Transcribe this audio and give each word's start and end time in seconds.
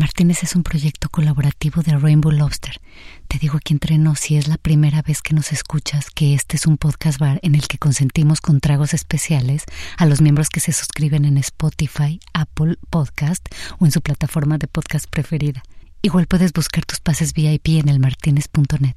Martínez 0.00 0.42
es 0.42 0.56
un 0.56 0.62
proyecto 0.62 1.10
colaborativo 1.10 1.82
de 1.82 1.94
Rainbow 1.94 2.32
Lobster. 2.32 2.80
Te 3.28 3.38
digo 3.38 3.58
aquí 3.58 3.74
entre 3.74 3.98
nos, 3.98 4.18
si 4.18 4.38
es 4.38 4.48
la 4.48 4.56
primera 4.56 5.02
vez 5.02 5.20
que 5.20 5.34
nos 5.34 5.52
escuchas, 5.52 6.08
que 6.10 6.32
este 6.32 6.56
es 6.56 6.66
un 6.66 6.78
podcast 6.78 7.18
bar 7.18 7.38
en 7.42 7.54
el 7.54 7.68
que 7.68 7.76
consentimos 7.76 8.40
con 8.40 8.60
tragos 8.60 8.94
especiales 8.94 9.66
a 9.98 10.06
los 10.06 10.22
miembros 10.22 10.48
que 10.48 10.60
se 10.60 10.72
suscriben 10.72 11.26
en 11.26 11.36
Spotify, 11.36 12.18
Apple 12.32 12.76
Podcast 12.88 13.46
o 13.78 13.84
en 13.84 13.92
su 13.92 14.00
plataforma 14.00 14.56
de 14.56 14.68
podcast 14.68 15.04
preferida. 15.06 15.62
Igual 16.00 16.26
puedes 16.26 16.54
buscar 16.54 16.86
tus 16.86 17.00
pases 17.00 17.34
VIP 17.34 17.68
en 17.68 17.90
elmartinez.net. 17.90 18.96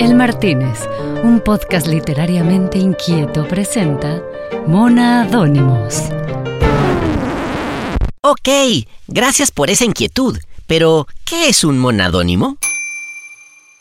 El 0.00 0.16
Martínez, 0.16 0.80
un 1.22 1.40
podcast 1.44 1.86
literariamente 1.86 2.78
inquieto, 2.78 3.46
presenta 3.46 4.20
Mona 4.66 5.22
Adónimos. 5.22 6.10
Ok, 8.22 8.48
gracias 9.08 9.50
por 9.50 9.70
esa 9.70 9.84
inquietud. 9.84 10.38
Pero, 10.66 11.06
¿qué 11.24 11.48
es 11.48 11.64
un 11.64 11.78
monadónimo? 11.78 12.56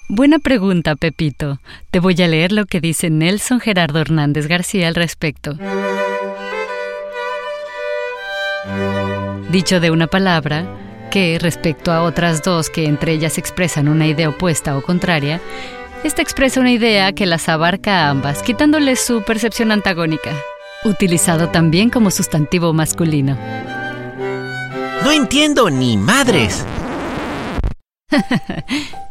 Buena 0.08 0.40
pregunta, 0.40 0.96
Pepito. 0.96 1.60
Te 1.92 2.00
voy 2.00 2.20
a 2.22 2.28
leer 2.28 2.52
lo 2.52 2.66
que 2.66 2.82
dice 2.82 3.10
Nelson 3.10 3.60
Gerardo 3.60 4.00
Hernández 4.00 4.48
García 4.48 4.88
al 4.88 4.96
respecto. 4.96 5.56
Dicho 9.52 9.80
de 9.80 9.92
una 9.92 10.08
palabra, 10.08 10.66
que, 11.12 11.38
respecto 11.40 11.92
a 11.92 12.04
otras 12.04 12.44
dos 12.44 12.70
que 12.70 12.86
entre 12.86 13.14
ellas 13.14 13.38
expresan 13.38 13.88
una 13.88 14.08
idea 14.08 14.30
opuesta 14.30 14.78
o 14.78 14.82
contraria, 14.82 15.42
esta 16.04 16.22
expresa 16.22 16.60
una 16.60 16.72
idea 16.72 17.12
que 17.14 17.26
las 17.26 17.50
abarca 17.50 18.06
a 18.06 18.10
ambas, 18.10 18.42
quitándole 18.42 18.96
su 18.96 19.22
percepción 19.24 19.72
antagónica, 19.72 20.32
utilizado 20.84 21.50
también 21.50 21.90
como 21.90 22.12
sustantivo 22.12 22.74
masculino. 22.74 23.38
No 25.04 25.12
entiendo 25.12 25.70
ni 25.70 25.98
madres. 25.98 26.66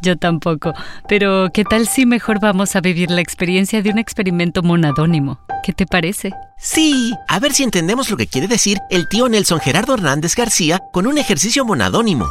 Yo 0.01 0.17
tampoco, 0.17 0.73
pero 1.07 1.49
¿qué 1.53 1.63
tal 1.63 1.87
si 1.87 2.05
mejor 2.05 2.39
vamos 2.39 2.75
a 2.75 2.81
vivir 2.81 3.09
la 3.11 3.21
experiencia 3.21 3.81
de 3.81 3.89
un 3.89 3.97
experimento 3.97 4.61
monadónimo? 4.61 5.39
¿Qué 5.63 5.73
te 5.73 5.85
parece? 5.85 6.31
Sí, 6.57 7.13
a 7.27 7.39
ver 7.39 7.53
si 7.53 7.63
entendemos 7.63 8.09
lo 8.09 8.17
que 8.17 8.27
quiere 8.27 8.47
decir 8.47 8.79
el 8.89 9.07
tío 9.07 9.29
Nelson 9.29 9.59
Gerardo 9.59 9.93
Hernández 9.93 10.35
García 10.35 10.79
con 10.91 11.07
un 11.07 11.17
ejercicio 11.17 11.65
monadónimo. 11.65 12.27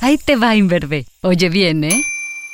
Ahí 0.00 0.18
te 0.18 0.36
va, 0.36 0.54
Inverbe. 0.54 1.06
Oye 1.22 1.48
bien, 1.48 1.84
¿eh? 1.84 2.02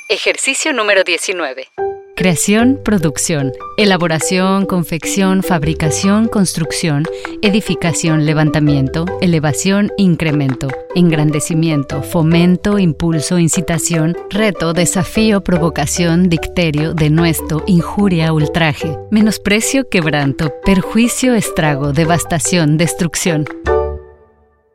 Ejercicio 0.09 0.73
número 0.73 1.03
19. 1.03 1.67
Creación, 2.15 2.79
producción, 2.85 3.53
elaboración, 3.75 4.67
confección, 4.67 5.41
fabricación, 5.41 6.27
construcción, 6.27 7.05
edificación, 7.41 8.27
levantamiento, 8.27 9.05
elevación, 9.19 9.91
incremento, 9.97 10.67
engrandecimiento, 10.93 12.03
fomento, 12.03 12.77
impulso, 12.77 13.39
incitación, 13.39 14.15
reto, 14.29 14.73
desafío, 14.73 15.43
provocación, 15.43 16.29
dicterio, 16.29 16.93
denuesto, 16.93 17.63
injuria, 17.65 18.31
ultraje, 18.31 18.95
menosprecio, 19.09 19.89
quebranto, 19.89 20.53
perjuicio, 20.63 21.33
estrago, 21.33 21.93
devastación, 21.93 22.77
destrucción. 22.77 23.45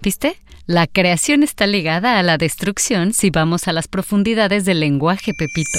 ¿Viste? 0.02 0.38
La 0.66 0.88
creación 0.88 1.44
está 1.44 1.68
ligada 1.68 2.18
a 2.18 2.22
la 2.24 2.36
destrucción 2.36 3.12
si 3.12 3.30
vamos 3.30 3.68
a 3.68 3.72
las 3.72 3.86
profundidades 3.86 4.64
del 4.64 4.80
lenguaje, 4.80 5.32
Pepito. 5.38 5.78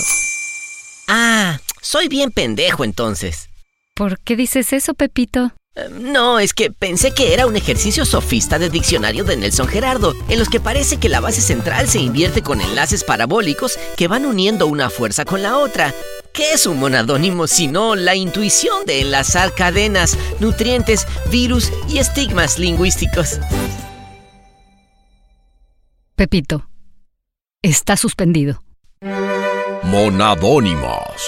Soy 1.92 2.08
bien 2.08 2.30
pendejo 2.30 2.84
entonces. 2.84 3.50
¿Por 3.96 4.20
qué 4.20 4.36
dices 4.36 4.74
eso, 4.74 4.94
Pepito? 4.94 5.54
Eh, 5.74 5.90
No, 5.90 6.38
es 6.38 6.54
que 6.54 6.70
pensé 6.70 7.16
que 7.16 7.34
era 7.34 7.48
un 7.48 7.56
ejercicio 7.56 8.06
sofista 8.06 8.60
de 8.60 8.70
diccionario 8.70 9.24
de 9.24 9.36
Nelson 9.36 9.68
Gerardo, 9.68 10.14
en 10.28 10.38
los 10.38 10.50
que 10.50 10.60
parece 10.60 10.98
que 10.98 11.10
la 11.10 11.20
base 11.20 11.42
central 11.42 11.90
se 11.90 11.98
invierte 11.98 12.44
con 12.44 12.62
enlaces 12.62 13.04
parabólicos 13.04 13.80
que 13.98 14.08
van 14.08 14.28
uniendo 14.28 14.68
una 14.68 14.92
fuerza 14.92 15.26
con 15.26 15.42
la 15.42 15.58
otra. 15.58 15.92
¿Qué 16.32 16.52
es 16.52 16.68
un 16.68 16.78
monadónimo 16.78 17.48
sino 17.48 17.96
la 17.96 18.14
intuición 18.14 18.86
de 18.86 19.02
enlazar 19.02 19.56
cadenas, 19.56 20.16
nutrientes, 20.40 21.08
virus 21.32 21.72
y 21.90 21.98
estigmas 21.98 22.60
lingüísticos? 22.60 23.40
Pepito. 26.16 26.70
Está 27.64 27.98
suspendido. 27.98 28.62
Monadónimas. 29.82 31.26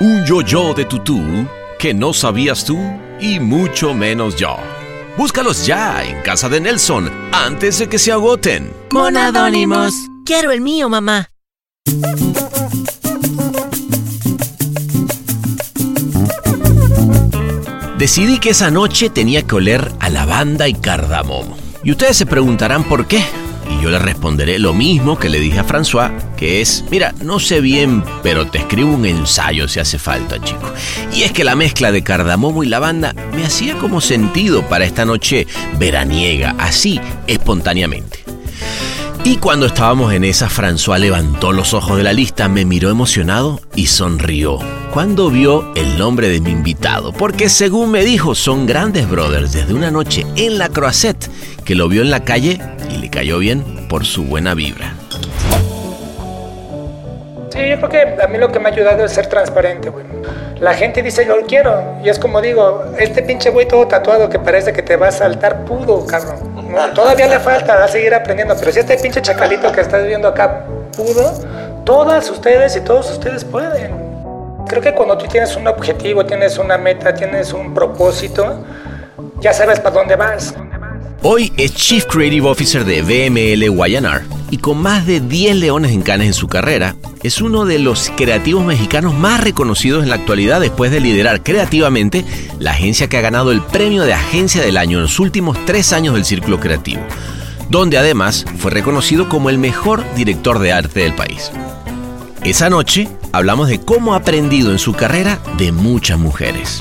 Un 0.00 0.24
yo-yo 0.26 0.74
de 0.74 0.84
tutú 0.84 1.46
que 1.78 1.94
no 1.94 2.12
sabías 2.12 2.64
tú 2.64 2.76
y 3.20 3.38
mucho 3.38 3.94
menos 3.94 4.34
yo. 4.36 4.56
Búscalos 5.16 5.64
ya 5.64 6.04
en 6.04 6.20
casa 6.22 6.48
de 6.48 6.60
Nelson 6.60 7.10
antes 7.30 7.78
de 7.78 7.88
que 7.88 7.98
se 7.98 8.10
agoten. 8.10 8.72
Monadónimos. 8.90 9.94
Quiero 10.26 10.50
el 10.50 10.60
mío, 10.60 10.88
mamá. 10.88 11.28
Decidí 17.98 18.38
que 18.38 18.50
esa 18.50 18.70
noche 18.72 19.10
tenía 19.10 19.42
que 19.42 19.54
oler 19.54 19.92
a 20.00 20.10
lavanda 20.10 20.66
y 20.66 20.74
cardamomo. 20.74 21.56
Y 21.84 21.92
ustedes 21.92 22.16
se 22.16 22.26
preguntarán 22.26 22.82
por 22.84 23.06
qué. 23.06 23.24
Y 23.74 23.82
yo 23.82 23.90
le 23.90 23.98
responderé 23.98 24.58
lo 24.58 24.72
mismo 24.72 25.18
que 25.18 25.28
le 25.28 25.40
dije 25.40 25.58
a 25.58 25.64
François, 25.64 26.10
que 26.36 26.60
es, 26.60 26.84
mira, 26.90 27.12
no 27.22 27.40
sé 27.40 27.60
bien, 27.60 28.04
pero 28.22 28.46
te 28.46 28.58
escribo 28.58 28.92
un 28.92 29.04
ensayo 29.04 29.66
si 29.68 29.80
hace 29.80 29.98
falta, 29.98 30.40
chico. 30.40 30.72
Y 31.12 31.22
es 31.22 31.32
que 31.32 31.44
la 31.44 31.56
mezcla 31.56 31.90
de 31.90 32.02
cardamomo 32.02 32.62
y 32.62 32.68
lavanda 32.68 33.14
me 33.34 33.44
hacía 33.44 33.76
como 33.78 34.00
sentido 34.00 34.62
para 34.68 34.84
esta 34.84 35.04
noche 35.04 35.46
veraniega, 35.78 36.54
así, 36.58 37.00
espontáneamente. 37.26 38.24
Y 39.26 39.38
cuando 39.38 39.64
estábamos 39.64 40.12
en 40.12 40.22
esa, 40.22 40.50
François 40.50 40.98
levantó 40.98 41.52
los 41.52 41.72
ojos 41.72 41.96
de 41.96 42.02
la 42.02 42.12
lista, 42.12 42.46
me 42.50 42.66
miró 42.66 42.90
emocionado 42.90 43.58
y 43.74 43.86
sonrió 43.86 44.58
cuando 44.92 45.30
vio 45.30 45.72
el 45.74 45.98
nombre 45.98 46.28
de 46.28 46.40
mi 46.40 46.50
invitado, 46.50 47.12
porque 47.12 47.48
según 47.48 47.90
me 47.90 48.04
dijo, 48.04 48.34
son 48.34 48.66
grandes 48.66 49.08
brothers 49.08 49.52
desde 49.52 49.74
una 49.74 49.90
noche 49.90 50.26
en 50.36 50.58
la 50.58 50.68
Croisette, 50.68 51.28
que 51.64 51.74
lo 51.74 51.88
vio 51.88 52.02
en 52.02 52.10
la 52.10 52.22
calle 52.22 52.60
y 52.92 52.98
le 52.98 53.08
cayó 53.08 53.38
bien 53.38 53.64
por 53.88 54.04
su 54.04 54.24
buena 54.24 54.54
vibra. 54.54 54.94
Sí, 57.54 57.68
yo 57.68 57.76
creo 57.76 57.88
que 57.88 58.20
a 58.20 58.26
mí 58.26 58.36
lo 58.36 58.50
que 58.50 58.58
me 58.58 58.68
ha 58.68 58.72
ayudado 58.72 59.04
es 59.04 59.12
ser 59.12 59.28
transparente, 59.28 59.88
güey. 59.88 60.04
La 60.58 60.74
gente 60.74 61.04
dice, 61.04 61.24
yo 61.24 61.36
lo 61.36 61.46
quiero. 61.46 61.98
Y 62.02 62.08
es 62.08 62.18
como 62.18 62.40
digo, 62.40 62.84
este 62.98 63.22
pinche 63.22 63.50
güey 63.50 63.68
todo 63.68 63.86
tatuado 63.86 64.28
que 64.28 64.40
parece 64.40 64.72
que 64.72 64.82
te 64.82 64.96
va 64.96 65.06
a 65.06 65.12
saltar 65.12 65.64
pudo, 65.64 66.04
cabrón. 66.04 66.36
No, 66.68 66.90
todavía 66.90 67.28
le 67.28 67.38
falta, 67.38 67.76
va 67.76 67.84
a 67.84 67.88
seguir 67.88 68.12
aprendiendo. 68.12 68.56
Pero 68.58 68.72
si 68.72 68.80
este 68.80 68.96
pinche 68.96 69.22
chacalito 69.22 69.70
que 69.70 69.82
estás 69.82 70.04
viendo 70.04 70.26
acá 70.26 70.64
pudo, 70.96 71.32
todas 71.84 72.28
ustedes 72.28 72.74
y 72.74 72.80
todos 72.80 73.08
ustedes 73.12 73.44
pueden. 73.44 74.02
Creo 74.66 74.82
que 74.82 74.92
cuando 74.92 75.16
tú 75.16 75.26
tienes 75.28 75.54
un 75.54 75.68
objetivo, 75.68 76.26
tienes 76.26 76.58
una 76.58 76.76
meta, 76.76 77.14
tienes 77.14 77.52
un 77.52 77.72
propósito, 77.72 78.64
ya 79.38 79.52
sabes 79.52 79.78
para 79.78 79.94
dónde 79.94 80.16
vas. 80.16 80.54
Hoy 81.22 81.52
es 81.56 81.72
Chief 81.72 82.04
Creative 82.06 82.48
Officer 82.48 82.84
de 82.84 83.02
BML 83.02 83.70
Guayanar 83.70 84.22
y 84.54 84.58
con 84.58 84.78
más 84.78 85.04
de 85.04 85.18
10 85.18 85.56
leones 85.56 85.90
en 85.90 86.02
canes 86.02 86.28
en 86.28 86.32
su 86.32 86.46
carrera, 86.46 86.94
es 87.24 87.40
uno 87.40 87.64
de 87.64 87.80
los 87.80 88.12
creativos 88.16 88.64
mexicanos 88.64 89.12
más 89.12 89.40
reconocidos 89.40 90.04
en 90.04 90.10
la 90.10 90.14
actualidad 90.14 90.60
después 90.60 90.92
de 90.92 91.00
liderar 91.00 91.42
creativamente 91.42 92.24
la 92.60 92.70
agencia 92.70 93.08
que 93.08 93.16
ha 93.16 93.20
ganado 93.20 93.50
el 93.50 93.62
premio 93.62 94.04
de 94.04 94.14
Agencia 94.14 94.62
del 94.62 94.76
Año 94.76 94.98
en 94.98 95.02
los 95.02 95.18
últimos 95.18 95.58
tres 95.66 95.92
años 95.92 96.14
del 96.14 96.24
Círculo 96.24 96.60
Creativo, 96.60 97.02
donde 97.68 97.98
además 97.98 98.44
fue 98.58 98.70
reconocido 98.70 99.28
como 99.28 99.50
el 99.50 99.58
mejor 99.58 100.04
director 100.14 100.60
de 100.60 100.72
arte 100.72 101.00
del 101.00 101.16
país. 101.16 101.50
Esa 102.44 102.70
noche 102.70 103.08
hablamos 103.32 103.66
de 103.66 103.80
cómo 103.80 104.14
ha 104.14 104.18
aprendido 104.18 104.70
en 104.70 104.78
su 104.78 104.92
carrera 104.92 105.40
de 105.58 105.72
muchas 105.72 106.20
mujeres. 106.20 106.80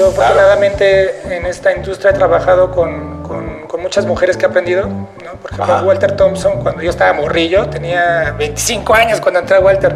Yo 0.00 0.08
afortunadamente 0.08 1.20
en 1.36 1.46
esta 1.46 1.72
industria 1.72 2.10
he 2.10 2.14
trabajado 2.14 2.70
con, 2.70 3.22
con- 3.22 3.66
con 3.66 3.82
muchas 3.82 4.06
mujeres 4.06 4.36
que 4.36 4.46
he 4.46 4.48
aprendido. 4.48 4.86
¿no? 4.86 5.08
Por 5.42 5.52
ejemplo, 5.52 5.74
Walter 5.84 6.12
Thompson, 6.16 6.60
cuando 6.62 6.82
yo 6.82 6.90
estaba 6.90 7.12
morrillo, 7.12 7.68
tenía 7.68 8.34
25 8.38 8.94
años 8.94 9.20
cuando 9.20 9.40
entré 9.40 9.56
a 9.56 9.60
Walter, 9.60 9.94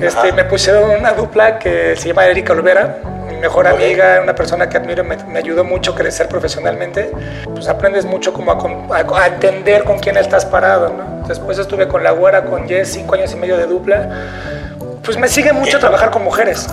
este, 0.00 0.32
me 0.32 0.44
pusieron 0.44 0.90
una 0.90 1.12
dupla 1.12 1.58
que 1.58 1.94
se 1.96 2.08
llama 2.08 2.26
Erika 2.26 2.52
Olvera, 2.52 2.98
mi 3.28 3.36
mejor 3.36 3.66
amiga, 3.66 4.20
una 4.22 4.34
persona 4.34 4.68
que 4.68 4.76
admiro, 4.76 5.04
me, 5.04 5.16
me 5.24 5.38
ayudó 5.38 5.64
mucho 5.64 5.92
a 5.92 5.94
crecer 5.96 6.28
profesionalmente. 6.28 7.10
Pues 7.52 7.68
aprendes 7.68 8.04
mucho 8.04 8.32
como 8.32 8.52
a, 8.52 8.96
a- 8.96 9.22
a 9.22 9.26
entender 9.26 9.84
con 9.84 9.98
quién 9.98 10.16
estás 10.16 10.44
parado. 10.46 10.88
¿no? 10.96 11.26
Después 11.28 11.58
estuve 11.58 11.88
con 11.88 12.02
la 12.04 12.12
güera, 12.12 12.44
con 12.44 12.66
Jess, 12.68 12.92
cinco 12.92 13.14
años 13.16 13.32
y 13.32 13.36
medio 13.36 13.56
de 13.56 13.66
dupla. 13.66 14.08
Pues 15.02 15.18
me 15.18 15.28
sigue 15.28 15.52
mucho 15.52 15.78
trabajar 15.78 16.10
con 16.10 16.22
mujeres. 16.24 16.68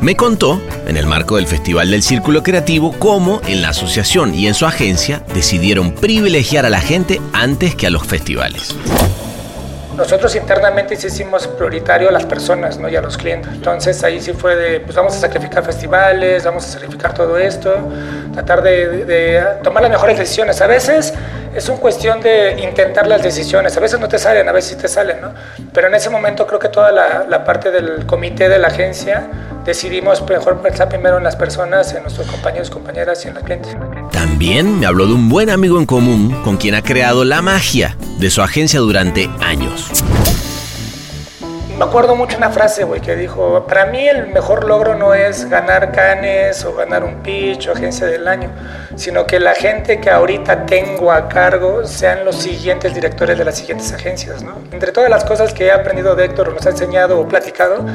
Me 0.00 0.16
contó, 0.16 0.58
en 0.86 0.96
el 0.96 1.04
marco 1.04 1.36
del 1.36 1.46
Festival 1.46 1.90
del 1.90 2.02
Círculo 2.02 2.42
Creativo, 2.42 2.94
cómo 2.98 3.42
en 3.46 3.60
la 3.60 3.68
asociación 3.68 4.34
y 4.34 4.46
en 4.46 4.54
su 4.54 4.64
agencia 4.64 5.22
decidieron 5.34 5.94
privilegiar 5.94 6.64
a 6.64 6.70
la 6.70 6.80
gente 6.80 7.20
antes 7.34 7.74
que 7.74 7.86
a 7.86 7.90
los 7.90 8.06
festivales. 8.06 8.74
nosotros 9.94 10.34
internamente 10.36 10.94
hicimos 10.94 11.46
prioritario 11.46 12.08
a 12.08 12.12
las 12.12 12.24
personas 12.24 12.78
¿no? 12.78 12.88
y 12.88 12.96
a 12.96 13.02
los 13.02 13.18
clientes. 13.18 13.52
Entonces 13.52 14.02
ahí 14.02 14.22
sí 14.22 14.32
fue 14.32 14.56
de, 14.56 14.80
pues 14.80 14.96
vamos 14.96 15.14
a 15.14 15.18
sacrificar 15.18 15.62
festivales, 15.62 16.44
vamos 16.44 16.64
a 16.64 16.68
sacrificar 16.68 17.12
todo 17.12 17.36
esto, 17.36 17.76
tratar 18.32 18.62
de 18.62 19.44
tomar 19.62 19.82
las 19.82 19.92
mejores 19.92 20.18
decisiones. 20.18 20.62
A 20.62 20.66
veces 20.66 21.12
es 21.54 21.68
una 21.68 21.78
cuestión 21.78 22.20
de 22.20 22.60
intentar 22.62 23.06
las 23.06 23.22
decisiones. 23.22 23.76
A 23.76 23.80
veces 23.80 23.98
no 23.98 24.08
te 24.08 24.18
salen, 24.18 24.48
a 24.48 24.52
veces 24.52 24.72
sí 24.72 24.76
te 24.76 24.88
salen, 24.88 25.20
¿no? 25.20 25.32
Pero 25.72 25.88
en 25.88 25.94
ese 25.94 26.10
momento 26.10 26.46
creo 26.46 26.58
que 26.58 26.68
toda 26.68 26.92
la, 26.92 27.26
la 27.28 27.44
parte 27.44 27.70
del 27.70 28.06
comité 28.06 28.48
de 28.48 28.58
la 28.58 28.68
agencia 28.68 29.28
decidimos 29.64 30.22
mejor 30.28 30.60
pensar 30.60 30.88
primero 30.88 31.18
en 31.18 31.24
las 31.24 31.36
personas, 31.36 31.92
en 31.94 32.02
nuestros 32.02 32.26
compañeros, 32.28 32.70
compañeras 32.70 33.24
y 33.24 33.28
en 33.28 33.34
los 33.34 33.42
clientes. 33.42 33.76
También 34.12 34.78
me 34.78 34.86
habló 34.86 35.06
de 35.06 35.14
un 35.14 35.28
buen 35.28 35.50
amigo 35.50 35.78
en 35.78 35.86
común 35.86 36.40
con 36.42 36.56
quien 36.56 36.74
ha 36.74 36.82
creado 36.82 37.24
la 37.24 37.42
magia 37.42 37.96
de 38.18 38.30
su 38.30 38.42
agencia 38.42 38.80
durante 38.80 39.28
años 39.40 39.90
me 41.80 41.86
acuerdo 41.86 42.14
mucho 42.14 42.36
una 42.36 42.50
frase, 42.50 42.84
güey, 42.84 43.00
que 43.00 43.16
dijo, 43.16 43.64
para 43.66 43.86
mí 43.86 44.06
el 44.06 44.26
mejor 44.26 44.64
logro 44.64 44.96
no 44.96 45.14
es 45.14 45.48
ganar 45.48 45.92
canes 45.92 46.62
o 46.66 46.74
ganar 46.74 47.02
un 47.04 47.22
pitch 47.22 47.68
o 47.68 47.72
agencia 47.72 48.06
del 48.06 48.28
año, 48.28 48.50
sino 48.96 49.26
que 49.26 49.40
la 49.40 49.54
gente 49.54 49.98
que 49.98 50.10
ahorita 50.10 50.66
tengo 50.66 51.10
a 51.10 51.26
cargo 51.26 51.86
sean 51.86 52.26
los 52.26 52.36
siguientes 52.36 52.94
directores 52.94 53.38
de 53.38 53.46
las 53.46 53.56
siguientes 53.56 53.90
agencias, 53.94 54.42
¿no? 54.42 54.58
Entre 54.72 54.92
todas 54.92 55.08
las 55.08 55.24
cosas 55.24 55.54
que 55.54 55.68
he 55.68 55.72
aprendido 55.72 56.14
de 56.14 56.26
Héctor, 56.26 56.52
nos 56.52 56.66
ha 56.66 56.68
enseñado 56.68 57.18
o 57.18 57.26
platicado, 57.26 57.86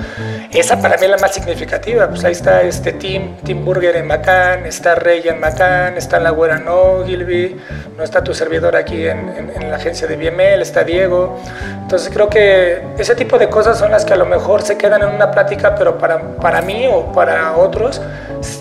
esa 0.52 0.82
para 0.82 0.98
mí 0.98 1.04
es 1.04 1.12
la 1.12 1.18
más 1.18 1.36
significativa. 1.36 2.10
Pues 2.10 2.24
ahí 2.24 2.32
está 2.32 2.64
este 2.64 2.92
Tim, 2.94 3.38
Tim 3.44 3.64
Burger 3.64 3.98
en 3.98 4.08
Macán, 4.08 4.66
está 4.66 4.96
Rey 4.96 5.22
en 5.26 5.40
Macán, 5.40 5.96
está 5.96 6.20
la 6.20 6.32
güera 6.32 6.58
No, 6.58 7.06
Gilby, 7.06 7.56
no 7.96 8.04
está 8.04 8.24
tu 8.24 8.34
servidor 8.34 8.76
aquí 8.76 9.08
en, 9.08 9.52
en 9.56 9.70
la 9.70 9.78
agencia 9.78 10.08
de 10.08 10.16
BML, 10.16 10.64
está 10.64 10.84
Diego. 10.84 11.38
Entonces 11.84 12.10
creo 12.12 12.30
que 12.30 12.82
ese 12.98 13.14
tipo 13.14 13.38
de 13.38 13.48
cosas 13.48 13.75
son 13.76 13.92
las 13.92 14.06
que 14.06 14.14
a 14.14 14.18
lo 14.18 14.26
mejor 14.26 14.62
se 14.62 14.78
quedan 14.78 15.04
en 15.04 15.10
una 15.10 15.32
plática, 15.32 15.76
pero 15.76 15.98
para, 15.98 16.36
para 16.38 16.62
mí 16.62 16.86
o 16.92 17.12
para 17.12 17.56
otros 17.56 18.02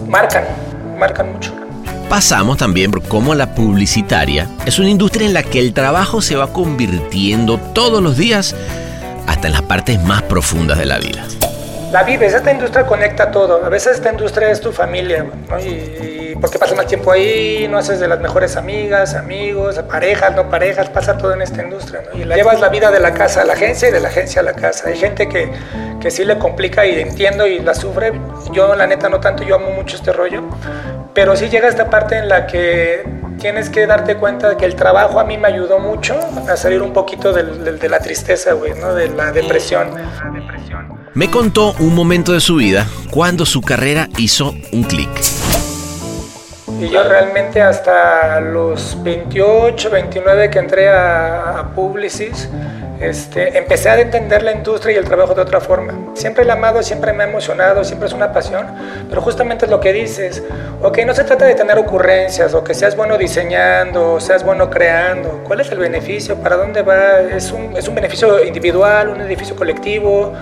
marcan, 0.06 0.44
marcan 0.99 1.32
mucho. 1.32 1.52
Pasamos 2.08 2.58
también 2.58 2.90
por 2.90 3.02
cómo 3.02 3.34
la 3.34 3.55
publicitaria 3.55 4.49
es 4.66 4.78
una 4.78 4.90
industria 4.90 5.26
en 5.26 5.34
la 5.34 5.43
que 5.43 5.58
el 5.58 5.72
trabajo 5.72 6.20
se 6.20 6.37
va 6.37 6.52
convirtiendo 6.52 7.58
todos 7.58 8.02
los 8.02 8.16
días 8.16 8.55
hasta 9.26 9.46
en 9.46 9.55
las 9.55 9.62
partes 9.62 10.02
más 10.02 10.22
profundas 10.22 10.78
de 10.78 10.87
la 10.87 10.99
vida 10.99 11.25
la 11.94 12.02
vives, 12.02 12.35
esta 12.35 12.50
industria 12.50 12.85
conecta 12.85 13.31
todo. 13.31 13.64
A 13.64 13.69
veces 13.69 13.94
esta 13.94 14.11
industria 14.11 14.50
es 14.50 14.61
tu 14.61 14.73
familia, 14.73 15.23
¿no? 15.23 15.61
Y, 15.61 16.37
porque 16.41 16.58
pasas 16.58 16.76
más 16.76 16.88
tiempo 16.88 17.12
ahí, 17.12 17.69
no 17.70 17.79
haces 17.79 18.00
de 18.00 18.08
las 18.08 18.19
mejores 18.19 18.56
amigas, 18.56 19.14
amigos, 19.14 19.79
parejas, 19.88 20.35
no 20.35 20.50
parejas, 20.50 20.91
pasa 20.91 21.17
todo 21.17 21.35
en 21.35 21.43
esta 21.43 21.62
industria, 21.62 22.02
¿no? 22.02 22.19
Y 22.19 22.25
la, 22.25 22.35
llevas 22.35 22.58
la 22.58 22.69
vida 22.69 22.91
de 22.91 22.99
la 22.99 23.14
casa 23.14 23.43
a 23.43 23.44
la 23.44 23.52
agencia 23.52 23.91
y 23.91 23.93
de 23.93 24.00
la 24.00 24.08
agencia 24.08 24.41
a 24.41 24.44
la 24.44 24.55
casa. 24.55 24.88
Hay 24.88 24.96
gente 24.96 25.29
que, 25.29 25.52
que 26.00 26.11
sí 26.11 26.25
le 26.25 26.37
complica 26.37 26.85
y 26.85 26.99
entiendo 26.99 27.46
y 27.46 27.61
la 27.61 27.76
sufre. 27.76 28.12
Yo, 28.50 28.75
la 28.75 28.88
neta, 28.88 29.08
no 29.08 29.20
tanto, 29.20 29.44
yo 29.44 29.55
amo 29.55 29.70
mucho 29.70 29.94
este 29.94 30.12
rollo. 30.12 30.43
Pero 31.14 31.37
sí 31.37 31.49
llega 31.49 31.69
esta 31.69 31.91
parte 31.91 32.19
en 32.19 32.29
la 32.29 32.49
que 32.49 33.05
tienes 33.38 33.70
que 33.70 33.87
darte 33.87 34.17
cuenta 34.17 34.49
de 34.49 34.56
que 34.56 34.64
el 34.64 34.75
trabajo 34.75 35.20
a 35.20 35.25
mí 35.25 35.38
me 35.38 35.46
ayudó 35.46 35.79
mucho 35.79 36.19
a 36.49 36.56
salir 36.56 36.82
un 36.82 36.93
poquito 36.93 37.32
de, 37.32 37.44
de 37.79 37.88
la 37.88 38.00
tristeza, 38.00 38.52
güey, 38.55 38.75
¿no? 38.75 38.94
De 38.94 39.11
la 39.11 39.31
depresión. 39.31 39.91
Me 41.14 41.31
contó 41.31 41.76
un 41.78 41.94
momento 41.94 42.32
de 42.32 42.40
su 42.40 42.56
vida 42.56 42.88
cuando 43.08 43.46
su 43.46 43.61
carrera 43.61 44.08
hizo 44.19 44.52
un 44.72 44.82
clic. 44.82 45.08
Y 46.81 46.88
yo 46.88 47.05
realmente 47.05 47.62
hasta 47.62 48.40
los 48.40 49.00
28, 49.00 49.90
29 49.90 50.50
que 50.50 50.58
entré 50.58 50.88
a, 50.88 51.70
Publicis, 51.72 52.49
este, 53.00 53.56
empecé 53.56 53.90
a 53.90 54.00
entender 54.00 54.43
la 54.43 54.50
industria 54.50 54.96
y 54.96 54.99
el 54.99 55.05
trabajo 55.05 55.37
de 55.37 55.43
otra 55.43 55.61
forma. 55.61 55.94
Siempre 56.14 56.44
la 56.44 56.55
he 56.55 56.56
amado, 56.56 56.82
siempre 56.82 57.12
me 57.12 57.22
ha 57.22 57.28
emocionado, 57.28 57.84
siempre 57.84 58.08
es 58.08 58.12
una 58.12 58.32
pasión, 58.32 58.67
pero 59.08 59.22
justamente 59.22 59.67
es 59.67 59.70
lo 59.70 59.78
que 59.78 59.93
dices. 59.93 60.43
Ok, 60.82 60.99
no 61.06 61.14
se 61.14 61.22
trata 61.22 61.44
de 61.44 61.55
tener 61.55 61.78
ocurrencias 61.78 62.55
o 62.55 62.64
que 62.64 62.75
seas 62.75 62.96
bueno 62.96 63.17
diseñando, 63.17 64.14
o 64.14 64.20
seas 64.20 64.43
bueno 64.43 64.69
creando. 64.69 65.44
¿Cuál 65.44 65.60
es 65.60 65.70
el 65.70 65.78
beneficio? 65.78 66.34
¿Para 66.34 66.56
dónde 66.56 66.82
va? 66.82 67.20
¿Es 67.20 67.52
un, 67.52 67.76
es 67.76 67.87
un 67.87 67.94
beneficio 67.94 68.44
individual, 68.44 69.10
un 69.10 69.19
beneficio 69.19 69.55
colectivo? 69.55 70.32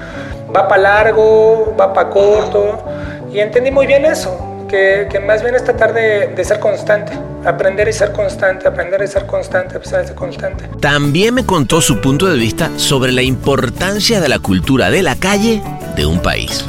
Va 0.54 0.68
para 0.68 0.82
largo, 0.82 1.74
va 1.78 1.92
para 1.92 2.10
corto. 2.10 2.84
Y 3.32 3.40
entendí 3.40 3.70
muy 3.70 3.86
bien 3.86 4.04
eso, 4.04 4.66
que, 4.68 5.08
que 5.10 5.20
más 5.20 5.42
bien 5.42 5.54
es 5.54 5.64
tratar 5.64 5.94
de, 5.94 6.28
de, 6.28 6.44
ser 6.44 6.60
constante, 6.60 7.12
aprender 7.44 7.88
y 7.88 7.92
ser 7.92 8.12
constante, 8.12 8.68
aprender 8.68 9.02
y 9.02 9.06
ser 9.06 9.26
constante, 9.26 9.78
a 9.78 9.84
ser 9.84 10.14
constante. 10.14 10.68
También 10.80 11.34
me 11.34 11.46
contó 11.46 11.80
su 11.80 12.00
punto 12.00 12.26
de 12.26 12.36
vista 12.36 12.70
sobre 12.76 13.12
la 13.12 13.22
importancia 13.22 14.20
de 14.20 14.28
la 14.28 14.38
cultura 14.38 14.90
de 14.90 15.02
la 15.02 15.16
calle 15.16 15.62
de 15.96 16.04
un 16.04 16.20
país. 16.20 16.64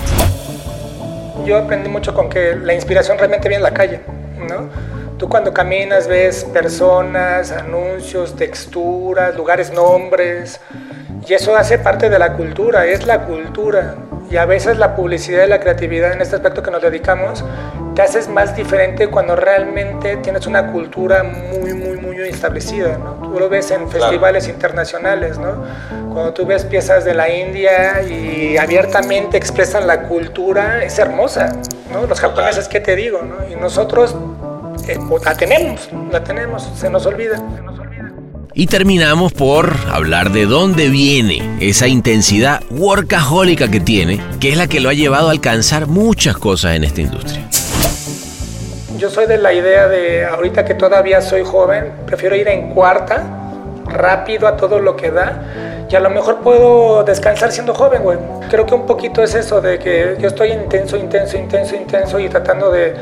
Yo 1.46 1.58
aprendí 1.58 1.90
mucho 1.90 2.14
con 2.14 2.30
que 2.30 2.56
la 2.56 2.74
inspiración 2.74 3.18
realmente 3.18 3.50
viene 3.50 3.58
en 3.58 3.64
la 3.64 3.74
calle, 3.74 4.00
¿no? 4.48 4.70
Tú 5.18 5.28
cuando 5.28 5.54
caminas 5.54 6.08
ves 6.08 6.46
personas, 6.46 7.52
anuncios, 7.52 8.36
texturas, 8.36 9.36
lugares, 9.36 9.72
nombres, 9.72 10.60
y 11.28 11.34
eso 11.34 11.56
hace 11.56 11.78
parte 11.78 12.10
de 12.10 12.20
la 12.20 12.34
cultura, 12.34 12.86
es 12.86 13.06
la 13.06 13.26
cultura. 13.26 13.96
Y 14.30 14.38
a 14.38 14.46
veces 14.46 14.78
la 14.78 14.96
publicidad 14.96 15.46
y 15.46 15.50
la 15.50 15.60
creatividad 15.60 16.14
en 16.14 16.22
este 16.22 16.36
aspecto 16.36 16.64
que 16.64 16.72
nos 16.72 16.82
dedicamos 16.82 17.44
te 17.94 18.02
haces 18.02 18.28
más 18.28 18.56
diferente 18.56 19.08
cuando 19.08 19.36
realmente 19.36 20.18
tienes 20.18 20.48
una 20.48 20.72
cultura 20.72 21.24
muy, 21.24 21.74
muy, 21.74 21.98
muy 21.98 22.18
establecida. 22.22 22.98
¿no? 22.98 23.14
Tú 23.22 23.40
lo 23.40 23.50
ves 23.50 23.70
en 23.72 23.88
festivales 23.90 24.48
internacionales, 24.48 25.38
¿no? 25.38 25.64
Cuando 26.12 26.34
tú 26.34 26.46
ves 26.46 26.64
piezas 26.66 27.06
de 27.06 27.14
la 27.14 27.30
India 27.30 28.02
y 28.04 28.58
abiertamente 28.58 29.38
expresan 29.38 29.88
la 29.88 30.04
cultura, 30.04 30.84
es 30.84 30.98
hermosa, 31.00 31.52
¿no? 31.92 32.06
Los 32.06 32.20
japoneses, 32.20 32.68
¿qué 32.68 32.80
te 32.80 32.96
digo? 32.96 33.22
¿no? 33.22 33.48
Y 33.50 33.56
nosotros 33.56 34.16
eh, 34.88 34.98
la 35.24 35.36
tenemos, 35.36 35.90
la 36.12 36.24
tenemos, 36.24 36.70
se 36.76 36.90
nos 36.90 37.06
olvida. 37.06 37.38
Se 37.38 37.62
nos 37.62 37.80
olvida. 37.80 37.83
Y 38.56 38.68
terminamos 38.68 39.34
por 39.34 39.74
hablar 39.92 40.30
de 40.30 40.46
dónde 40.46 40.90
viene 40.90 41.58
esa 41.60 41.88
intensidad 41.88 42.62
workahólica 42.70 43.72
que 43.72 43.80
tiene, 43.80 44.22
que 44.40 44.52
es 44.52 44.58
la 44.58 44.68
que 44.68 44.80
lo 44.80 44.90
ha 44.90 44.94
llevado 44.94 45.30
a 45.30 45.32
alcanzar 45.32 45.88
muchas 45.88 46.38
cosas 46.38 46.76
en 46.76 46.84
esta 46.84 47.02
industria. 47.02 47.48
Yo 49.00 49.10
soy 49.10 49.26
de 49.26 49.40
la 49.40 49.54
idea 49.54 49.88
de, 49.88 50.26
ahorita 50.26 50.66
que 50.66 50.76
todavía 50.76 51.20
soy 51.22 51.44
joven, 51.44 51.94
prefiero 52.06 52.36
ir 52.36 52.48
en 52.48 52.70
cuarta, 52.76 53.24
rápido 53.88 54.48
a 54.48 54.56
todo 54.56 54.78
lo 54.78 54.96
que 54.96 55.10
da, 55.10 55.88
y 55.90 55.96
a 55.96 56.00
lo 56.00 56.12
mejor 56.12 56.42
puedo 56.42 57.04
descansar 57.04 57.52
siendo 57.52 57.74
joven, 57.74 58.04
güey. 58.04 58.20
Creo 58.52 58.68
que 58.68 58.76
un 58.76 58.86
poquito 58.86 59.24
es 59.24 59.34
eso, 59.34 59.62
de 59.62 59.80
que 59.80 60.16
yo 60.20 60.28
estoy 60.28 60.52
intenso, 60.52 60.96
intenso, 60.96 61.38
intenso, 61.38 61.76
intenso, 61.76 62.20
y 62.20 62.30
tratando 62.30 62.72
de, 62.72 62.94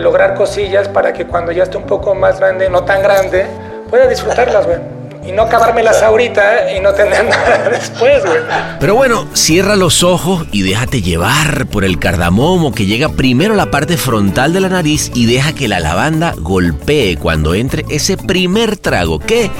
lograr 0.00 0.34
cosillas 0.34 0.86
para 0.86 1.14
que 1.14 1.24
cuando 1.24 1.50
ya 1.50 1.62
esté 1.62 1.78
un 1.78 1.86
poco 1.86 2.14
más 2.14 2.38
grande, 2.38 2.68
no 2.68 2.84
tan 2.84 3.02
grande, 3.02 3.46
pueda 3.88 4.06
disfrutarlas, 4.06 4.66
güey 4.66 4.97
y 5.28 5.32
no 5.32 5.42
acabármelas 5.42 6.02
ahorita 6.02 6.72
y 6.72 6.80
no 6.80 6.94
tener 6.94 7.24
nada 7.28 7.68
después, 7.70 8.24
güey. 8.24 8.38
Pero 8.80 8.94
bueno, 8.94 9.28
cierra 9.34 9.76
los 9.76 10.02
ojos 10.02 10.46
y 10.52 10.62
déjate 10.62 11.02
llevar 11.02 11.66
por 11.66 11.84
el 11.84 11.98
cardamomo 11.98 12.72
que 12.72 12.86
llega 12.86 13.10
primero 13.10 13.54
a 13.54 13.56
la 13.56 13.70
parte 13.70 13.96
frontal 13.96 14.52
de 14.52 14.60
la 14.60 14.68
nariz 14.70 15.10
y 15.14 15.26
deja 15.26 15.52
que 15.52 15.68
la 15.68 15.80
lavanda 15.80 16.34
golpee 16.38 17.16
cuando 17.16 17.54
entre 17.54 17.84
ese 17.90 18.16
primer 18.16 18.76
trago 18.76 19.18
que, 19.18 19.50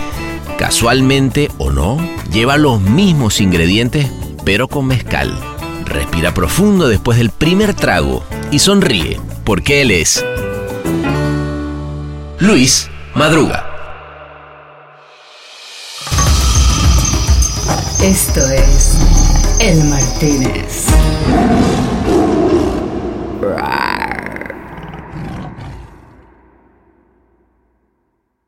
casualmente 0.58 1.50
o 1.58 1.70
no, 1.70 1.98
lleva 2.32 2.56
los 2.56 2.80
mismos 2.80 3.40
ingredientes 3.40 4.06
pero 4.44 4.68
con 4.68 4.86
mezcal. 4.86 5.38
Respira 5.84 6.32
profundo 6.32 6.88
después 6.88 7.18
del 7.18 7.30
primer 7.30 7.74
trago 7.74 8.24
y 8.50 8.58
sonríe 8.58 9.20
porque 9.44 9.82
él 9.82 9.90
es 9.90 10.24
Luis 12.38 12.88
Madruga. 13.14 13.67
Esto 18.08 18.40
es 18.50 18.96
El 19.60 19.84
Martínez. 19.84 20.86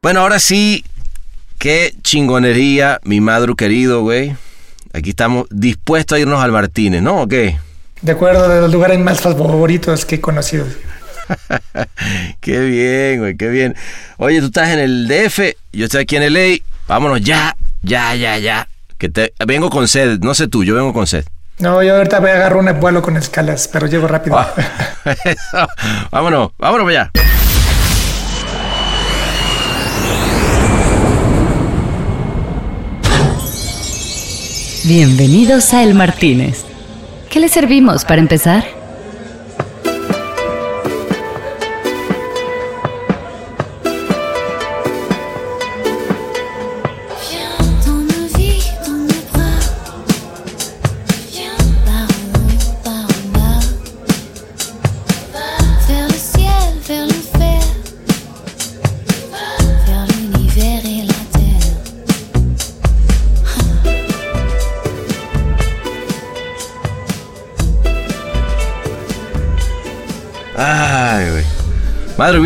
Bueno, 0.00 0.20
ahora 0.20 0.38
sí, 0.38 0.82
qué 1.58 1.92
chingonería, 2.02 3.00
mi 3.04 3.20
madre 3.20 3.52
querido, 3.54 4.00
güey. 4.00 4.34
Aquí 4.94 5.10
estamos 5.10 5.46
dispuestos 5.50 6.16
a 6.16 6.20
irnos 6.20 6.42
al 6.42 6.52
Martínez, 6.52 7.02
¿no? 7.02 7.20
¿O 7.20 7.28
qué? 7.28 7.58
De 8.00 8.12
acuerdo, 8.12 8.48
de 8.48 8.62
los 8.62 8.72
lugares 8.72 8.98
más 8.98 9.20
favoritos 9.20 10.06
que 10.06 10.14
he 10.14 10.20
conocido. 10.22 10.64
qué 12.40 12.60
bien, 12.60 13.18
güey, 13.18 13.36
qué 13.36 13.50
bien. 13.50 13.76
Oye, 14.16 14.40
tú 14.40 14.46
estás 14.46 14.70
en 14.70 14.78
el 14.78 15.06
DF, 15.06 15.54
yo 15.74 15.84
estoy 15.84 16.00
aquí 16.00 16.16
en 16.16 16.22
el 16.22 16.32
LA. 16.32 16.64
Vámonos 16.88 17.20
ya, 17.20 17.54
ya, 17.82 18.14
ya, 18.14 18.38
ya. 18.38 18.66
Que 19.00 19.08
te, 19.08 19.32
vengo 19.46 19.70
con 19.70 19.88
sed, 19.88 20.18
no 20.20 20.34
sé 20.34 20.46
tú, 20.46 20.62
yo 20.62 20.74
vengo 20.74 20.92
con 20.92 21.06
sed. 21.06 21.24
No, 21.58 21.82
yo 21.82 21.96
ahorita 21.96 22.20
voy 22.20 22.28
a 22.28 22.34
agarrar 22.34 22.58
un 22.58 22.80
vuelo 22.80 23.00
con 23.00 23.16
escalas, 23.16 23.66
pero 23.66 23.86
llego 23.86 24.06
rápido. 24.06 24.38
Ah, 24.38 24.52
vámonos, 26.10 26.50
vámonos 26.58 26.86
allá. 26.86 27.10
Bienvenidos 34.84 35.72
a 35.72 35.82
El 35.82 35.94
Martínez. 35.94 36.66
¿Qué 37.30 37.40
le 37.40 37.48
servimos 37.48 38.04
para 38.04 38.20
empezar? 38.20 38.79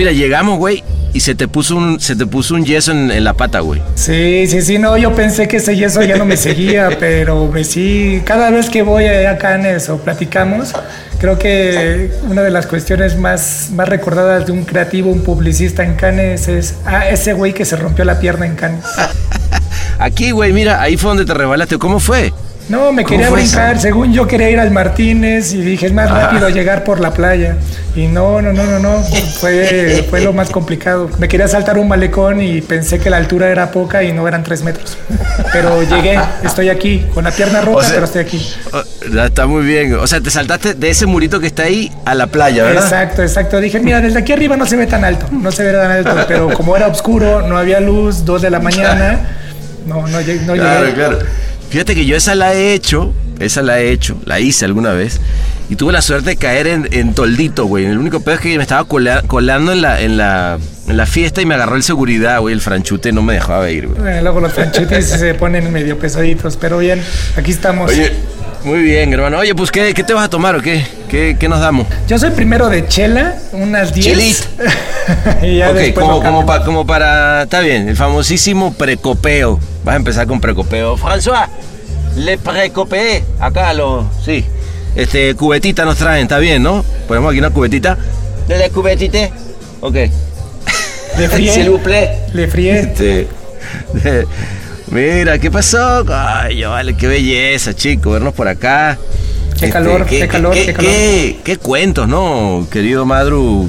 Mira, 0.05 0.13
llegamos, 0.13 0.59
güey, 0.59 0.85
y 1.15 1.21
se 1.21 1.35
te 1.35 1.49
puso 1.49 1.77
un, 1.77 1.99
se 1.99 2.15
te 2.15 2.27
puso 2.27 2.55
un 2.55 2.65
yeso 2.65 2.93
en, 2.93 3.25
la 3.25 3.33
pata, 3.33 3.61
güey. 3.61 3.81
Sí, 3.95 4.47
sí, 4.47 4.61
sí, 4.61 4.79
no, 4.79 4.99
yo 4.99 5.15
pensé 5.15 5.49
que 5.49 5.57
ese 5.57 5.75
yeso 5.77 6.03
ya 6.03 6.17
no 6.17 6.27
me 6.27 6.37
seguía, 6.37 6.91
pero 7.01 7.47
me 7.47 7.65
sí, 7.65 8.21
cada 8.27 8.51
vez 8.51 8.69
que 8.69 8.83
voy 8.83 9.07
a 9.07 9.39
Canes 9.39 9.89
o 9.89 9.97
platicamos, 9.97 10.75
creo 11.19 11.39
que 11.39 12.11
una 12.29 12.43
de 12.43 12.51
las 12.51 12.67
cuestiones 12.67 13.17
más, 13.17 13.71
más 13.73 13.89
recordadas 13.89 14.45
de 14.45 14.53
un 14.53 14.65
creativo, 14.65 15.11
un 15.11 15.23
publicista 15.23 15.83
en 15.83 15.95
Canes 15.95 16.49
es 16.49 16.75
ah, 16.85 17.09
ese 17.09 17.33
güey 17.33 17.55
que 17.55 17.65
se 17.65 17.77
rompió 17.77 18.05
la 18.05 18.21
pierna 18.21 18.45
en 18.45 18.57
Canes. 18.57 18.85
Aquí, 19.99 20.33
güey, 20.33 20.53
mira, 20.53 20.83
ahí 20.83 20.99
fue 20.99 21.09
donde 21.09 21.25
te 21.25 21.33
rebalaste. 21.33 21.79
¿Cómo 21.79 21.99
fue? 21.99 22.31
No, 22.69 22.93
me 22.93 23.05
quería 23.05 23.29
brincar. 23.29 23.79
Según 23.79 24.13
yo 24.13 24.27
quería 24.27 24.49
ir 24.49 24.59
al 24.59 24.71
Martínez 24.71 25.53
y 25.53 25.61
dije, 25.61 25.87
es 25.87 25.93
más 25.93 26.11
ah. 26.11 26.27
rápido 26.27 26.49
llegar 26.49 26.83
por 26.83 26.99
la 26.99 27.13
playa. 27.13 27.57
Y 27.95 28.07
no, 28.07 28.41
no, 28.41 28.53
no, 28.53 28.65
no, 28.65 28.79
no. 28.79 29.03
Fue, 29.03 30.05
fue 30.11 30.23
lo 30.23 30.33
más 30.33 30.51
complicado. 30.51 31.11
Me 31.19 31.29
quería 31.29 31.47
saltar 31.47 31.79
un 31.79 31.89
malecón 31.89 32.41
y 32.41 32.63
pensé 32.63 32.99
que 32.99 33.11
la 33.11 33.19
altura 33.19 33.51
era 33.51 33.71
poca 33.71 34.03
y 34.03 34.13
no 34.13 34.27
eran 34.27 34.43
tres 34.43 34.63
metros. 34.63 34.97
Pero 35.53 35.83
llegué, 35.83 36.19
estoy 36.43 36.71
aquí, 36.71 37.05
con 37.13 37.25
la 37.25 37.31
pierna 37.31 37.61
rota, 37.61 37.87
pero 37.93 38.07
estoy 38.07 38.23
aquí. 38.23 38.47
Está 39.25 39.47
muy 39.47 39.65
bien. 39.65 39.95
O 39.95 40.07
sea, 40.07 40.21
te 40.21 40.31
saltaste 40.31 40.75
de 40.75 40.91
ese 40.91 41.05
murito 41.07 41.41
que 41.41 41.47
está 41.47 41.65
ahí 41.65 41.93
a 42.07 42.15
la 42.15 42.29
playa, 42.29 42.65
¿verdad? 42.65 42.85
Exacto, 42.85 43.23
exacto. 43.23 43.61
Dije, 43.61 43.79
mira, 43.79 44.01
desde 44.01 44.19
aquí 44.19 44.33
arriba 44.33 44.57
no 44.57 44.65
se 44.65 44.77
ve 44.77 44.87
tan 44.87 45.05
alto. 45.05 45.27
No 45.31 45.53
se 45.53 45.65
ve 45.65 45.73
tan 45.73 45.91
alto. 45.91 46.17
Pero 46.29 46.49
como 46.55 46.77
era 46.77 46.89
oscuro, 46.89 47.47
no 47.47 47.59
había 47.59 47.81
luz, 47.81 48.25
dos 48.25 48.41
de 48.41 48.51
la 48.51 48.59
mañana. 48.59 49.21
No, 49.87 50.07
no, 50.07 50.09
no 50.09 50.21
llegué. 50.21 50.45
Claro, 50.47 50.95
claro. 50.95 51.19
Fíjate 51.71 51.95
que 51.95 52.07
yo 52.07 52.17
esa 52.17 52.35
la 52.35 52.55
he 52.55 52.75
hecho, 52.75 53.13
esa 53.41 53.63
la 53.63 53.81
he 53.81 53.91
hecho, 53.91 54.17
la 54.25 54.41
hice 54.41 54.65
alguna 54.65 54.93
vez. 54.93 55.21
Y 55.69 55.77
tuve 55.77 55.93
la 55.93 56.03
suerte 56.03 56.31
de 56.31 56.37
caer 56.37 56.67
en, 56.67 57.15
toldito, 57.15 57.65
güey. 57.65 57.87
El 57.87 57.99
único 57.99 58.21
peor 58.21 58.37
es 58.37 58.43
que 58.43 58.57
me 58.57 58.63
estaba 58.63 58.85
colando 58.85 59.73
en 59.73 59.81
la, 59.81 60.01
en, 60.01 60.19
la, 60.19 60.59
en 60.87 60.97
la 60.97 61.07
fiesta 61.07 61.41
y 61.41 61.47
me 61.47 61.55
agarró 61.55 61.77
el 61.77 61.83
seguridad, 61.83 62.41
güey. 62.41 62.55
El 62.55 62.61
franchute 62.61 63.13
no 63.13 63.23
me 63.23 63.35
dejaba 63.35 63.71
ir, 63.71 63.89
güey. 63.89 64.23
luego 64.23 64.41
los 64.41 64.53
franchutes 64.53 65.09
se 65.09 65.35
ponen 65.35 65.73
medio 65.73 65.99
pesaditos, 65.99 66.59
pero 66.59 66.79
bien, 66.79 67.03
aquí 67.37 67.51
estamos. 67.51 67.91
Oye, 67.91 68.13
muy 68.65 68.83
bien, 68.83 69.13
hermano. 69.13 69.39
Oye, 69.39 69.55
pues, 69.55 69.71
¿qué, 69.71 69.93
qué 69.95 70.03
te 70.03 70.15
vas 70.15 70.25
a 70.25 70.31
tomar 70.31 70.57
o 70.57 70.63
qué? 70.63 70.85
qué? 71.09 71.37
¿Qué, 71.39 71.49
nos 71.49 71.61
damos? 71.61 71.87
Yo 72.09 72.19
soy 72.19 72.31
primero 72.31 72.69
de 72.69 72.87
chela, 72.89 73.37
unas 73.53 73.93
10. 73.93 74.07
Chelit. 74.07 74.37
y 75.43 75.59
ya 75.59 75.71
ok, 75.71 75.95
como, 75.95 76.23
como, 76.23 76.47
como, 76.65 76.87
para... 76.87 77.43
Está 77.43 77.61
bien, 77.61 77.89
el 77.89 77.97
famosísimo 77.97 78.73
precopeo. 78.75 79.61
Vas 79.85 79.93
a 79.95 79.97
empezar 79.97 80.27
con 80.27 80.41
precopeo. 80.41 80.97
François, 80.97 81.49
le 82.17 82.39
precopé. 82.39 83.23
Acá 83.39 83.73
lo... 83.75 84.11
Sí. 84.25 84.45
Este, 84.97 85.35
cubetita 85.35 85.85
nos 85.85 85.99
traen, 85.99 86.23
está 86.23 86.39
bien, 86.39 86.63
¿no? 86.63 86.85
Ponemos 87.09 87.31
aquí 87.31 87.39
una 87.41 87.51
cubetita. 87.51 87.99
¿De 88.49 88.59
la 88.59 88.69
cubetita? 88.71 89.31
Ok. 89.81 89.95
Le 91.19 91.29
frié. 91.29 91.71
Le 92.33 92.49
frié. 92.49 92.81
Este, 92.81 93.29
mira, 94.89 95.39
¿qué 95.39 95.51
pasó? 95.51 96.05
Ay, 96.09 96.65
vale, 96.65 96.97
qué 96.97 97.09
belleza, 97.09 97.75
chico, 97.75 98.13
vernos 98.13 98.35
por 98.35 98.49
acá. 98.49 98.99
Qué 99.59 99.71
calor, 99.71 100.05
qué, 100.05 100.27
calor, 100.27 100.55
qué, 100.55 100.73
calor. 100.73 100.91
Qué, 100.91 101.59
cuentos, 101.63 102.09
¿no? 102.09 102.67
Querido 102.71 103.07
Madru, 103.07 103.69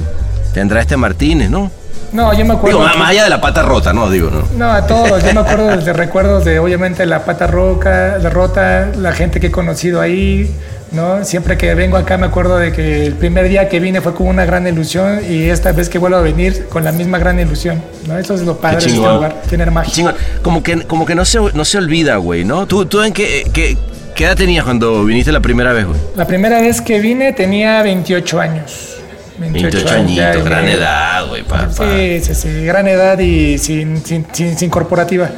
tendrá 0.52 0.80
este 0.80 0.96
Martínez, 0.96 1.50
¿no? 1.50 1.70
No, 2.12 2.32
yo 2.32 2.44
me 2.44 2.54
acuerdo. 2.54 2.78
Digo, 2.78 2.98
más 2.98 3.10
allá 3.10 3.24
de 3.24 3.30
la 3.30 3.40
pata 3.40 3.62
rota, 3.62 3.92
¿no? 3.92 4.10
Digo, 4.10 4.30
¿no? 4.30 4.44
No, 4.56 4.72
a 4.72 4.86
todos. 4.86 5.22
Yo 5.24 5.34
me 5.34 5.40
acuerdo 5.40 5.76
de 5.84 5.92
recuerdos 5.92 6.44
de, 6.44 6.58
obviamente, 6.58 7.04
la 7.06 7.24
pata 7.24 7.46
roca, 7.46 8.18
la 8.18 8.30
rota, 8.30 8.90
la 8.96 9.12
gente 9.12 9.40
que 9.40 9.48
he 9.48 9.50
conocido 9.50 10.00
ahí, 10.00 10.50
¿no? 10.96 11.24
Siempre 11.24 11.56
que 11.56 11.74
vengo 11.74 11.96
acá 11.96 12.16
me 12.16 12.26
acuerdo 12.26 12.56
de 12.56 12.72
que 12.72 13.06
el 13.06 13.14
primer 13.14 13.48
día 13.48 13.68
que 13.68 13.78
vine 13.78 14.00
fue 14.00 14.14
con 14.14 14.26
una 14.26 14.44
gran 14.44 14.66
ilusión 14.66 15.20
y 15.28 15.44
esta 15.44 15.72
vez 15.72 15.88
que 15.88 15.98
vuelvo 15.98 16.16
a 16.16 16.22
venir 16.22 16.66
con 16.68 16.82
la 16.82 16.90
misma 16.90 17.18
gran 17.18 17.38
ilusión, 17.38 17.82
¿no? 18.08 18.18
Eso 18.18 18.34
es 18.34 18.40
lo 18.40 18.56
padre 18.56 18.80
de 18.80 18.86
este 18.86 18.98
lugar, 18.98 19.42
tener 19.48 19.70
magia. 19.70 20.14
Como 20.42 20.62
que, 20.62 20.82
como 20.82 21.06
que 21.06 21.14
no, 21.14 21.24
se, 21.24 21.38
no 21.38 21.64
se 21.64 21.78
olvida, 21.78 22.16
güey, 22.16 22.44
¿no? 22.44 22.66
¿Tú, 22.66 22.86
tú 22.86 23.02
en 23.02 23.12
qué, 23.12 23.44
qué, 23.52 23.76
qué 24.14 24.24
edad 24.24 24.36
tenías 24.36 24.64
cuando 24.64 25.04
viniste 25.04 25.30
la 25.30 25.40
primera 25.40 25.72
vez, 25.72 25.86
güey? 25.86 25.98
La 26.16 26.26
primera 26.26 26.60
vez 26.60 26.80
que 26.80 26.98
vine 26.98 27.32
tenía 27.32 27.82
28 27.82 28.40
años. 28.40 28.95
28, 29.38 29.88
añitos, 29.90 30.44
gran 30.44 30.66
edad, 30.66 31.26
güey, 31.28 31.42
papá. 31.42 31.70
Sí, 31.70 32.20
sí, 32.22 32.34
sí, 32.34 32.64
gran 32.64 32.88
edad 32.88 33.18
y 33.18 33.58
sin, 33.58 34.04
sin, 34.04 34.26
sin, 34.32 34.70
corporativa. 34.70 35.30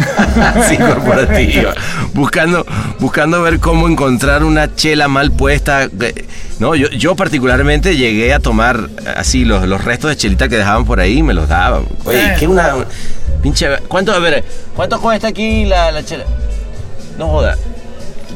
sin 0.68 0.78
corporativa. 0.78 1.74
buscando, 2.12 2.66
buscando 2.98 3.42
ver 3.42 3.58
cómo 3.58 3.88
encontrar 3.88 4.44
una 4.44 4.74
chela 4.74 5.08
mal 5.08 5.32
puesta. 5.32 5.88
No, 6.58 6.74
yo, 6.74 6.88
yo 6.90 7.16
particularmente 7.16 7.96
llegué 7.96 8.34
a 8.34 8.40
tomar 8.40 8.88
así 9.16 9.44
los, 9.44 9.66
los 9.66 9.84
restos 9.84 10.10
de 10.10 10.16
chelita 10.16 10.48
que 10.48 10.56
dejaban 10.56 10.84
por 10.84 11.00
ahí, 11.00 11.22
me 11.22 11.34
los 11.34 11.48
daban. 11.48 11.84
Oye, 12.04 12.22
eh. 12.22 12.36
qué 12.38 12.46
una 12.46 12.74
pinche. 13.42 13.78
¿Cuánto, 13.88 14.12
a 14.12 14.18
ver, 14.18 14.44
cuánto 14.76 15.00
cuesta 15.00 15.28
aquí 15.28 15.64
la, 15.64 15.90
la 15.90 16.04
chela? 16.04 16.24
No 17.18 17.28
joda. 17.28 17.56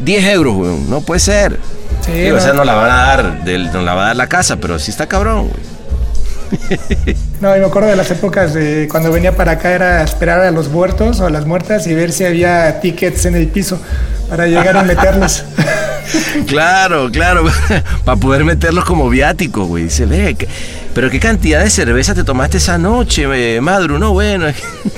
10 0.03 0.25
euros, 0.25 0.55
güey. 0.55 0.77
No 0.89 1.01
puede 1.01 1.21
ser. 1.21 1.59
Sí, 2.05 2.31
o 2.31 2.41
sea, 2.41 2.53
no 2.53 2.65
la 2.65 2.75
van 2.75 2.91
a 2.91 2.97
dar, 2.97 3.45
del, 3.45 3.73
no 3.73 3.83
la 3.83 3.95
va 3.95 4.05
a 4.05 4.07
dar 4.09 4.17
la 4.17 4.27
casa, 4.27 4.57
pero 4.57 4.79
sí 4.79 4.91
está 4.91 5.07
cabrón, 5.07 5.49
güey. 5.49 5.75
No, 7.41 7.55
y 7.55 7.61
me 7.61 7.67
acuerdo 7.67 7.89
de 7.89 7.97
las 7.97 8.11
épocas 8.11 8.55
de 8.55 8.89
cuando 8.91 9.11
venía 9.11 9.37
para 9.37 9.53
acá 9.53 9.73
era 9.73 10.03
esperar 10.03 10.41
a 10.41 10.51
los 10.51 10.69
muertos 10.69 11.21
o 11.21 11.27
a 11.27 11.31
las 11.31 11.45
muertas 11.47 11.87
y 11.87 11.95
ver 11.95 12.13
si 12.13 12.25
había 12.25 12.81
tickets 12.81 13.27
en 13.27 13.35
el 13.35 13.49
piso 13.49 13.81
para 14.31 14.47
llegar 14.47 14.77
a 14.77 14.83
meterlos. 14.85 15.45
claro, 16.47 17.11
claro, 17.11 17.45
para 18.05 18.17
poder 18.19 18.45
meterlos 18.45 18.85
como 18.85 19.09
viáticos, 19.11 19.67
güey. 19.67 19.91
Se 19.91 20.07
ve 20.07 20.37
pero 20.95 21.11
qué 21.11 21.19
cantidad 21.19 21.63
de 21.63 21.71
cerveza 21.71 22.15
te 22.15 22.23
tomaste 22.23 22.59
esa 22.59 22.79
noche, 22.79 23.61
Madru, 23.61 23.99
no, 23.99 24.13
bueno. 24.13 24.47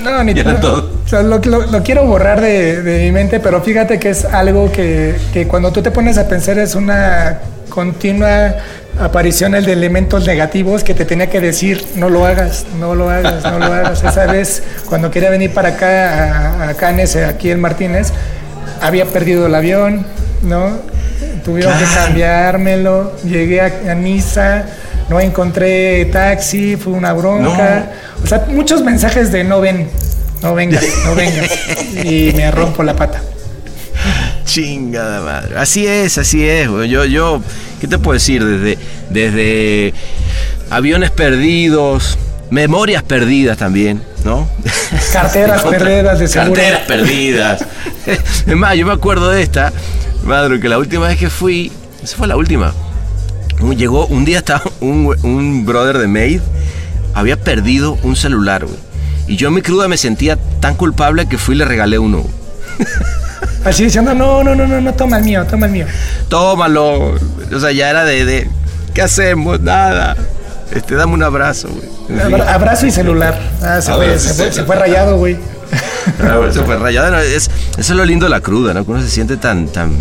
No, 0.03 0.23
ni 0.23 0.35
todo. 0.35 0.96
O 1.07 1.09
sea, 1.09 1.23
lo, 1.23 1.39
quiero 1.83 2.05
borrar 2.05 2.41
de, 2.41 3.01
mi 3.05 3.13
mente, 3.13 3.39
pero 3.39 3.61
fíjate 3.61 3.97
que 3.97 4.09
es 4.09 4.25
algo 4.25 4.69
que, 4.69 5.15
que 5.31 5.47
cuando 5.47 5.71
tú 5.71 5.81
te 5.81 5.89
pones 5.89 6.17
a 6.17 6.27
pensar 6.27 6.59
es 6.59 6.75
una 6.75 7.39
continua 7.69 8.55
aparición 8.99 9.53
de 9.53 9.71
elementos 9.71 10.27
negativos 10.27 10.83
que 10.83 10.93
te 10.93 11.05
tenía 11.05 11.29
que 11.29 11.39
decir, 11.39 11.81
no 11.95 12.09
lo 12.09 12.25
hagas, 12.25 12.65
no 12.77 12.93
lo 12.93 13.09
hagas, 13.09 13.41
no 13.43 13.57
lo 13.57 13.71
hagas. 13.71 14.03
Esa 14.03 14.25
vez, 14.31 14.61
cuando 14.89 15.09
quería 15.09 15.29
venir 15.29 15.53
para 15.53 15.69
acá, 15.69 16.65
a, 16.65 16.69
a 16.69 16.73
Canes, 16.73 17.15
aquí 17.15 17.51
en 17.51 17.61
Martínez, 17.61 18.11
había 18.81 19.05
perdido 19.05 19.45
el 19.45 19.55
avión, 19.55 20.05
¿no? 20.41 20.71
Tuvieron 21.45 21.71
que 21.79 21.85
cambiármelo, 21.85 23.15
llegué 23.23 23.61
a, 23.61 23.71
a 23.91 23.95
Niza 23.95 24.65
no 25.09 25.19
encontré 25.19 26.05
taxi, 26.05 26.75
fue 26.75 26.93
una 26.93 27.13
bronca. 27.13 27.91
O 28.23 28.27
sea, 28.27 28.45
muchos 28.49 28.81
mensajes 28.83 29.31
de 29.31 29.43
no 29.43 29.61
ven, 29.61 29.87
no 30.41 30.55
vengas, 30.55 30.83
no 31.05 31.15
vengas. 31.15 31.51
y 32.03 32.31
me 32.35 32.51
rompo 32.51 32.83
la 32.83 32.95
pata. 32.95 33.21
Chingada 34.45 35.21
madre. 35.21 35.57
Así 35.57 35.85
es, 35.85 36.17
así 36.17 36.47
es. 36.47 36.67
Yo, 36.67 37.05
yo, 37.05 37.41
¿qué 37.81 37.87
te 37.87 37.97
puedo 37.97 38.13
decir? 38.13 38.43
Desde, 38.43 38.77
desde 39.09 39.93
aviones 40.69 41.11
perdidos, 41.11 42.17
memorias 42.49 43.03
perdidas 43.03 43.57
también, 43.57 44.01
¿no? 44.23 44.47
Carteras 45.11 45.63
perdidas 45.69 46.19
de 46.19 46.27
seguridad. 46.27 46.55
Carteras 46.55 46.81
perdidas. 46.87 47.65
Es 48.07 48.55
más, 48.55 48.77
yo 48.77 48.85
me 48.85 48.93
acuerdo 48.93 49.29
de 49.29 49.41
esta, 49.41 49.73
madre, 50.23 50.61
que 50.61 50.69
la 50.69 50.77
última 50.77 51.09
vez 51.09 51.17
que 51.17 51.29
fui, 51.29 51.73
esa 52.01 52.15
fue 52.15 52.25
la 52.25 52.37
última 52.37 52.73
Llegó, 53.75 54.05
un 54.05 54.23
día 54.23 54.37
estaba 54.39 54.63
un, 54.81 55.65
brother 55.65 55.97
de 55.97 56.07
Maid, 56.07 56.41
había 57.13 57.37
perdido 57.37 57.97
un 58.03 58.15
celular, 58.15 58.65
güey. 58.65 58.77
Y 59.27 59.35
yo 59.35 59.49
en 59.49 59.55
mi 59.55 59.61
cruda 59.61 59.87
me 59.87 59.97
sentía 59.97 60.37
tan 60.59 60.75
culpable 60.75 61.27
que 61.27 61.37
fui 61.37 61.55
y 61.55 61.57
le 61.57 61.65
regalé 61.65 61.99
uno. 61.99 62.23
Así 63.65 63.83
diciendo, 63.83 64.13
no, 64.13 64.43
no, 64.43 64.55
no, 64.55 64.65
no, 64.65 64.79
no, 64.79 64.93
toma 64.93 65.17
el 65.17 65.25
mío, 65.25 65.45
toma 65.45 65.65
el 65.65 65.73
mío. 65.73 65.85
Tómalo. 66.29 67.15
O 67.53 67.59
sea, 67.59 67.71
ya 67.71 67.89
era 67.89 68.05
de, 68.05 68.23
de 68.23 68.49
¿qué 68.93 69.01
hacemos? 69.01 69.59
Nada. 69.59 70.15
Este, 70.71 70.95
dame 70.95 71.13
un 71.13 71.23
abrazo, 71.23 71.69
güey. 71.69 72.41
Abrazo 72.47 72.85
y 72.87 72.91
celular. 72.91 73.37
Ah, 73.61 73.81
se, 73.81 73.93
fue, 73.93 74.19
se, 74.19 74.63
fue, 74.63 74.75
rayado, 74.75 75.17
güey. 75.17 75.37
Súper 76.53 76.79
rayado. 76.79 77.17
es, 77.19 77.43
eso 77.43 77.51
es 77.77 77.89
lo 77.89 78.05
lindo 78.05 78.25
de 78.25 78.29
la 78.29 78.39
cruda, 78.39 78.73
¿no? 78.73 78.85
Que 78.85 78.91
uno 78.91 79.01
se 79.01 79.09
siente 79.09 79.37
tan, 79.37 79.67
tan, 79.67 79.91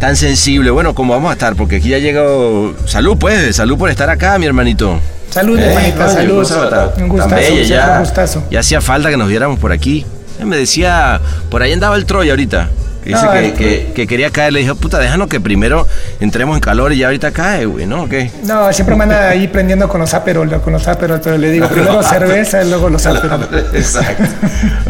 tan 0.00 0.16
sensible. 0.16 0.70
Bueno, 0.70 0.94
como 0.94 1.14
vamos 1.14 1.30
a 1.30 1.32
estar, 1.32 1.56
porque 1.56 1.76
aquí 1.76 1.88
ya 1.88 1.98
llegó. 1.98 2.74
Salud, 2.86 3.16
pues, 3.18 3.56
salud 3.56 3.78
por 3.78 3.90
estar 3.90 4.10
acá, 4.10 4.38
mi 4.38 4.46
hermanito. 4.46 5.00
Salud, 5.38 5.56
eh, 5.56 5.66
hermanita, 5.68 6.08
salud. 6.08 6.92
Un 6.98 7.08
gustazo, 7.08 7.54
ya, 7.64 8.00
gustazo. 8.00 8.42
Ya 8.50 8.58
hacía 8.58 8.80
falta 8.80 9.08
que 9.08 9.16
nos 9.16 9.28
viéramos 9.28 9.60
por 9.60 9.70
aquí. 9.70 10.04
Me 10.44 10.56
decía, 10.56 11.20
por 11.48 11.62
ahí 11.62 11.72
andaba 11.72 11.94
el 11.94 12.06
Troy 12.06 12.30
ahorita. 12.30 12.70
Dice 13.04 13.54
que, 13.56 13.92
que, 13.94 14.06
quería 14.06 14.30
caer, 14.30 14.52
le 14.52 14.60
dijo, 14.60 14.74
puta, 14.74 14.98
déjanos 14.98 15.28
que 15.28 15.40
primero 15.40 15.86
entremos 16.20 16.56
en 16.56 16.60
calor 16.60 16.92
y 16.92 16.98
ya 16.98 17.06
ahorita 17.06 17.30
cae, 17.30 17.64
güey, 17.64 17.86
¿no? 17.86 18.08
¿Qué? 18.08 18.30
No, 18.44 18.70
siempre 18.72 18.96
me 18.96 19.04
anda 19.04 19.30
ahí 19.30 19.48
prendiendo 19.48 19.88
con 19.88 20.00
los 20.00 20.12
aperos, 20.14 20.46
con 20.62 20.72
los 20.72 20.86
aperos, 20.88 21.24
le 21.26 21.50
digo, 21.50 21.68
primero 21.70 22.02
cerveza 22.02 22.62
y 22.62 22.68
luego 22.68 22.90
los 22.90 23.06
aperos. 23.06 23.48
Exacto. 23.72 24.24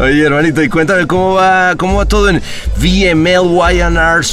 Oye, 0.01 0.23
hermanito, 0.23 0.61
y 0.61 0.69
cuéntame 0.69 1.07
cómo 1.07 1.35
va, 1.35 1.75
cómo 1.77 1.97
va 1.97 2.05
todo 2.05 2.29
en 2.29 2.41
VML, 2.77 3.57
YNR, 3.73 4.23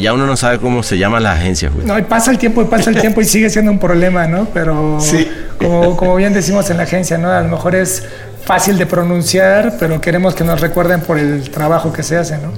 ya 0.00 0.12
uno 0.12 0.26
no 0.26 0.36
sabe 0.36 0.58
cómo 0.58 0.82
se 0.82 0.96
llaman 0.96 1.22
las 1.22 1.38
agencias, 1.38 1.72
güey. 1.72 1.86
No, 1.86 1.98
y 1.98 2.02
pasa 2.02 2.30
el 2.30 2.38
tiempo, 2.38 2.62
y 2.62 2.66
pasa 2.66 2.90
el 2.90 3.00
tiempo 3.00 3.20
y 3.20 3.24
sigue 3.24 3.50
siendo 3.50 3.70
un 3.70 3.78
problema, 3.78 4.26
¿no? 4.26 4.46
Pero 4.54 4.98
sí. 5.00 5.28
como, 5.58 5.96
como 5.96 6.16
bien 6.16 6.32
decimos 6.32 6.70
en 6.70 6.78
la 6.78 6.84
agencia, 6.84 7.18
¿no? 7.18 7.30
A 7.30 7.40
lo 7.40 7.48
mejor 7.48 7.74
es 7.74 8.04
fácil 8.44 8.76
de 8.76 8.86
pronunciar, 8.86 9.74
pero 9.78 10.00
queremos 10.00 10.34
que 10.34 10.44
nos 10.44 10.60
recuerden 10.60 11.00
por 11.00 11.18
el 11.18 11.48
trabajo 11.50 11.92
que 11.92 12.02
se 12.02 12.16
hace, 12.16 12.36
¿no? 12.38 12.52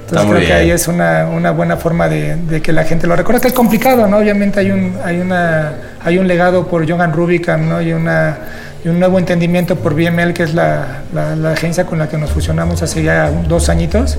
Entonces 0.00 0.28
creo 0.28 0.46
que 0.46 0.52
ahí 0.52 0.70
es 0.70 0.88
una, 0.88 1.26
una 1.26 1.50
buena 1.52 1.76
forma 1.76 2.08
de, 2.08 2.60
que 2.62 2.72
la 2.72 2.84
gente 2.84 3.06
lo 3.06 3.16
recuerde, 3.16 3.40
que 3.40 3.48
es 3.48 3.54
complicado, 3.54 4.06
¿no? 4.06 4.18
Obviamente 4.18 4.60
hay 4.60 4.70
un, 4.70 4.96
hay 5.04 5.20
una, 5.20 5.72
hay 6.04 6.18
un 6.18 6.26
legado 6.26 6.66
por 6.66 6.88
Johan 6.88 7.12
Rubicam, 7.12 7.68
¿no? 7.68 7.80
Y 7.80 7.92
una 7.92 8.38
y 8.82 8.88
un 8.88 8.98
nuevo 8.98 9.18
entendimiento 9.18 9.76
por 9.76 9.94
BML, 9.94 10.32
que 10.32 10.42
es 10.42 10.54
la, 10.54 11.02
la, 11.12 11.52
agencia 11.52 11.84
con 11.84 11.98
la 11.98 12.08
que 12.08 12.16
nos 12.16 12.30
fusionamos 12.30 12.82
hace 12.82 13.02
ya 13.02 13.30
dos 13.46 13.68
añitos. 13.68 14.16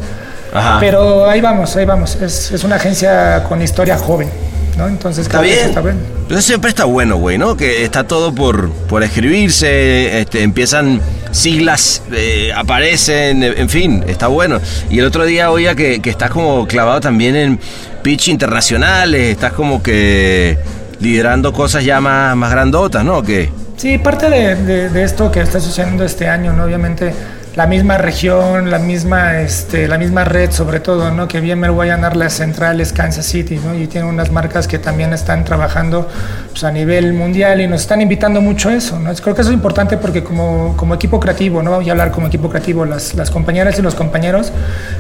Pero 0.80 1.28
ahí 1.28 1.42
vamos, 1.42 1.76
ahí 1.76 1.86
vamos. 1.86 2.16
Es, 2.18 2.52
es 2.52 2.64
una 2.64 2.76
agencia 2.76 3.44
con 3.50 3.62
historia 3.62 3.98
joven. 3.98 4.30
¿No? 4.78 4.88
Entonces, 4.88 5.26
está 5.26 5.42
bien. 5.42 5.70
Está 5.70 5.82
bien. 5.82 5.98
Eso 6.30 6.42
siempre 6.42 6.70
está 6.70 6.86
bueno, 6.86 7.18
güey, 7.18 7.38
¿no? 7.38 7.58
Que 7.58 7.84
está 7.84 8.06
todo 8.06 8.34
por, 8.34 8.72
por 8.72 9.04
escribirse, 9.04 10.22
este, 10.22 10.44
empiezan 10.44 11.02
siglas, 11.32 12.04
eh, 12.14 12.52
aparecen, 12.56 13.44
en 13.44 13.70
fin, 13.70 14.04
está 14.08 14.28
bueno. 14.28 14.60
Y 14.90 15.00
el 15.00 15.06
otro 15.06 15.26
día 15.26 15.52
oía 15.52 15.76
que, 15.76 16.02
que 16.02 16.10
estás 16.10 16.30
como 16.30 16.68
clavado 16.68 17.02
también 17.02 17.36
en 17.36 17.60
pitch 18.02 18.30
internacionales, 18.30 19.32
estás 19.32 19.54
como 19.54 19.84
que 19.84 20.58
liderando 21.00 21.52
cosas 21.52 21.84
ya 21.84 22.00
más, 22.00 22.36
más 22.36 22.52
grandotas, 22.52 23.04
¿no? 23.04 23.22
¿Qué? 23.24 23.50
Sí, 23.76 23.98
parte 23.98 24.30
de, 24.30 24.56
de, 24.56 24.90
de 24.90 25.04
esto 25.04 25.32
que 25.32 25.42
está 25.42 25.60
sucediendo 25.60 26.06
este 26.06 26.28
año, 26.28 26.54
¿no? 26.54 26.64
Obviamente 26.64 27.14
la 27.56 27.68
misma 27.68 27.98
región, 27.98 28.72
la 28.72 28.80
misma, 28.80 29.42
este, 29.42 29.88
la 29.88 29.98
misma 29.98 30.24
red 30.24 30.52
sobre 30.52 30.80
todo, 30.80 31.12
¿no? 31.12 31.28
que 31.28 31.42
bien 31.42 31.62
voy 31.62 31.90
a 31.90 31.96
ganar 31.98 32.16
las 32.16 32.34
centrales 32.34 32.94
Kansas 32.94 33.26
City 33.26 33.60
¿no? 33.64 33.76
y 33.76 33.88
tiene 33.88 34.08
unas 34.08 34.32
marcas 34.32 34.68
que 34.68 34.80
también 34.80 35.12
están 35.12 35.44
trabajando 35.44 36.08
pues, 36.50 36.64
a 36.64 36.72
nivel 36.72 37.12
mundial 37.12 37.60
y 37.60 37.68
nos 37.68 37.82
están 37.82 38.00
invitando 38.02 38.40
mucho 38.40 38.70
a 38.70 38.76
eso. 38.76 38.98
¿no? 39.00 39.14
Creo 39.14 39.36
que 39.36 39.42
eso 39.42 39.50
es 39.50 39.54
importante 39.54 39.98
porque 39.98 40.24
como, 40.24 40.76
como 40.78 40.96
equipo 40.96 41.20
creativo, 41.20 41.62
no 41.62 41.72
voy 41.72 41.90
a 41.90 41.92
hablar 41.92 42.12
como 42.12 42.28
equipo 42.28 42.50
creativo, 42.50 42.86
las, 42.86 43.16
las 43.16 43.30
compañeras 43.30 43.78
y 43.78 43.82
los 43.82 43.96
compañeros 43.96 44.54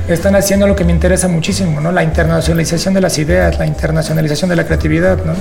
están 0.09 0.35
haciendo 0.35 0.67
lo 0.67 0.75
que 0.75 0.83
me 0.83 0.91
interesa 0.91 1.29
muchísimo, 1.29 1.79
¿no? 1.79 1.93
la 1.93 2.03
internacionalización 2.03 2.93
de 2.93 3.01
las 3.01 3.17
ideas, 3.17 3.59
la 3.59 3.65
internacionalización 3.65 4.49
de 4.49 4.57
la 4.57 4.65
creatividad. 4.65 5.23
¿no? 5.23 5.33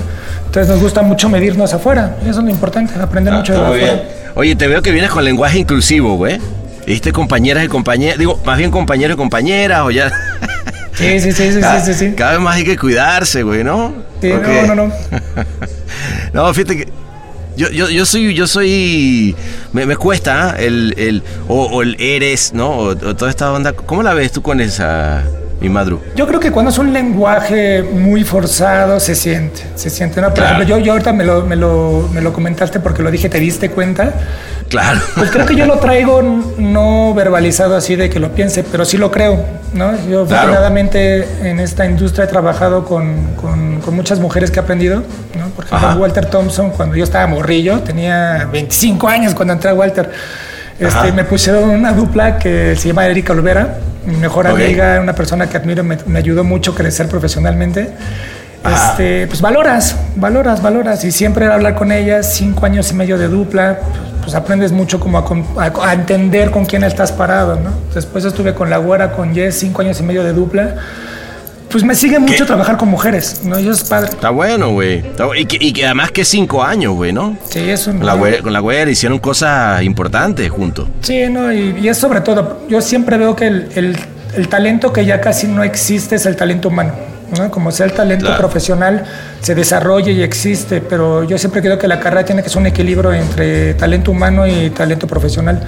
Entonces 0.45 0.69
nos 0.69 0.81
gusta 0.81 1.01
mucho 1.01 1.27
medirnos 1.27 1.73
afuera, 1.73 2.15
eso 2.21 2.39
es 2.39 2.45
lo 2.45 2.49
importante, 2.49 2.93
aprender 2.97 3.33
ah, 3.33 3.37
mucho 3.37 3.53
de 3.53 3.59
afuera. 3.59 4.03
Oye, 4.33 4.55
te 4.55 4.65
veo 4.67 4.81
que 4.81 4.91
vienes 4.91 5.11
con 5.11 5.25
lenguaje 5.25 5.59
inclusivo, 5.59 6.15
güey. 6.15 6.39
¿Viste 6.91 7.13
compañeras 7.13 7.63
y 7.63 7.69
compañeras? 7.69 8.19
Digo, 8.19 8.37
más 8.45 8.57
bien 8.57 8.69
compañeros 8.69 9.15
y 9.15 9.17
compañeras 9.17 9.79
o 9.83 9.91
ya. 9.91 10.11
Sí, 10.93 11.21
sí, 11.21 11.31
sí, 11.31 11.53
sí, 11.53 11.61
sí, 11.85 11.93
sí, 11.93 12.13
Cada 12.17 12.33
vez 12.33 12.41
más 12.41 12.57
hay 12.57 12.65
que 12.65 12.77
cuidarse, 12.77 13.43
güey, 13.43 13.63
¿no? 13.63 13.93
Sí, 14.19 14.29
no, 14.29 14.67
no, 14.67 14.75
no. 14.75 14.93
no, 16.33 16.53
fíjate 16.53 16.77
que. 16.77 16.89
Yo, 17.55 17.69
yo, 17.69 17.89
yo 17.89 18.05
soy, 18.05 18.33
yo 18.33 18.45
soy, 18.45 19.33
me, 19.71 19.85
me 19.85 19.95
cuesta 19.95 20.57
¿eh? 20.59 20.67
el, 20.67 20.93
el 20.97 21.23
o, 21.47 21.81
el 21.81 21.95
eres, 21.97 22.53
¿no? 22.53 22.71
O, 22.71 22.95
toda 22.97 23.31
esta 23.31 23.53
onda. 23.53 23.71
¿Cómo 23.71 24.03
la 24.03 24.13
ves 24.13 24.33
tú 24.33 24.41
con 24.41 24.59
esa, 24.59 25.23
mi 25.61 25.69
madru? 25.69 26.01
Yo 26.17 26.27
creo 26.27 26.41
que 26.41 26.51
cuando 26.51 26.71
es 26.71 26.77
un 26.77 26.91
lenguaje 26.91 27.83
muy 27.83 28.25
forzado 28.25 28.99
se 28.99 29.15
siente, 29.15 29.61
se 29.75 29.89
siente, 29.89 30.19
¿no? 30.19 30.33
Por 30.33 30.43
ejemplo, 30.43 30.65
yo, 30.65 30.77
yo 30.77 30.91
ahorita 30.91 31.13
me 31.13 31.23
lo, 31.23 31.45
me, 31.45 31.55
lo, 31.55 32.09
me 32.13 32.19
lo 32.19 32.33
comentaste 32.33 32.81
porque 32.81 33.01
lo 33.01 33.09
dije, 33.09 33.29
te 33.29 33.39
diste 33.39 33.71
cuenta. 33.71 34.13
Claro. 34.71 35.01
Pues 35.15 35.29
creo 35.31 35.45
que 35.45 35.53
yo 35.53 35.65
lo 35.65 35.79
traigo 35.79 36.21
no 36.57 37.13
verbalizado 37.13 37.75
así 37.75 37.97
de 37.97 38.09
que 38.09 38.21
lo 38.21 38.31
piense, 38.31 38.63
pero 38.63 38.85
sí 38.85 38.97
lo 38.97 39.11
creo, 39.11 39.45
¿no? 39.73 39.91
Yo 40.09 40.21
afortunadamente 40.21 41.27
en 41.43 41.59
esta 41.59 41.85
industria 41.85 42.23
he 42.23 42.27
trabajado 42.27 42.85
con, 42.85 43.35
con, 43.35 43.61
muchas 43.93 44.19
mujeres 44.19 44.49
que 44.49 44.61
he 44.61 44.63
aprendido, 44.63 45.03
¿no? 45.37 45.49
Por 45.49 45.65
ejemplo, 45.65 45.95
Walter 45.97 46.25
Thompson, 46.27 46.69
cuando 46.69 46.95
yo 46.95 47.03
estaba 47.03 47.27
morrillo, 47.27 47.81
tenía 47.81 48.47
25 48.49 49.09
años 49.09 49.35
cuando 49.35 49.53
entré 49.53 49.71
a 49.71 49.73
Walter, 49.73 50.09
este, 50.79 51.11
me 51.11 51.25
pusieron 51.25 51.69
una 51.69 51.91
dupla 51.91 52.37
que 52.37 52.77
se 52.77 52.87
llama 52.87 53.05
Erika 53.07 53.33
Olvera, 53.33 53.79
mi 54.05 54.15
mejor 54.15 54.47
amiga, 54.47 55.01
una 55.01 55.13
persona 55.13 55.49
que 55.49 55.57
admiro, 55.57 55.83
me, 55.83 55.97
me 56.05 56.19
ayudó 56.19 56.45
mucho 56.45 56.71
a 56.71 56.75
crecer 56.75 57.09
profesionalmente. 57.09 57.89
Este, 58.63 59.27
pues 59.27 59.41
valoras, 59.41 59.97
valoras, 60.15 60.61
valoras. 60.61 61.03
Y 61.03 61.11
siempre 61.11 61.47
hablar 61.47 61.75
con 61.75 61.91
ellas, 61.91 62.33
cinco 62.33 62.65
años 62.65 62.91
y 62.91 62.93
medio 62.93 63.17
de 63.17 63.27
dupla, 63.27 63.79
pues 64.21 64.35
aprendes 64.35 64.71
mucho 64.71 64.99
como 64.99 65.17
a, 65.57 65.93
entender 65.93 66.51
con 66.51 66.65
quién 66.65 66.83
estás 66.83 67.11
parado, 67.11 67.55
¿no? 67.59 67.71
Después 67.93 68.23
estuve 68.25 68.53
con 68.53 68.69
la 68.69 68.77
güera, 68.77 69.11
con 69.11 69.33
Jess, 69.33 69.59
cinco 69.59 69.81
años 69.81 69.99
y 69.99 70.03
medio 70.03 70.23
de 70.23 70.33
dupla. 70.33 70.75
Pues 71.69 71.85
me 71.85 71.95
sigue 71.95 72.19
mucho 72.19 72.45
trabajar 72.45 72.75
con 72.75 72.89
mujeres, 72.89 73.41
¿no? 73.45 73.57
Yo 73.57 73.71
es 73.71 73.85
padre. 73.85 74.09
Está 74.09 74.29
bueno, 74.29 74.71
güey. 74.71 75.03
Y, 75.37 75.45
que, 75.45 75.85
además 75.85 76.11
que 76.11 76.25
cinco 76.25 76.61
años, 76.61 76.93
güey, 76.93 77.13
¿no? 77.13 77.37
Sí, 77.49 77.59
eso. 77.59 77.91
Con 77.91 78.05
la, 78.05 78.13
güera, 78.15 78.41
con 78.41 78.51
la 78.51 78.59
güera 78.59 78.91
hicieron 78.91 79.19
cosas 79.19 79.81
importantes 79.81 80.49
juntos. 80.49 80.89
Sí, 80.99 81.27
no, 81.29 81.51
y, 81.53 81.87
es 81.87 81.97
sobre 81.97 82.19
todo, 82.21 82.67
yo 82.67 82.81
siempre 82.81 83.17
veo 83.17 83.37
que 83.37 83.47
el, 83.47 83.97
el 84.35 84.47
talento 84.49 84.91
que 84.91 85.05
ya 85.05 85.21
casi 85.21 85.47
no 85.47 85.63
existe 85.63 86.15
es 86.15 86.25
el 86.25 86.35
talento 86.35 86.67
humano. 86.67 87.10
Como 87.49 87.71
sea 87.71 87.85
el 87.85 87.93
talento 87.93 88.35
profesional, 88.37 89.05
se 89.41 89.55
desarrolla 89.55 90.11
y 90.11 90.21
existe, 90.21 90.81
pero 90.81 91.23
yo 91.23 91.37
siempre 91.37 91.61
creo 91.61 91.77
que 91.77 91.87
la 91.87 91.99
carrera 91.99 92.25
tiene 92.25 92.43
que 92.43 92.49
ser 92.49 92.57
un 92.57 92.67
equilibrio 92.67 93.13
entre 93.13 93.73
talento 93.75 94.11
humano 94.11 94.45
y 94.45 94.69
talento 94.71 95.07
profesional. 95.07 95.61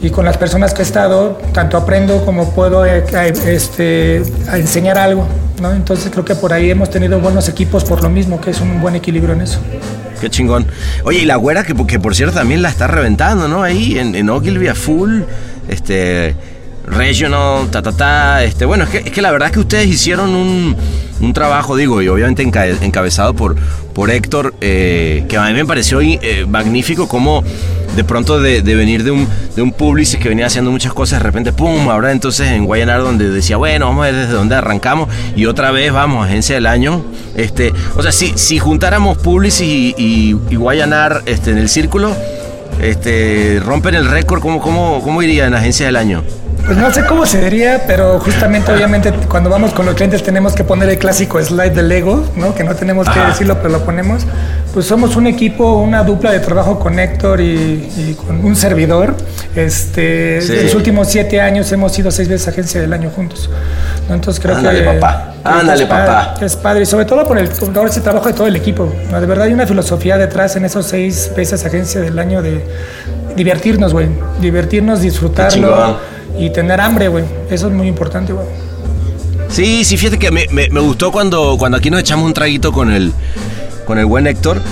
Y 0.00 0.10
con 0.10 0.24
las 0.24 0.36
personas 0.36 0.74
que 0.74 0.82
he 0.82 0.84
estado, 0.84 1.40
tanto 1.52 1.76
aprendo 1.76 2.24
como 2.24 2.52
puedo 2.54 2.84
eh, 2.86 3.04
eh, 3.12 3.32
este, 3.46 4.16
enseñar 4.52 4.98
algo. 4.98 5.26
¿no? 5.60 5.72
Entonces 5.72 6.10
creo 6.10 6.24
que 6.24 6.34
por 6.34 6.52
ahí 6.52 6.70
hemos 6.70 6.90
tenido 6.90 7.20
buenos 7.20 7.48
equipos 7.48 7.84
por 7.84 8.02
lo 8.02 8.08
mismo, 8.08 8.40
que 8.40 8.50
es 8.50 8.60
un 8.60 8.80
buen 8.80 8.96
equilibrio 8.96 9.34
en 9.34 9.42
eso. 9.42 9.60
Qué 10.20 10.30
chingón. 10.30 10.66
Oye, 11.04 11.20
y 11.20 11.24
la 11.24 11.36
güera, 11.36 11.64
que, 11.64 11.74
que 11.86 11.98
por 11.98 12.14
cierto 12.14 12.34
también 12.34 12.62
la 12.62 12.68
está 12.68 12.86
reventando, 12.86 13.48
¿no? 13.48 13.62
Ahí 13.62 13.98
en, 13.98 14.14
en 14.14 14.30
Ogilvy 14.30 14.68
a 14.68 14.74
full. 14.74 15.22
Este, 15.68 16.34
regional, 16.86 17.70
ta, 17.70 17.82
ta, 17.82 17.92
ta. 17.92 18.44
Este, 18.44 18.64
bueno, 18.64 18.84
es 18.84 18.90
que, 18.90 18.98
es 18.98 19.10
que 19.10 19.22
la 19.22 19.30
verdad 19.30 19.48
es 19.48 19.52
que 19.52 19.60
ustedes 19.60 19.86
hicieron 19.88 20.30
un, 20.34 20.76
un 21.20 21.32
trabajo, 21.32 21.76
digo, 21.76 22.02
y 22.02 22.08
obviamente 22.08 22.42
encabezado 22.42 23.34
por, 23.34 23.56
por 23.94 24.10
Héctor, 24.10 24.54
eh, 24.60 25.24
que 25.28 25.36
a 25.36 25.46
mí 25.46 25.52
me 25.52 25.64
pareció 25.64 26.00
eh, 26.00 26.46
magnífico 26.48 27.08
como 27.08 27.44
de 27.96 28.04
pronto 28.04 28.40
de, 28.40 28.62
venir 28.62 29.04
de 29.04 29.10
un, 29.10 29.28
de 29.54 29.62
un 29.62 29.72
que 29.72 30.28
venía 30.28 30.46
haciendo 30.46 30.70
muchas 30.70 30.94
cosas, 30.94 31.18
de 31.18 31.24
repente, 31.24 31.52
¡pum! 31.52 31.90
Ahora 31.90 32.10
entonces 32.12 32.48
en 32.48 32.64
Guayanar 32.64 33.02
donde 33.02 33.28
decía, 33.28 33.58
bueno, 33.58 33.86
vamos 33.86 34.06
a 34.06 34.10
ver 34.10 34.16
desde 34.16 34.32
dónde 34.32 34.54
arrancamos 34.54 35.08
y 35.36 35.46
otra 35.46 35.70
vez 35.70 35.92
vamos, 35.92 36.26
agencia 36.26 36.54
del 36.54 36.66
año. 36.66 37.04
Este, 37.36 37.72
o 37.96 38.02
sea, 38.02 38.12
si, 38.12 38.32
si 38.36 38.58
juntáramos 38.58 39.18
publicist 39.18 39.62
y, 39.62 39.94
y, 39.98 40.36
y 40.50 40.56
Guayanar 40.56 41.22
este, 41.26 41.50
en 41.50 41.58
el 41.58 41.68
círculo, 41.68 42.16
este, 42.80 43.60
rompen 43.64 43.94
el 43.94 44.06
récord, 44.06 44.40
¿cómo, 44.40 44.60
cómo, 44.60 45.02
cómo 45.02 45.22
iría 45.22 45.46
en 45.46 45.54
agencia 45.54 45.86
del 45.86 45.96
año? 45.96 46.22
Pues 46.64 46.78
no 46.78 46.92
sé 46.92 47.04
cómo 47.04 47.26
se 47.26 47.40
diría, 47.40 47.82
pero 47.88 48.20
justamente 48.20 48.72
obviamente 48.72 49.12
cuando 49.28 49.50
vamos 49.50 49.72
con 49.72 49.84
los 49.84 49.96
clientes 49.96 50.22
tenemos 50.22 50.54
que 50.54 50.62
poner 50.62 50.88
el 50.88 50.98
clásico 50.98 51.42
slide 51.42 51.72
del 51.72 51.88
Lego, 51.88 52.24
¿no? 52.36 52.54
Que 52.54 52.62
no 52.62 52.76
tenemos 52.76 53.08
que 53.08 53.18
decirlo, 53.18 53.56
pero 53.56 53.70
lo 53.70 53.84
ponemos. 53.84 54.24
Pues 54.72 54.86
somos 54.86 55.16
un 55.16 55.26
equipo, 55.26 55.80
una 55.80 56.04
dupla 56.04 56.30
de 56.30 56.38
trabajo 56.38 56.78
con 56.78 56.98
Héctor 56.98 57.40
y, 57.40 58.16
con 58.26 58.44
un 58.44 58.54
servidor. 58.54 59.16
Este, 59.56 60.38
En 60.38 60.64
los 60.64 60.74
últimos 60.74 61.08
siete 61.08 61.40
años 61.40 61.70
hemos 61.72 61.92
sido 61.92 62.10
seis 62.12 62.28
veces 62.28 62.46
agencia 62.46 62.80
del 62.80 62.92
año 62.92 63.10
juntos. 63.10 63.50
Entonces 64.08 64.40
creo 64.40 64.56
Ándale, 64.56 64.84
que... 64.84 64.84
papá. 64.84 65.34
Ándale, 65.42 65.86
papá. 65.86 66.34
Es 66.40 66.54
padre, 66.54 66.82
y 66.82 66.86
sobre 66.86 67.06
todo 67.06 67.26
por 67.26 67.38
el 67.38 67.50
ahora 67.74 67.90
ese 67.90 68.00
trabajo 68.00 68.28
de 68.28 68.34
todo 68.34 68.46
el 68.46 68.54
equipo. 68.54 68.90
De 69.10 69.26
verdad 69.26 69.46
hay 69.46 69.52
una 69.52 69.66
filosofía 69.66 70.16
detrás 70.16 70.54
en 70.54 70.64
esos 70.64 70.86
seis 70.86 71.30
veces 71.36 71.64
agencia 71.66 72.00
del 72.00 72.18
año 72.20 72.40
de 72.40 72.64
divertirnos, 73.34 73.92
güey. 73.92 74.08
Divertirnos, 74.40 75.00
disfrutarlo 75.00 75.98
y 76.38 76.50
tener 76.50 76.80
hambre, 76.80 77.08
güey. 77.08 77.24
Eso 77.50 77.68
es 77.68 77.72
muy 77.72 77.88
importante, 77.88 78.32
güey. 78.32 78.46
Sí, 79.48 79.84
sí, 79.84 79.96
fíjate 79.96 80.18
que 80.18 80.30
me, 80.30 80.46
me, 80.50 80.80
gustó 80.80 81.12
cuando, 81.12 81.56
cuando 81.58 81.76
aquí 81.76 81.90
nos 81.90 82.00
echamos 82.00 82.24
un 82.24 82.32
traguito 82.32 82.72
con 82.72 82.90
el, 82.90 83.12
con 83.84 83.98
el 83.98 84.06
buen 84.06 84.26
Héctor. 84.26 84.62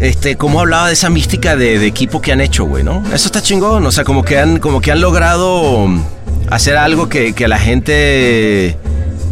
este, 0.00 0.36
cómo 0.36 0.60
hablaba 0.60 0.88
de 0.88 0.92
esa 0.92 1.08
mística 1.08 1.56
de, 1.56 1.86
equipo 1.86 2.20
que 2.20 2.32
han 2.32 2.40
hecho, 2.40 2.64
güey, 2.64 2.84
¿no? 2.84 3.02
Eso 3.14 3.26
está 3.26 3.40
chingón, 3.40 3.86
o 3.86 3.92
sea, 3.92 4.04
como 4.04 4.22
que 4.22 4.38
han, 4.38 4.58
como 4.58 4.80
que 4.80 4.92
han 4.92 5.00
logrado 5.00 5.88
hacer 6.50 6.76
algo 6.76 7.08
que, 7.08 7.32
que 7.32 7.46
a 7.46 7.48
la 7.48 7.58
gente 7.58 8.76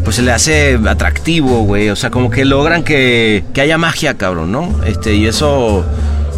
pues 0.05 0.17
se 0.17 0.23
le 0.23 0.33
hace 0.33 0.79
atractivo, 0.87 1.63
güey. 1.65 1.91
O 1.91 1.97
sea, 1.97 2.11
como 2.11 2.31
que 2.31 2.45
logran 2.45 2.83
que, 2.83 3.45
que, 3.53 3.61
haya 3.61 3.79
magia, 3.79 4.15
cabrón, 4.15 4.53
¿no? 4.53 4.85
Este, 4.85 5.15
y 5.15 5.27
eso 5.27 5.85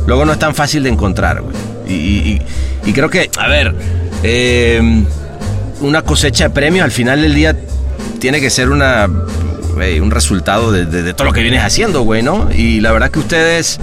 luego 0.06 0.24
no 0.24 0.32
es 0.32 0.38
tan 0.38 0.54
fácil 0.54 0.82
de 0.82 0.90
encontrar, 0.90 1.40
güey. 1.42 1.56
Y, 1.86 2.40
y, 2.84 2.92
creo 2.92 3.10
que, 3.10 3.30
a 3.38 3.48
ver, 3.48 3.74
em, 4.24 5.04
una 5.80 6.02
cosecha 6.02 6.44
de 6.44 6.50
premios 6.50 6.84
al 6.84 6.90
final 6.90 7.22
del 7.22 7.34
día 7.34 7.56
tiene 8.18 8.40
que 8.40 8.50
ser 8.50 8.70
una, 8.70 9.06
un 9.06 10.10
resultado 10.10 10.72
de, 10.72 10.86
de, 10.86 11.14
todo 11.14 11.26
lo 11.26 11.32
que 11.32 11.42
vienes 11.42 11.62
haciendo, 11.62 12.02
güey, 12.02 12.22
¿no? 12.22 12.48
Y 12.52 12.80
la 12.80 12.90
verdad 12.92 13.10
que 13.10 13.18
ustedes 13.18 13.78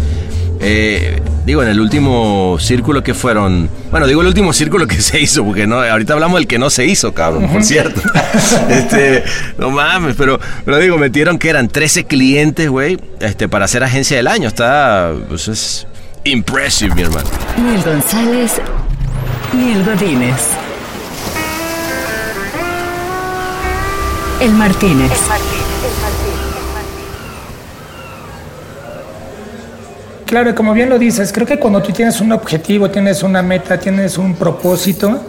eh, 0.64 1.20
digo, 1.44 1.64
en 1.64 1.70
el 1.70 1.80
último 1.80 2.58
círculo 2.60 3.04
que 3.04 3.16
fueron. 3.16 3.68
Bueno, 3.90 4.06
digo 4.06 4.22
el 4.22 4.28
último 4.28 4.54
círculo 4.54 4.86
que 4.86 4.96
se 5.02 5.20
hizo, 5.20 5.44
porque 5.44 5.66
no, 5.66 5.82
ahorita 5.82 6.14
hablamos 6.14 6.40
del 6.40 6.48
que 6.48 6.60
no 6.60 6.70
se 6.70 6.86
hizo, 6.86 7.14
cabrón, 7.14 7.50
por 7.50 7.64
cierto. 7.64 8.00
este, 8.70 9.24
no 9.58 9.72
mames, 9.72 10.16
pero, 10.16 10.40
pero 10.64 10.78
digo, 10.78 10.98
metieron 10.98 11.40
que 11.40 11.50
eran 11.50 11.68
13 11.68 12.06
clientes, 12.06 12.70
güey, 12.70 13.00
este, 13.20 13.50
para 13.50 13.66
hacer 13.66 13.84
agencia 13.84 14.18
del 14.18 14.28
año. 14.28 14.48
Está. 14.48 15.12
Pues 15.28 15.48
es. 15.48 15.88
Impressive, 16.24 16.94
mi 16.94 17.02
hermano. 17.02 17.28
Neil 17.58 17.82
González, 17.82 18.62
Neil 19.54 19.84
Godínez. 19.84 20.48
El 24.40 24.52
Martínez. 24.54 25.12
El 25.12 25.30
Martínez. 25.30 25.52
Claro, 30.26 30.56
como 30.56 30.74
bien 30.74 30.90
lo 30.90 30.98
dices, 30.98 31.34
creo 31.34 31.46
que 31.46 31.60
cuando 31.60 31.82
tú 31.82 31.92
tienes 31.92 32.22
un 32.22 32.32
objetivo, 32.32 32.90
tienes 32.90 33.24
una 33.24 33.42
meta, 33.42 33.78
tienes 33.78 34.18
un 34.18 34.36
propósito, 34.36 35.22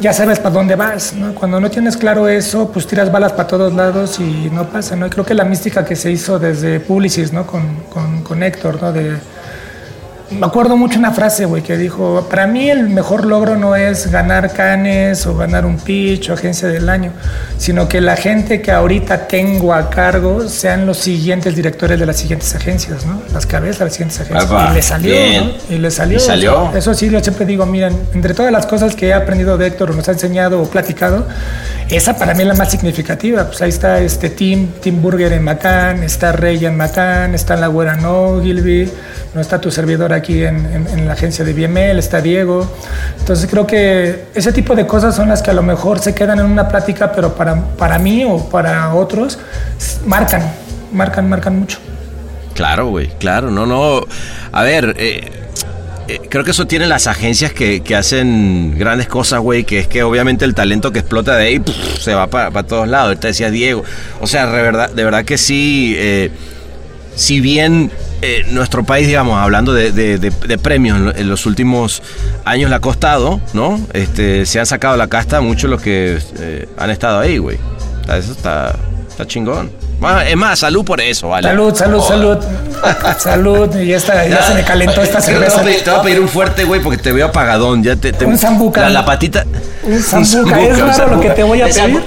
ya 0.00 0.12
sabes 0.12 0.40
para 0.40 0.50
dónde 0.50 0.74
vas, 0.74 1.12
¿no? 1.12 1.32
Cuando 1.32 1.60
no 1.60 1.70
tienes 1.70 1.96
claro 1.96 2.28
eso, 2.28 2.72
pues 2.72 2.88
tiras 2.88 3.12
balas 3.12 3.32
para 3.32 3.46
todos 3.46 3.72
lados 3.72 4.18
y 4.18 4.50
no 4.52 4.68
pasa, 4.68 4.96
¿no? 4.96 5.08
creo 5.08 5.24
que 5.24 5.34
la 5.34 5.44
mística 5.44 5.84
que 5.84 5.94
se 5.94 6.10
hizo 6.10 6.40
desde 6.40 6.80
Publicis, 6.80 7.32
¿no? 7.32 7.46
Con, 7.46 7.62
con, 7.90 8.22
con 8.24 8.42
Héctor, 8.42 8.82
¿no? 8.82 8.92
De, 8.92 9.16
me 10.30 10.44
acuerdo 10.46 10.76
mucho 10.76 10.98
una 10.98 11.12
frase, 11.12 11.44
güey, 11.44 11.62
que 11.62 11.76
dijo, 11.76 12.26
para 12.28 12.46
mí 12.46 12.68
el 12.68 12.88
mejor 12.88 13.24
logro 13.24 13.56
no 13.56 13.76
es 13.76 14.10
ganar 14.10 14.52
canes 14.52 15.24
o 15.26 15.36
ganar 15.36 15.64
un 15.64 15.78
pitch 15.78 16.30
o 16.30 16.34
agencia 16.34 16.68
del 16.68 16.88
año, 16.88 17.12
sino 17.58 17.88
que 17.88 18.00
la 18.00 18.16
gente 18.16 18.60
que 18.60 18.72
ahorita 18.72 19.28
tengo 19.28 19.72
a 19.72 19.88
cargo 19.88 20.48
sean 20.48 20.84
los 20.84 20.98
siguientes 20.98 21.54
directores 21.54 22.00
de 22.00 22.06
las 22.06 22.16
siguientes 22.16 22.54
agencias, 22.54 23.06
¿no? 23.06 23.22
Las 23.32 23.46
cabezas 23.46 23.78
de 23.78 23.84
las 23.84 23.94
siguientes 23.94 24.20
agencias. 24.20 24.70
y 24.70 24.74
le 24.74 24.82
salió, 24.82 25.14
¿no? 25.14 25.74
Y 25.74 25.78
le 25.78 25.90
salió. 25.90 26.18
salió? 26.18 26.72
eso 26.74 26.92
sí, 26.94 27.08
yo 27.08 27.20
siempre 27.20 27.46
digo, 27.46 27.64
miren, 27.64 27.96
entre 28.12 28.34
todas 28.34 28.50
las 28.50 28.66
cosas 28.66 28.96
que 28.96 29.08
he 29.08 29.14
aprendido 29.14 29.56
de 29.56 29.68
Héctor, 29.68 29.94
nos 29.94 30.08
ha 30.08 30.12
enseñado 30.12 30.60
o 30.60 30.68
platicado, 30.68 31.26
esa 31.88 32.16
para 32.16 32.34
mí 32.34 32.42
es 32.42 32.48
la 32.48 32.54
más 32.54 32.70
significativa. 32.70 33.46
Pues 33.46 33.62
ahí 33.62 33.68
está 33.68 34.00
este 34.00 34.30
Tim, 34.30 34.72
Tim 34.80 35.00
Burger 35.00 35.32
en 35.32 35.44
Macán, 35.44 36.02
está 36.02 36.32
Rey 36.32 36.64
en 36.64 36.76
Macán, 36.76 37.34
está 37.34 37.54
la 37.54 37.68
Güera 37.68 37.94
No, 37.96 38.40
Gilby, 38.42 38.90
no 39.34 39.40
está 39.40 39.60
tu 39.60 39.70
servidor 39.70 40.12
aquí 40.16 40.44
en, 40.44 41.06
la 41.06 41.12
agencia 41.12 41.44
de 41.44 41.52
BML, 41.52 41.98
está 41.98 42.20
Diego. 42.20 42.70
Entonces 43.18 43.48
creo 43.50 43.66
que 43.66 44.26
ese 44.34 44.52
tipo 44.52 44.74
de 44.74 44.86
cosas 44.86 45.14
son 45.14 45.28
las 45.28 45.42
que 45.42 45.50
a 45.50 45.54
lo 45.54 45.62
mejor 45.62 45.98
se 46.00 46.14
quedan 46.14 46.40
en 46.40 46.46
una 46.46 46.68
plática, 46.68 47.12
pero 47.12 47.34
para, 47.34 47.60
para 47.76 47.98
mí 47.98 48.24
o 48.24 48.48
para 48.48 48.94
otros 48.94 49.38
marcan, 50.06 50.42
marcan, 50.92 51.28
marcan 51.28 51.58
mucho. 51.58 51.78
Claro, 52.54 52.88
güey, 52.88 53.08
claro, 53.18 53.50
no, 53.50 53.66
no. 53.66 54.00
A 54.52 54.62
ver, 54.62 54.94
eh, 54.98 55.30
eh, 56.08 56.20
creo 56.28 56.44
que 56.44 56.52
eso 56.52 56.66
tienen 56.66 56.88
las 56.88 57.08
agencias 57.08 57.52
que, 57.52 57.82
hacen 57.96 58.78
grandes 58.78 59.08
cosas, 59.08 59.40
güey, 59.40 59.64
que 59.64 59.80
es 59.80 59.88
que 59.88 60.04
obviamente 60.04 60.44
el 60.44 60.54
talento 60.54 60.92
que 60.92 61.00
explota 61.00 61.36
de 61.36 61.46
ahí 61.46 61.62
se 61.98 62.14
va 62.14 62.28
para 62.28 62.62
todos 62.62 62.86
lados. 62.86 63.08
Ahorita 63.08 63.28
decía 63.28 63.50
Diego. 63.50 63.82
O 64.20 64.26
sea, 64.26 64.46
de 64.46 64.62
verdad, 64.62 64.90
de 64.90 65.04
verdad 65.04 65.24
que 65.24 65.36
sí, 65.36 65.94
eh, 65.98 66.30
si 67.16 67.40
bien 67.40 67.90
eh, 68.22 68.44
nuestro 68.50 68.84
país, 68.84 69.06
digamos, 69.06 69.38
hablando 69.38 69.72
de, 69.72 70.58
premios 70.62 71.16
en, 71.16 71.28
los 71.28 71.46
últimos 71.46 72.02
años 72.44 72.70
le 72.70 72.76
ha 72.76 72.80
costado, 72.80 73.40
¿no? 73.52 73.80
Este, 73.92 74.46
se 74.46 74.58
han 74.58 74.66
sacado 74.66 74.96
la 74.96 75.08
casta 75.08 75.40
muchos 75.40 75.70
los 75.70 75.82
que 75.82 76.18
han 76.78 76.90
estado 76.90 77.20
ahí, 77.20 77.38
güey. 77.38 77.58
Eso 78.08 78.32
está, 78.32 78.74
está 79.08 79.26
chingón. 79.26 79.70
Es 80.28 80.36
más, 80.36 80.58
salud 80.58 80.84
por 80.84 81.00
eso, 81.00 81.28
¿vale? 81.28 81.48
Salud, 81.48 81.74
salud, 81.74 82.02
salud. 82.02 82.38
salud. 83.18 83.76
Y 83.76 83.86
ya, 83.86 83.98
ya, 83.98 84.42
se 84.42 84.54
me 84.54 84.62
calentó 84.62 85.02
esta 85.02 85.20
cerveza. 85.20 85.62
Te 85.62 85.90
voy 85.90 85.98
a 85.98 86.02
pedir 86.02 86.20
un 86.20 86.28
fuerte, 86.28 86.64
güey, 86.64 86.82
porque 86.82 86.98
te 86.98 87.12
veo 87.12 87.26
apagadón. 87.26 87.82
Ya 87.82 87.96
te, 87.96 88.12
un 88.24 88.38
zambuca. 88.38 88.90
La, 88.90 89.04
patita. 89.04 89.44
Un 89.82 90.02
zambuca. 90.02 90.60
Es 90.60 90.78
raro 90.78 91.16
lo 91.16 91.20
que 91.20 91.30
te 91.30 91.42
voy 91.42 91.62
a 91.62 91.66
pedir. 91.66 92.02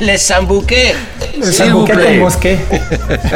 Le 0.00 0.18
zambuqué. 0.18 0.94
Le 1.38 1.52
zambuqué 1.52 1.92
con 1.92 2.18
mosqué. 2.18 2.58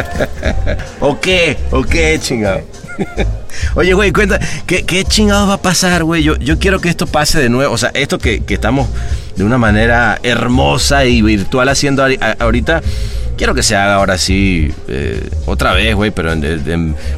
¿O 1.00 1.20
qué? 1.20 1.56
¿O 1.70 1.82
qué, 1.82 2.18
chingado? 2.20 2.60
Oye, 3.74 3.94
güey, 3.94 4.12
cuenta, 4.12 4.38
¿qué, 4.66 4.84
qué 4.84 5.04
chingado 5.04 5.46
va 5.46 5.54
a 5.54 5.62
pasar, 5.62 6.04
güey? 6.04 6.22
Yo, 6.22 6.36
yo 6.36 6.58
quiero 6.58 6.80
que 6.80 6.88
esto 6.88 7.06
pase 7.06 7.40
de 7.40 7.48
nuevo. 7.48 7.72
O 7.72 7.78
sea, 7.78 7.90
esto 7.94 8.18
que, 8.18 8.44
que 8.44 8.54
estamos 8.54 8.88
de 9.36 9.44
una 9.44 9.58
manera 9.58 10.18
hermosa 10.22 11.04
y 11.04 11.22
virtual 11.22 11.68
haciendo 11.68 12.06
ahorita 12.38 12.82
quiero 13.36 13.54
que 13.54 13.62
se 13.62 13.76
haga 13.76 13.94
ahora 13.94 14.18
sí, 14.18 14.72
eh, 14.88 15.28
otra 15.46 15.72
vez, 15.72 15.94
güey, 15.94 16.10
pero 16.10 16.32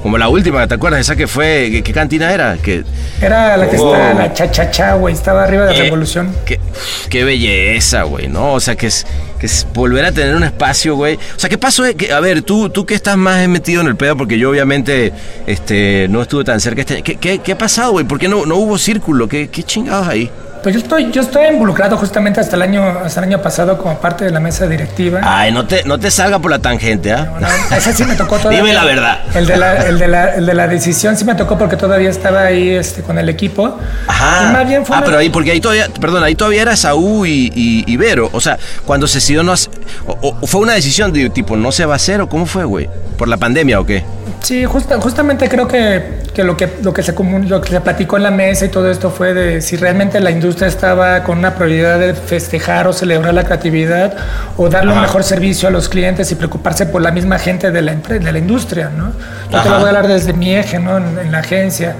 como 0.02 0.18
la 0.18 0.28
última, 0.28 0.66
¿te 0.66 0.74
acuerdas? 0.74 1.00
Esa 1.00 1.16
que 1.16 1.26
fue, 1.26 1.83
¿qué, 1.85 1.92
cantina 1.92 2.33
era? 2.33 2.57
Que, 2.57 2.85
era 3.20 3.57
la 3.57 3.68
que 3.68 3.76
está, 3.76 4.14
la 4.14 4.33
cha-cha-cha, 4.33 4.94
güey, 4.94 5.14
estaba 5.14 5.44
arriba 5.44 5.66
de 5.66 5.72
la 5.72 5.85
Revolución. 5.85 6.35
Qué, 6.44 6.61
qué 7.09 7.24
belleza, 7.24 8.02
güey, 8.02 8.28
¿no? 8.28 8.52
O 8.52 8.61
sea, 8.61 8.76
que 8.76 8.88
es, 8.88 9.07
que 9.38 9.46
es 9.46 9.66
volver 9.72 10.04
a 10.04 10.12
tener 10.12 10.35
un 10.35 10.44
espacio, 10.44 10.96
güey. 10.96 11.16
O 11.16 11.38
sea, 11.38 11.48
¿qué 11.48 11.59
pasó? 11.59 11.85
Que, 11.96 12.12
a 12.12 12.20
ver, 12.20 12.42
tú, 12.42 12.70
tú 12.70 12.85
que 12.85 12.94
estás 12.94 13.16
más 13.16 13.46
metido 13.48 13.81
en 13.81 13.87
el 13.87 13.96
pedo, 13.96 14.16
porque 14.16 14.38
yo 14.38 14.50
obviamente 14.50 15.12
este, 15.46 16.07
no 16.11 16.22
estuve 16.22 16.44
tan 16.44 16.61
cerca. 16.61 16.81
Este, 16.81 17.02
¿qué, 17.02 17.16
qué, 17.16 17.38
qué 17.38 17.52
ha 17.52 17.59
pasado, 17.59 17.92
güey? 17.92 18.04
¿Por 18.04 18.18
qué 18.18 18.28
no, 18.28 18.44
no 18.46 18.57
hubo 18.57 18.78
círculo? 18.78 19.28
¿Qué, 19.28 19.48
qué 19.48 19.62
chingados 19.62 20.09
ahí? 20.09 20.31
Pues 20.62 20.75
yo 20.75 20.81
estoy, 20.81 21.11
yo 21.12 21.23
estoy 21.23 21.47
involucrado 21.47 21.97
justamente 21.97 22.40
hasta 22.40 22.57
el 22.57 22.62
año, 22.62 22.83
hasta 23.05 23.21
el 23.21 23.27
año 23.27 23.42
pasado 23.42 23.79
como 23.79 23.99
parte 23.99 24.25
de 24.25 24.31
la 24.31 24.40
mesa 24.40 24.66
directiva. 24.66 25.21
Ay, 25.23 25.53
no 25.53 25.66
te, 25.66 25.85
no 25.85 25.99
te 25.99 26.11
salga 26.11 26.38
por 26.38 26.51
la 26.51 26.59
tangente, 26.59 27.12
¿ah? 27.12 27.33
ese 27.77 27.92
sí 27.92 28.05
me 28.05 28.14
tocó 28.14 28.38
todavía. 28.38 28.61
Dime 28.62 28.75
la 28.75 28.85
verdad. 28.85 29.18
El 29.35 29.47
de 29.47 29.57
la, 29.57 29.77
el, 29.87 29.99
de 29.99 30.09
la, 30.09 30.35
el 30.35 30.47
de 30.47 30.55
la 30.55 30.66
decisión 30.66 31.16
sí 31.16 31.25
me 31.25 31.35
tocó 31.35 31.57
porque 31.57 31.77
todavía 31.77 32.11
estaba 32.11 32.42
ahí 32.42 32.71
este, 32.71 33.03
con 33.03 33.18
el 33.18 33.29
equipo. 33.29 33.79
Ajá. 34.07 34.53
más 34.53 34.68
bien 34.68 34.85
fue 34.85 34.97
ah, 34.97 35.03
pero 35.05 35.18
ahí, 35.18 35.31
porque 35.31 35.53
ahí 35.53 35.61
todavía, 35.61 35.88
perdón, 36.01 36.25
ahí 36.25 36.35
todavía 36.35 36.62
era 36.62 36.77
Saúl 36.77 37.27
y, 37.29 37.53
y, 37.55 37.85
Ibero. 37.92 38.31
O 38.33 38.40
sea, 38.40 38.59
cuando 38.85 39.07
se 39.07 39.18
decidió 39.18 39.42
no 39.42 39.53
hace, 39.53 39.71
o, 40.07 40.47
fue 40.47 40.61
una 40.61 40.75
decisión 40.75 41.12
de 41.12 41.31
tipo, 41.31 41.57
no 41.57 41.73
se 41.73 41.87
va 41.87 41.94
a 41.94 41.97
hacer 41.97 42.21
o 42.21 42.29
cómo 42.29 42.47
fue, 42.47 42.64
güey? 42.64 42.88
¿Por 43.16 43.29
la 43.29 43.37
pandemia 43.37 43.81
o 43.81 43.87
qué? 43.87 44.05
Sí, 44.42 44.64
justamente 44.64 45.48
creo 45.48 45.68
que, 45.68 46.20
que, 46.33 46.44
lo 46.44 46.57
que 46.57 46.79
lo 46.83 46.92
que 46.92 47.03
se 47.03 47.12
lo 47.12 47.61
que 47.61 47.70
se 47.70 47.81
platicó 47.81 48.16
en 48.16 48.22
la 48.22 48.31
mesa 48.31 48.64
y 48.64 48.68
todo 48.68 48.90
esto 48.90 49.11
fue 49.11 49.35
de 49.35 49.61
si 49.61 49.77
realmente 49.77 50.20
la 50.20 50.31
industria 50.31 50.68
estaba 50.68 51.22
con 51.24 51.38
una 51.38 51.55
prioridad 51.55 51.98
de 51.98 52.14
festejar 52.14 52.87
o 52.87 52.92
celebrar 52.92 53.35
la 53.35 53.44
creatividad 53.44 54.16
o 54.57 54.68
darle 54.68 54.92
un 54.92 55.01
mejor 55.01 55.24
servicio 55.24 55.68
a 55.68 55.70
los 55.70 55.88
clientes 55.88 56.31
y 56.33 56.35
preocuparse 56.35 56.87
por 56.87 57.03
la 57.03 57.11
misma 57.11 57.38
gente 57.38 57.70
de 57.70 57.83
la, 57.83 57.94
de 57.94 58.33
la 58.33 58.38
industria, 58.38 58.90
¿no? 58.90 59.12
Yo 59.51 59.62
te 59.62 59.68
lo 59.68 59.77
voy 59.77 59.85
a 59.85 59.88
hablar 59.88 60.09
desde 60.09 60.33
mi 60.33 60.55
eje, 60.55 60.79
¿no? 60.79 60.96
en 60.96 61.33
la 61.33 61.38
agencia. 61.38 61.96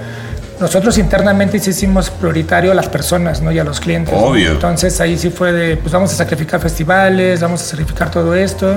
Nosotros 0.59 0.97
internamente 0.97 1.57
sí 1.59 1.69
hicimos 1.69 2.09
prioritario 2.09 2.73
a 2.73 2.75
las 2.75 2.89
personas 2.89 3.41
¿no? 3.41 3.49
y 3.51 3.59
a 3.59 3.63
los 3.63 3.79
clientes. 3.79 4.13
Obvio. 4.17 4.51
Entonces 4.51 4.99
ahí 4.99 5.17
sí 5.17 5.29
fue 5.29 5.53
de, 5.53 5.77
pues 5.77 5.93
vamos 5.93 6.11
a 6.11 6.15
sacrificar 6.15 6.59
festivales, 6.59 7.39
vamos 7.39 7.61
a 7.61 7.65
sacrificar 7.65 8.11
todo 8.11 8.35
esto, 8.35 8.75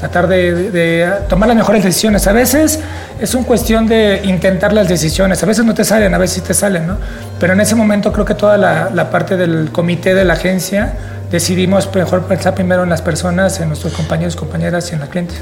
tratar 0.00 0.26
de, 0.26 1.06
tomar 1.28 1.48
las 1.48 1.56
mejores 1.56 1.84
decisiones. 1.84 2.26
A 2.26 2.32
veces 2.32 2.80
es 3.20 3.34
una 3.34 3.46
cuestión 3.46 3.86
de 3.86 4.22
intentar 4.24 4.72
las 4.72 4.88
decisiones, 4.88 5.42
a 5.42 5.46
veces 5.46 5.66
no 5.66 5.74
te 5.74 5.84
salen, 5.84 6.14
a 6.14 6.18
veces 6.18 6.36
sí 6.36 6.40
te 6.40 6.54
salen, 6.54 6.86
¿no? 6.86 6.96
Pero 7.38 7.52
en 7.52 7.60
ese 7.60 7.74
momento 7.74 8.10
creo 8.10 8.24
que 8.24 8.34
toda 8.34 8.56
la, 8.56 8.88
la 8.94 9.10
parte 9.10 9.36
del 9.36 9.70
comité 9.70 10.14
de 10.14 10.24
la 10.24 10.32
agencia 10.32 10.94
decidimos 11.30 11.94
mejor 11.94 12.22
pensar 12.22 12.54
primero 12.54 12.84
en 12.84 12.88
las 12.88 13.02
personas, 13.02 13.60
en 13.60 13.68
nuestros 13.68 13.92
compañeros, 13.92 14.34
compañeras 14.34 14.90
y 14.90 14.94
en 14.94 15.00
la 15.00 15.08
cliente. 15.08 15.34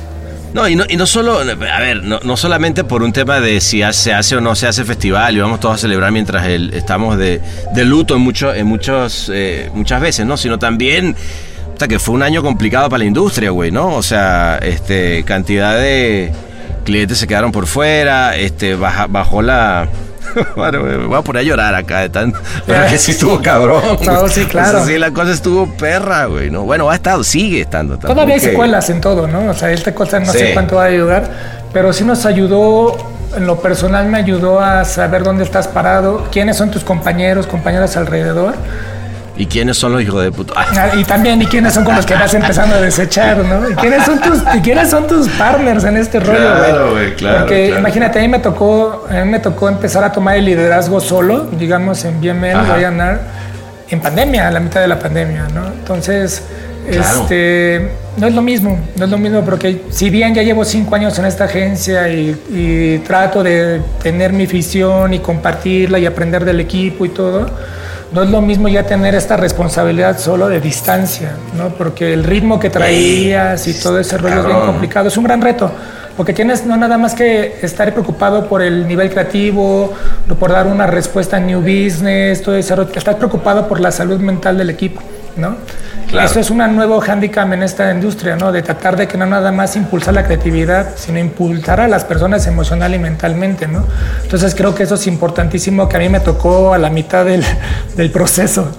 No, 0.57 0.67
y 0.67 0.75
no, 0.75 0.85
y 0.89 0.97
no 0.97 1.07
solo, 1.07 1.41
a 1.41 1.81
ver, 1.81 2.03
no, 2.03 2.19
no 2.25 2.35
solamente 2.35 2.83
por 2.83 3.03
un 3.03 3.13
tema 3.13 3.41
de 3.41 3.61
si 3.61 3.83
se 3.93 4.15
hace 4.15 4.37
o 4.37 4.41
no 4.41 4.55
se 4.55 4.67
hace 4.67 4.87
festival 4.87 5.37
y 5.37 5.41
vamos 5.41 5.61
todos 5.61 5.75
a 5.75 5.79
celebrar 5.79 6.11
mientras 6.13 6.47
estamos 6.47 7.19
de, 7.19 7.43
de, 7.75 7.85
luto 7.85 8.17
en, 8.17 8.23
en 8.57 8.67
muchos, 8.67 9.31
eh, 9.31 9.71
muchas 9.75 10.01
veces, 10.01 10.25
¿no? 10.25 10.39
Sino 10.39 10.59
también 10.59 11.15
hasta 11.75 11.89
que 11.89 11.99
fue 11.99 12.15
un 12.15 12.23
año 12.23 12.43
complicado 12.43 12.89
para 12.89 13.01
la 13.01 13.05
industria, 13.05 13.51
güey, 13.51 13.71
¿no? 13.71 13.97
O 13.97 14.03
sea, 14.03 14.57
este, 14.63 15.25
cantidad 15.25 15.79
de 15.79 16.33
clientes 16.87 17.19
se 17.19 17.27
quedaron 17.27 17.53
por 17.53 17.67
fuera, 17.67 18.35
este, 18.35 18.77
bajó 18.77 19.43
la 19.43 19.87
bueno, 20.57 20.81
me 20.83 20.97
voy 21.07 21.19
a 21.19 21.23
poner 21.23 21.41
a 21.41 21.45
llorar 21.45 21.75
acá 21.75 22.01
de 22.01 22.09
tan. 22.09 22.35
Pero 22.67 22.87
que 22.87 22.99
sí 22.99 23.13
estuvo 23.13 23.41
cabrón. 23.41 23.83
No, 24.07 24.29
sí, 24.29 24.45
claro. 24.45 24.85
sí, 24.85 24.99
la 24.99 25.11
cosa 25.11 25.33
estuvo 25.33 25.67
perra, 25.77 26.27
güey. 26.27 26.51
¿no? 26.51 26.63
Bueno, 26.63 26.89
ha 26.91 26.95
estado, 26.95 27.25
sigue 27.25 27.63
estando. 27.63 27.99
Todavía 27.99 28.35
hay 28.35 28.41
secuelas 28.41 28.89
en 28.91 29.01
todo, 29.01 29.27
¿no? 29.27 29.51
O 29.51 29.55
sea, 29.55 29.71
esta 29.73 29.95
cosa 29.95 30.21
no 30.21 30.33
sé 30.33 30.53
cuánto 30.53 30.77
va 30.77 30.85
a 30.85 30.87
ayudar, 30.87 31.31
pero 31.73 31.93
sí 31.93 32.05
nos 32.05 32.25
ayudó 32.25 32.97
en 33.37 33.47
lo 33.47 33.61
personal 33.61 34.07
me 34.07 34.19
ayudó 34.19 34.61
a 34.61 34.85
saber 34.85 35.23
dónde 35.23 35.45
estás 35.45 35.69
parado, 35.69 36.27
quiénes 36.33 36.57
son 36.57 36.71
tus 36.71 36.85
compañeros, 36.85 37.47
compañeras 37.47 37.97
alrededor. 37.97 38.55
¿Y 39.39 39.47
quiénes 39.47 39.77
son 39.77 39.93
los 39.93 40.03
hijos 40.03 40.23
de 40.23 40.33
puta? 40.33 40.55
Ah, 40.57 40.91
y 40.97 41.05
también, 41.05 41.41
¿y 41.43 41.47
quiénes 41.47 41.75
son 41.75 41.85
con 41.85 41.95
los 41.95 42.07
que 42.07 42.15
vas 42.15 42.33
empezando 42.33 42.77
a 42.77 42.81
desechar, 42.81 43.39
no? 43.39 43.69
¿Y 43.71 43.75
quiénes 43.75 44.05
son 44.05 44.19
tus, 44.21 44.39
quiénes 44.63 44.89
son 44.89 45.07
tus 45.07 45.29
partners 45.31 45.85
en 45.85 45.97
este 45.99 46.21
rollo, 46.21 46.39
Claro, 46.39 46.93
güey, 46.93 47.15
claro. 47.15 47.39
Porque 47.41 47.67
claro. 47.67 47.81
imagínate, 47.81 48.19
a 48.19 48.23
mí 48.23 48.29
me 48.29 48.39
tocó, 48.39 49.07
a 49.11 49.13
mí 49.25 49.31
me 49.31 49.39
tocó 49.41 49.69
empezar 49.69 50.03
a 50.05 50.13
tomar 50.13 50.37
el 50.37 50.47
liderazgo 50.47 51.01
solo, 51.01 51.45
digamos, 51.59 52.05
en 52.05 52.21
BML, 52.21 52.55
Ajá. 52.57 52.77
Ryanair, 52.77 53.19
en 53.91 54.01
pandemia, 54.01 54.49
a 54.49 54.51
la 54.51 54.61
mitad 54.61 54.81
de 54.81 54.89
la 54.89 54.99
pandemia, 54.99 55.49
¿no? 55.55 55.67
Entonces, 55.67 56.43
Claro. 56.91 57.23
este, 57.23 57.91
no 58.17 58.29
es 58.29 58.35
lo 58.35 58.43
mismo, 58.43 58.79
no 58.97 59.05
es 59.07 59.11
lo 59.11 59.19
mismo, 59.19 59.43
porque 59.45 59.83
si 59.91 60.09
bien 60.09 60.35
ya 60.35 60.43
llevo 60.45 60.65
cinco 60.65 60.95
años 60.95 61.19
en 61.19 61.25
esta 61.27 61.45
agencia 61.45 62.09
y, 62.09 62.41
y 62.49 62.99
trato 63.05 63.43
de 63.43 63.83
tener 64.03 64.33
mi 64.33 64.47
visión 64.47 65.13
y 65.13 65.19
compartirla 65.19 65.99
y 65.99 66.07
aprender 66.07 66.45
del 66.45 66.61
equipo 66.61 67.05
y 67.05 67.09
todo, 67.09 67.51
no 68.13 68.23
es 68.23 68.31
lo 68.31 68.41
mismo 68.41 68.69
ya 68.69 68.85
tener 68.85 69.15
esta 69.15 69.37
responsabilidad 69.37 70.19
solo 70.19 70.49
de 70.49 70.61
distancia, 70.61 71.33
¿no? 71.57 71.71
Porque 71.71 72.13
el 72.13 72.25
ritmo 72.25 72.59
que 72.61 72.71
traías 72.71 73.67
y 73.67 73.75
todo 73.75 73.99
ese 73.99 74.17
rollo 74.19 74.41
es 74.41 74.47
bien 74.47 74.61
complicado, 74.61 75.09
es 75.09 75.17
un 75.17 75.25
gran 75.25 75.41
reto. 75.41 75.71
Porque 76.17 76.33
tienes 76.33 76.65
no 76.65 76.77
nada 76.79 76.97
más 76.97 77.15
que 77.15 77.59
estar 77.61 77.93
preocupado 77.93 78.49
por 78.49 78.63
el 78.63 78.89
nivel 78.89 79.11
creativo, 79.11 79.93
por 80.41 80.51
dar 80.51 80.67
una 80.67 80.87
respuesta 80.87 81.37
en 81.37 81.47
new 81.47 81.61
business, 81.61 82.43
todo 82.43 82.55
ese 82.55 82.75
rollo. 82.75 82.91
Estás 82.95 83.17
preocupado 83.17 83.69
por 83.69 83.81
la 83.81 83.91
salud 83.91 84.19
mental 84.21 84.57
del 84.57 84.71
equipo, 84.71 85.03
¿no? 85.37 85.57
Claro. 86.17 86.31
Eso 86.31 86.41
es 86.41 86.49
un 86.49 86.75
nuevo 86.75 87.03
handicap 87.03 87.53
en 87.53 87.63
esta 87.63 87.93
industria, 87.93 88.37
¿no? 88.37 88.51
De 88.51 88.63
tratar 88.63 88.97
de 88.97 89.07
que 89.07 89.19
no 89.19 89.27
nada 89.27 89.53
más 89.53 89.77
impulsar 89.77 90.15
la 90.15 90.25
creatividad, 90.25 90.95
sino 90.97 91.19
impulsar 91.19 91.79
a 91.79 91.89
las 91.89 92.05
personas 92.05 92.47
emocional 92.47 92.95
y 92.95 92.99
mentalmente, 92.99 93.69
¿no? 93.69 93.85
Entonces 94.23 94.55
creo 94.55 94.75
que 94.75 94.85
eso 94.85 94.95
es 94.95 95.07
importantísimo 95.09 95.87
que 95.91 95.97
a 95.97 95.99
mí 95.99 96.09
me 96.09 96.21
tocó 96.21 96.73
a 96.73 96.79
la 96.79 96.89
mitad 96.89 97.27
del, 97.27 97.45
del 97.97 98.11
proceso. 98.11 98.75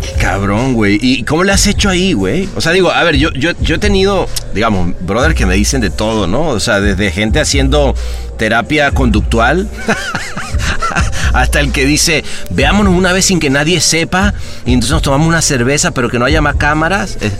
Qué 0.00 0.12
cabrón, 0.20 0.74
güey. 0.74 0.96
¿Y 1.02 1.24
cómo 1.24 1.42
le 1.42 1.50
has 1.50 1.66
hecho 1.66 1.88
ahí, 1.88 2.12
güey? 2.12 2.48
O 2.54 2.60
sea, 2.60 2.70
digo, 2.70 2.92
a 2.92 3.02
ver, 3.02 3.16
yo, 3.16 3.32
yo, 3.32 3.50
yo 3.60 3.74
he 3.74 3.78
tenido, 3.78 4.28
digamos, 4.54 4.94
brother 5.00 5.34
que 5.34 5.46
me 5.46 5.54
dicen 5.56 5.80
de 5.80 5.90
todo, 5.90 6.28
¿no? 6.28 6.46
O 6.50 6.60
sea, 6.60 6.80
desde 6.80 7.10
gente 7.10 7.40
haciendo 7.40 7.96
terapia 8.38 8.92
conductual 8.92 9.68
hasta 11.34 11.58
el 11.58 11.72
que 11.72 11.84
dice, 11.84 12.24
veámonos 12.50 12.94
una 12.94 13.12
vez 13.12 13.26
sin 13.26 13.40
que 13.40 13.50
nadie 13.50 13.80
sepa 13.80 14.34
y 14.64 14.72
entonces 14.72 14.92
nos 14.92 15.02
tomamos 15.02 15.26
una 15.26 15.42
cerveza 15.42 15.90
pero 15.90 16.08
que 16.08 16.18
no 16.18 16.24
haya 16.24 16.40
más 16.44 16.56
cámaras. 16.56 17.18
Eh, 17.20 17.30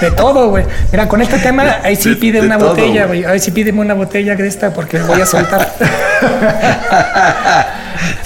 De 0.00 0.10
todo, 0.12 0.48
güey. 0.48 0.64
Mira, 0.90 1.06
con 1.08 1.20
este 1.20 1.38
tema, 1.38 1.76
ahí 1.82 1.96
sí 1.96 2.10
De- 2.10 2.16
pide 2.16 2.40
de 2.40 2.46
una 2.46 2.58
todo, 2.58 2.70
botella, 2.70 3.06
güey. 3.06 3.24
Ahí 3.24 3.38
sí 3.40 3.50
pídeme 3.50 3.80
una 3.80 3.94
botella 3.94 4.34
de 4.34 4.46
esta 4.48 4.72
porque 4.72 4.98
voy 5.00 5.20
a 5.20 5.26
soltar. 5.26 5.70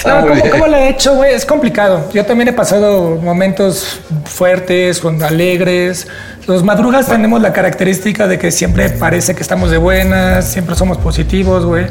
No, 0.06 0.26
¿cómo, 0.28 0.40
cómo 0.50 0.66
lo 0.68 0.76
he 0.76 0.88
hecho, 0.88 1.16
güey? 1.16 1.34
Es 1.34 1.44
complicado. 1.44 2.08
Yo 2.14 2.24
también 2.24 2.48
he 2.48 2.52
pasado 2.52 3.16
momentos 3.16 4.00
fuertes, 4.24 5.00
con 5.00 5.22
alegres. 5.22 6.06
Los 6.46 6.62
madrugas 6.62 7.08
tenemos 7.08 7.42
la 7.42 7.52
característica 7.52 8.26
de 8.28 8.38
que 8.38 8.52
siempre 8.52 8.88
parece 8.90 9.34
que 9.34 9.42
estamos 9.42 9.70
de 9.70 9.78
buenas, 9.78 10.46
siempre 10.48 10.76
somos 10.76 10.96
positivos, 10.98 11.64
güey. 11.66 11.86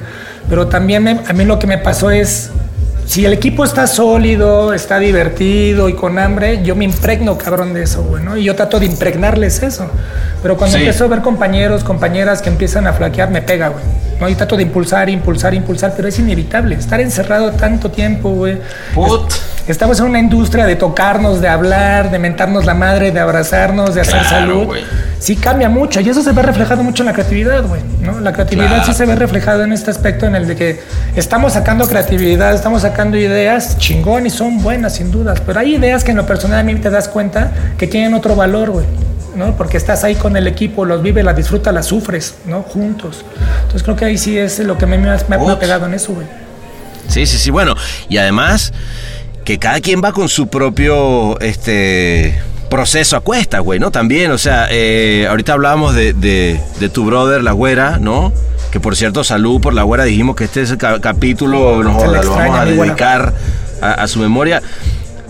Pero 0.50 0.68
también 0.68 1.04
me- 1.04 1.20
a 1.28 1.34
mí 1.34 1.44
lo 1.44 1.60
que 1.60 1.68
me 1.68 1.78
pasó 1.78 2.10
es, 2.10 2.52
si 3.06 3.24
el 3.26 3.34
equipo 3.34 3.64
está 3.64 3.88
sólido, 3.88 4.74
está 4.74 4.98
divertido 5.00 5.90
y 5.90 5.94
con 5.94 6.18
hambre, 6.20 6.64
yo 6.64 6.76
me 6.76 6.86
impregno, 6.86 7.38
cabrón, 7.38 7.74
de 7.74 7.84
eso, 7.84 8.04
güey, 8.04 8.24
¿no? 8.24 8.36
Y 8.36 8.44
yo 8.44 8.56
trato 8.56 8.80
de 8.80 8.88
impregnarles 8.88 9.62
eso. 9.64 9.88
Pero 10.42 10.58
cuando 10.58 10.76
Sí. 10.78 10.84
empiezo 10.84 11.06
a 11.06 11.08
ver 11.08 11.22
compañeros, 11.22 11.84
compañeras 11.84 12.42
que 12.42 12.50
empiezan 12.50 12.88
a 12.88 12.94
flaquear, 12.94 13.30
me 13.30 13.42
pega, 13.42 13.70
güey. 13.70 13.84
¿No? 14.20 14.30
Y 14.30 14.36
trato 14.36 14.56
de 14.58 14.64
impulsar, 14.64 15.10
impulsar, 15.10 15.54
impulsar, 15.54 15.94
pero 15.96 16.08
es 16.08 16.18
inevitable. 16.20 16.76
Estar 16.76 17.00
encerrado 17.02 17.52
tanto 17.52 17.92
tiempo, 17.92 18.30
güey. 18.32 18.58
Put. 18.94 19.32
Estamos 19.68 20.00
en 20.00 20.06
una 20.06 20.20
industria 20.20 20.66
de 20.68 20.76
tocarnos, 20.76 21.42
de 21.42 21.48
hablar, 21.48 22.12
de 22.12 22.20
mentarnos 22.20 22.66
la 22.66 22.76
madre, 22.76 23.12
de 23.12 23.20
abrazarnos, 23.20 23.96
de 23.96 24.02
hacer 24.02 24.20
Claro, 24.20 24.28
salud. 24.30 24.76
Sí 25.18 25.36
cambia 25.38 25.70
mucho 25.70 26.02
y 26.02 26.08
eso 26.10 26.22
se 26.22 26.34
ve 26.34 26.44
reflejado 26.44 26.84
mucho 26.84 27.02
en 27.02 27.08
la 27.08 27.14
creatividad, 27.14 27.64
güey. 27.66 27.82
¿no? 28.02 28.20
La 28.20 28.32
creatividad 28.32 28.68
Claro. 28.68 28.86
sí 28.86 28.94
se 28.94 29.06
ve 29.08 29.16
reflejado 29.16 29.64
en 29.64 29.74
este 29.74 29.90
aspecto 29.90 30.28
en 30.28 30.36
el 30.36 30.48
de 30.48 30.56
que 30.56 30.80
estamos 31.16 31.54
sacando 31.54 31.88
creatividad, 31.88 32.54
estamos 32.54 32.84
sacando 32.84 33.18
ideas 33.18 33.80
chingón 33.80 34.28
y 34.28 34.30
son 34.30 34.62
buenas 34.62 34.94
sin 34.96 35.10
dudas, 35.10 35.42
pero 35.44 35.60
hay 35.60 35.76
ideas 35.78 36.04
que 36.04 36.12
en 36.12 36.18
lo 36.18 36.28
personal 36.28 36.60
a 36.60 36.64
mí 36.64 36.76
te 36.76 36.92
das 36.92 37.08
cuenta 37.08 37.50
que 37.80 37.88
tienen 37.88 38.14
otro 38.14 38.36
valor, 38.36 38.70
güey. 38.70 38.86
¿No? 39.36 39.56
Porque 39.58 39.78
estás 39.78 40.04
ahí 40.04 40.16
con 40.16 40.36
el 40.38 40.48
equipo, 40.48 40.86
los 40.86 41.02
vives, 41.02 41.24
las 41.24 41.36
disfrutas, 41.36 41.74
las 41.74 41.86
sufres, 41.88 42.36
¿no? 42.46 42.62
Juntos. 42.64 43.24
Entonces 43.62 43.84
creo 43.84 43.96
que 43.96 44.06
ahí 44.06 44.18
sí 44.18 44.38
es 44.38 44.60
lo 44.60 44.78
que 44.78 44.86
me, 44.86 44.98
me, 44.98 45.10
me 45.30 45.36
ha 45.52 45.60
pegado 45.60 45.86
en 45.86 45.94
eso, 45.94 46.14
güey. 46.14 46.28
Sí, 47.08 47.26
sí, 47.26 47.38
sí. 47.38 47.52
Bueno, 47.52 47.76
y 48.10 48.18
además 48.18 48.74
que 49.44 49.60
cada 49.60 49.80
quien 49.82 50.02
va 50.04 50.12
con 50.12 50.28
su 50.30 50.48
propio 50.48 51.40
este 51.40 52.40
proceso 52.70 53.16
a 53.16 53.22
cuesta, 53.22 53.60
güey, 53.60 53.80
¿no? 53.80 53.92
También, 53.92 54.32
o 54.32 54.38
sea, 54.40 54.68
eh, 54.72 55.28
ahorita 55.30 55.54
hablábamos 55.54 55.94
de, 55.94 56.14
de- 56.14 56.60
de 56.80 56.90
tu 56.90 57.06
brother, 57.06 57.44
la 57.44 57.52
güera, 57.52 58.00
¿no? 58.00 58.34
Que 58.72 58.80
por 58.80 58.96
cierto, 58.96 59.24
salud 59.24 59.62
por 59.62 59.74
la 59.74 59.84
güera, 59.84 60.04
dijimos 60.06 60.36
que 60.36 60.46
este 60.46 60.64
es 60.64 60.72
el 60.72 60.78
ca- 60.80 61.00
capítulo, 61.00 61.84
nos 61.84 61.94
lo 62.26 62.32
vamos 62.32 62.60
a 62.60 62.66
dedicar 62.66 63.34
a, 63.82 63.92
a 63.92 64.08
su 64.08 64.20
memoria. 64.20 64.62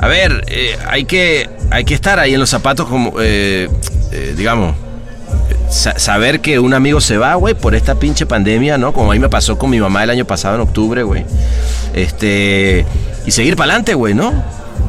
A 0.06 0.08
ver, 0.08 0.44
eh, 0.50 0.78
hay, 0.88 1.06
que, 1.06 1.50
hay 1.72 1.84
que 1.84 1.96
estar 1.96 2.20
ahí 2.20 2.36
en 2.36 2.40
los 2.40 2.52
zapatos 2.52 2.88
como, 2.88 3.14
eh, 3.20 3.68
eh, 4.12 4.36
digamos, 4.38 4.76
sa- 5.68 5.98
saber 5.98 6.42
que 6.42 6.60
un 6.60 6.76
amigo 6.76 7.02
se 7.02 7.18
va, 7.18 7.34
güey, 7.34 7.56
por 7.56 7.74
esta 7.74 7.96
pinche 7.96 8.28
pandemia, 8.28 8.78
¿no? 8.78 8.94
Como 8.94 9.10
a 9.10 9.16
mí 9.16 9.20
me 9.20 9.30
pasó 9.30 9.58
con 9.58 9.72
mi 9.72 9.80
mamá 9.80 10.04
el 10.04 10.12
año 10.12 10.26
pasado 10.26 10.54
en 10.54 10.62
octubre, 10.62 11.02
güey. 11.02 11.26
Este. 11.96 12.86
Y 13.26 13.32
seguir 13.32 13.56
para 13.56 13.72
adelante, 13.72 13.96
güey, 13.96 14.14
¿no? 14.14 14.32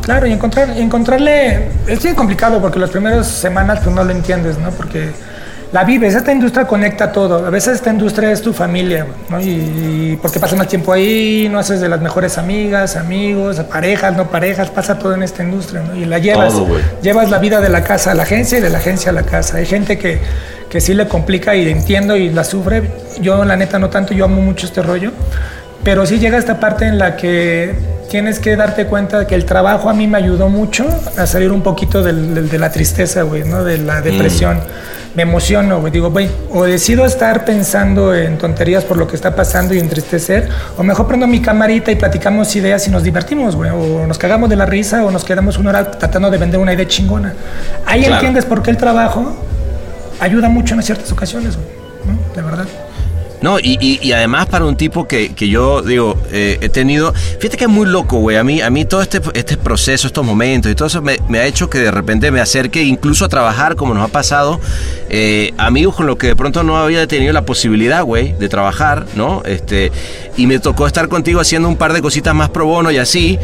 Claro, 0.02 0.26
y 0.26 0.32
encontrar, 0.32 0.68
encontrarle, 0.76 1.70
es 1.86 2.02
bien 2.02 2.14
complicado 2.14 2.60
porque 2.60 2.78
las 2.78 2.90
primeras 2.90 3.26
semanas 3.26 3.82
tú 3.82 3.90
no 3.90 4.04
lo 4.04 4.10
entiendes, 4.10 4.58
¿no? 4.58 4.68
Porque 4.70 5.12
la 5.72 5.84
vives, 5.84 6.14
esta 6.14 6.32
industria 6.32 6.66
conecta 6.66 7.10
todo. 7.10 7.44
A 7.44 7.50
veces 7.50 7.74
esta 7.76 7.90
industria 7.90 8.30
es 8.30 8.40
tu 8.40 8.52
familia, 8.52 9.06
¿no? 9.28 9.40
Y, 9.40 9.50
y 9.50 10.18
porque 10.22 10.38
pasas 10.38 10.56
más 10.56 10.68
tiempo 10.68 10.92
ahí, 10.92 11.48
no 11.50 11.58
haces 11.58 11.80
de 11.80 11.88
las 11.88 12.00
mejores 12.00 12.38
amigas, 12.38 12.96
amigos, 12.96 13.60
parejas, 13.60 14.16
no 14.16 14.30
parejas, 14.30 14.70
pasa 14.70 14.98
todo 14.98 15.14
en 15.14 15.22
esta 15.22 15.42
industria, 15.42 15.82
¿no? 15.82 15.96
Y 15.96 16.04
la 16.04 16.18
llevas, 16.18 16.52
Todo, 16.52 16.68
llevas 17.02 17.30
la 17.30 17.38
vida 17.38 17.60
de 17.60 17.68
la 17.68 17.82
casa 17.82 18.12
a 18.12 18.14
la 18.14 18.22
agencia 18.22 18.58
y 18.58 18.60
de 18.60 18.70
la 18.70 18.78
agencia 18.78 19.10
a 19.10 19.14
la 19.14 19.24
casa. 19.24 19.56
Hay 19.58 19.66
gente 19.66 19.98
que, 19.98 20.20
que 20.70 20.80
sí 20.80 20.94
le 20.94 21.08
complica 21.08 21.54
y 21.56 21.68
entiendo 21.68 22.16
y 22.16 22.30
la 22.30 22.44
sufre. 22.44 22.90
Yo, 23.20 23.44
la 23.44 23.56
neta, 23.56 23.78
no 23.78 23.90
tanto, 23.90 24.14
yo 24.14 24.24
amo 24.24 24.40
mucho 24.42 24.66
este 24.66 24.82
rollo. 24.82 25.10
Pero 25.84 26.04
sí 26.06 26.18
llega 26.18 26.36
esta 26.38 26.58
parte 26.58 26.86
en 26.86 26.98
la 26.98 27.16
que 27.16 27.74
tienes 28.10 28.38
que 28.38 28.56
darte 28.56 28.86
cuenta 28.86 29.20
de 29.20 29.26
que 29.26 29.34
el 29.34 29.44
trabajo 29.44 29.88
a 29.90 29.94
mí 29.94 30.06
me 30.06 30.18
ayudó 30.18 30.48
mucho 30.48 30.86
a 31.16 31.26
salir 31.26 31.50
un 31.52 31.62
poquito 31.62 32.02
del- 32.02 32.34
del- 32.34 32.48
de 32.48 32.58
la 32.58 32.70
tristeza, 32.70 33.22
güey, 33.22 33.44
¿no? 33.44 33.64
De 33.64 33.78
la 33.78 34.00
depresión. 34.00 34.60
Me 35.14 35.22
emociono, 35.22 35.80
güey. 35.80 35.90
Digo, 35.92 36.10
güey, 36.10 36.28
o 36.52 36.64
decido 36.64 37.06
estar 37.06 37.44
pensando 37.44 38.14
en 38.14 38.36
tonterías 38.36 38.84
por 38.84 38.96
lo 38.98 39.06
que 39.06 39.16
está 39.16 39.34
pasando 39.34 39.74
y 39.74 39.78
entristecer, 39.78 40.48
o 40.76 40.82
mejor 40.82 41.06
prendo 41.08 41.26
mi 41.26 41.40
camarita 41.40 41.90
y 41.90 41.96
platicamos 41.96 42.54
ideas 42.54 42.86
y 42.86 42.90
nos 42.90 43.02
divertimos, 43.02 43.56
güey. 43.56 43.70
O 43.70 44.06
nos 44.06 44.18
cagamos 44.18 44.50
de 44.50 44.56
la 44.56 44.66
risa 44.66 45.04
o 45.04 45.10
nos 45.10 45.24
quedamos 45.24 45.56
una 45.58 45.70
hora 45.70 45.90
tratando 45.90 46.30
de 46.30 46.36
vender 46.38 46.60
una 46.60 46.74
idea 46.74 46.86
chingona. 46.86 47.32
Ahí 47.86 48.00
Claro. 48.00 48.14
entiendes 48.16 48.44
por 48.44 48.62
qué 48.62 48.70
el 48.70 48.76
trabajo 48.76 49.34
ayuda 50.20 50.48
mucho 50.48 50.74
en 50.74 50.82
ciertas 50.82 51.10
ocasiones, 51.12 51.56
güey. 51.56 51.66
¿no? 52.06 52.34
De 52.36 52.42
verdad. 52.42 52.66
No, 53.42 53.58
y, 53.58 53.76
y- 53.80 53.98
y 54.02 54.12
además 54.12 54.46
para 54.46 54.64
un 54.64 54.76
tipo 54.76 55.06
que, 55.06 55.34
que 55.34 55.48
yo 55.48 55.82
digo, 55.82 56.16
eh, 56.32 56.58
he 56.60 56.68
tenido. 56.68 57.12
Fíjate 57.12 57.56
que 57.58 57.64
es 57.64 57.70
muy 57.70 57.86
loco, 57.86 58.18
güey. 58.18 58.36
A 58.38 58.44
mí, 58.44 58.60
a 58.62 58.70
mí 58.70 58.84
todo 58.86 59.02
este, 59.02 59.20
este 59.34 59.56
proceso, 59.56 60.06
estos 60.06 60.24
momentos 60.24 60.72
y 60.72 60.74
todo 60.74 60.88
eso 60.88 61.02
me, 61.02 61.18
ha 61.38 61.46
hecho 61.46 61.68
que 61.68 61.78
de 61.78 61.90
repente 61.90 62.30
me 62.30 62.40
acerque 62.40 62.82
incluso 62.82 63.24
a 63.26 63.28
trabajar, 63.28 63.76
como 63.76 63.92
nos 63.94 64.04
ha 64.04 64.08
pasado, 64.08 64.58
eh, 65.10 65.52
amigos 65.58 65.94
con 65.96 66.06
los 66.06 66.16
que 66.16 66.28
de 66.28 66.36
pronto 66.36 66.62
no 66.62 66.78
había 66.78 67.06
tenido 67.06 67.32
la 67.32 67.42
posibilidad, 67.42 68.02
güey, 68.02 68.32
de 68.32 68.48
trabajar, 68.48 69.06
¿no? 69.14 69.42
Este, 69.44 69.92
y 70.36 70.46
me 70.46 70.58
tocó 70.58 70.86
estar 70.86 71.08
contigo 71.08 71.40
haciendo 71.40 71.68
un 71.68 71.76
par 71.76 71.92
de 71.92 72.00
cositas 72.02 72.34
más 72.34 72.48
pro 72.50 72.66
bono 72.66 72.90
y 72.90 72.96
así. 72.98 73.38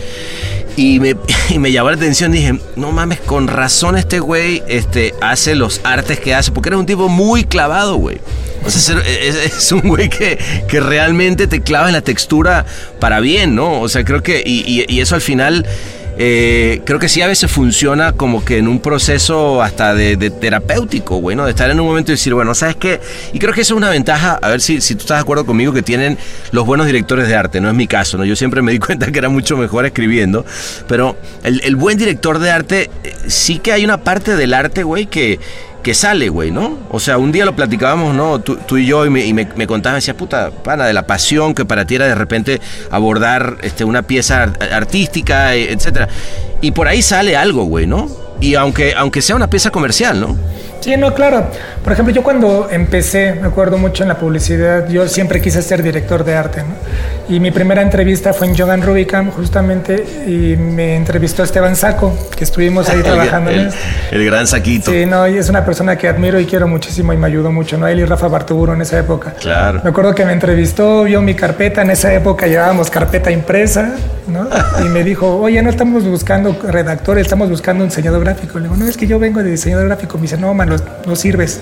Y 0.76 1.00
me, 1.00 1.16
y 1.50 1.58
me 1.58 1.70
llamó 1.72 1.90
la 1.90 1.96
atención, 1.96 2.32
dije, 2.32 2.58
no 2.76 2.92
mames, 2.92 3.20
con 3.20 3.48
razón 3.48 3.96
este 3.96 4.20
güey 4.20 4.62
este, 4.68 5.14
hace 5.20 5.54
los 5.54 5.80
artes 5.84 6.18
que 6.20 6.34
hace, 6.34 6.50
porque 6.52 6.70
eres 6.70 6.80
un 6.80 6.86
tipo 6.86 7.08
muy 7.08 7.44
clavado, 7.44 7.96
güey. 7.96 8.18
O 8.64 8.70
sea, 8.70 8.98
es, 9.00 9.34
es- 9.34 9.56
es 9.56 9.72
un 9.72 9.80
güey 9.82 10.08
que, 10.08 10.38
que 10.68 10.80
realmente 10.80 11.46
te 11.46 11.60
clava 11.62 11.88
en 11.88 11.94
la 11.94 12.00
textura 12.02 12.64
para 13.00 13.20
bien, 13.20 13.54
¿no? 13.54 13.80
O 13.80 13.88
sea, 13.88 14.04
creo 14.04 14.22
que, 14.22 14.42
y- 14.46 14.84
y 14.88 15.00
eso 15.00 15.14
al 15.16 15.20
final, 15.20 15.66
eh, 16.18 16.82
creo 16.84 16.98
que 16.98 17.08
sí 17.08 17.22
a 17.22 17.26
veces 17.26 17.50
funciona 17.50 18.12
como 18.12 18.44
que 18.44 18.58
en 18.58 18.68
un 18.68 18.80
proceso 18.80 19.62
hasta 19.62 19.94
de, 19.94 20.16
terapéutico, 20.30 21.16
güey, 21.16 21.36
¿no? 21.36 21.44
De 21.44 21.50
estar 21.50 21.70
en 21.70 21.80
un 21.80 21.86
momento 21.86 22.12
y 22.12 22.14
decir, 22.14 22.34
bueno, 22.34 22.54
¿sabes 22.54 22.76
qué? 22.76 23.00
Y 23.32 23.38
creo 23.38 23.54
que 23.54 23.62
eso 23.62 23.74
es 23.74 23.78
una 23.78 23.90
ventaja, 23.90 24.38
a 24.42 24.48
ver 24.50 24.60
si, 24.60 24.80
si 24.80 24.94
tú 24.94 25.00
estás 25.00 25.18
de 25.18 25.22
acuerdo 25.22 25.46
conmigo, 25.46 25.72
que 25.72 25.82
tienen 25.82 26.18
los 26.50 26.66
buenos 26.66 26.86
directores 26.86 27.28
de 27.28 27.34
arte, 27.34 27.60
no 27.60 27.68
es 27.68 27.74
mi 27.74 27.86
caso, 27.86 28.18
¿no? 28.18 28.24
Yo 28.24 28.36
siempre 28.36 28.62
me 28.62 28.72
di 28.72 28.78
cuenta 28.80 29.10
que 29.10 29.18
era 29.18 29.28
mucho 29.28 29.56
mejor 29.56 29.86
escribiendo, 29.86 30.44
pero 30.86 31.16
el, 31.42 31.60
el 31.64 31.76
buen 31.76 31.98
director 31.98 32.38
de 32.38 32.50
arte, 32.50 32.90
eh, 33.04 33.14
sí 33.26 33.58
que 33.58 33.72
hay 33.72 33.84
una 33.84 33.98
parte 33.98 34.36
del 34.36 34.54
arte, 34.54 34.82
güey, 34.82 35.06
que 35.06 35.40
que 35.82 35.94
sale, 35.94 36.28
güey, 36.28 36.50
¿no? 36.50 36.78
O 36.90 37.00
sea, 37.00 37.18
un 37.18 37.32
día 37.32 37.44
lo 37.44 37.56
platicábamos, 37.56 38.14
¿no? 38.14 38.40
Tú, 38.40 38.76
y 38.76 38.86
yo, 38.86 39.04
y 39.04 39.10
me, 39.10 39.24
y 39.24 39.32
me, 39.32 39.48
me 39.56 39.66
contabas, 39.66 39.98
decía, 39.98 40.16
puta, 40.16 40.50
pana, 40.50 40.86
de 40.86 40.92
la 40.92 41.06
pasión 41.06 41.54
que 41.54 41.64
para 41.64 41.84
ti 41.84 41.96
era 41.96 42.06
de 42.06 42.14
repente 42.14 42.60
abordar 42.90 43.58
este, 43.62 43.84
una 43.84 44.02
pieza 44.02 44.52
artística, 44.72 45.54
etcétera. 45.54 46.08
Y 46.60 46.70
por 46.70 46.86
ahí 46.86 47.02
sale 47.02 47.36
algo, 47.36 47.64
güey, 47.64 47.86
¿no? 47.86 48.08
Y 48.42 48.56
aunque, 48.56 48.92
aunque 48.96 49.22
sea 49.22 49.36
una 49.36 49.48
pieza 49.48 49.70
comercial, 49.70 50.20
¿no? 50.20 50.36
Sí, 50.82 50.96
no, 50.96 51.14
claro. 51.14 51.46
Por 51.84 51.92
ejemplo, 51.92 52.12
yo 52.12 52.24
cuando 52.24 52.68
empecé, 52.68 53.36
me 53.40 53.46
acuerdo 53.46 53.78
mucho 53.78 54.02
en 54.02 54.08
la 54.08 54.16
publicidad, 54.16 54.88
yo 54.88 55.06
siempre 55.06 55.40
quise 55.40 55.62
ser 55.62 55.80
director 55.80 56.24
de 56.24 56.34
arte, 56.34 56.62
¿no? 56.62 56.74
Y 57.32 57.38
mi 57.38 57.52
primera 57.52 57.82
entrevista 57.82 58.32
fue 58.32 58.48
en 58.48 58.58
Jogan 58.58 58.82
Rubicam, 58.82 59.30
justamente, 59.30 60.04
y 60.26 60.56
me 60.56 60.96
entrevistó 60.96 61.44
Esteban 61.44 61.76
Saco, 61.76 62.12
que 62.36 62.42
estuvimos 62.42 62.88
ahí 62.88 63.00
trabajando 63.04 63.50
el, 63.50 63.60
en 63.60 63.66
esto. 63.68 63.80
El 64.10 64.24
gran 64.26 64.46
Saquito. 64.48 64.90
Sí, 64.90 65.06
no, 65.06 65.28
y 65.28 65.38
es 65.38 65.48
una 65.48 65.64
persona 65.64 65.96
que 65.96 66.08
admiro 66.08 66.40
y 66.40 66.46
quiero 66.46 66.66
muchísimo 66.66 67.12
y 67.12 67.16
me 67.16 67.28
ayudó 67.28 67.52
mucho, 67.52 67.78
¿no? 67.78 67.86
Él 67.86 68.00
y 68.00 68.04
Rafa 68.04 68.26
Bartuburo 68.26 68.74
en 68.74 68.82
esa 68.82 68.98
época. 68.98 69.34
Claro. 69.40 69.82
Me 69.84 69.90
acuerdo 69.90 70.16
que 70.16 70.24
me 70.24 70.32
entrevistó, 70.32 71.04
vio 71.04 71.22
mi 71.22 71.36
carpeta, 71.36 71.82
en 71.82 71.90
esa 71.90 72.12
época 72.12 72.48
llevábamos 72.48 72.90
carpeta 72.90 73.30
impresa, 73.30 73.94
¿no? 74.26 74.48
Y 74.84 74.88
me 74.88 75.04
dijo, 75.04 75.36
oye, 75.36 75.62
no 75.62 75.70
estamos 75.70 76.04
buscando 76.04 76.58
redactor, 76.68 77.18
estamos 77.18 77.48
buscando 77.48 77.84
un 77.84 77.90
diseñador 77.90 78.24
gráfico. 78.32 78.58
Le 78.58 78.64
digo, 78.64 78.76
no, 78.76 78.86
es 78.86 78.96
que 78.96 79.06
yo 79.06 79.18
vengo 79.18 79.42
de 79.42 79.50
diseñador 79.50 79.86
gráfico. 79.86 80.18
Me 80.18 80.22
dice, 80.22 80.36
no, 80.36 80.52
man, 80.54 80.70
no, 81.06 81.16
sirves. 81.16 81.60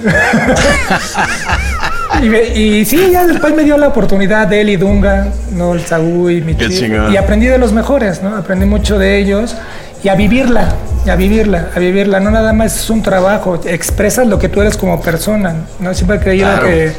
y, 2.23 2.85
sí, 2.85 3.11
ya 3.13 3.27
después 3.27 3.55
me 3.55 3.65
dio 3.65 3.77
la 3.77 3.89
oportunidad 3.89 4.47
de 4.49 4.61
él 4.61 4.71
y 4.71 4.77
Dunga, 4.77 5.29
¿no? 5.53 5.75
El 5.75 5.81
Saúl 5.81 6.33
y 6.33 6.41
mi 6.43 6.55
tío. 6.55 6.69
Y 7.11 7.17
aprendí 7.17 7.47
de 7.47 7.59
los 7.59 7.73
mejores, 7.73 8.23
¿no? 8.23 8.37
Aprendí 8.37 8.67
mucho 8.67 8.99
de 8.99 9.19
ellos 9.19 9.57
y 10.03 10.09
a 10.09 10.15
vivirla, 10.15 10.75
a 11.09 11.17
vivirla, 11.17 11.69
a 11.75 11.79
vivirla. 11.79 12.21
No 12.21 12.31
nada 12.31 12.53
más 12.53 12.77
es 12.77 12.91
un 12.91 13.03
trabajo, 13.03 13.61
expresas 13.67 14.27
lo 14.27 14.39
que 14.39 14.49
tú 14.49 14.61
eres 14.61 14.77
como 14.77 15.01
persona, 15.01 15.55
¿no? 15.79 15.95
Siempre 15.95 16.17
he 16.17 16.21
creído 16.21 16.49
que 16.61 16.93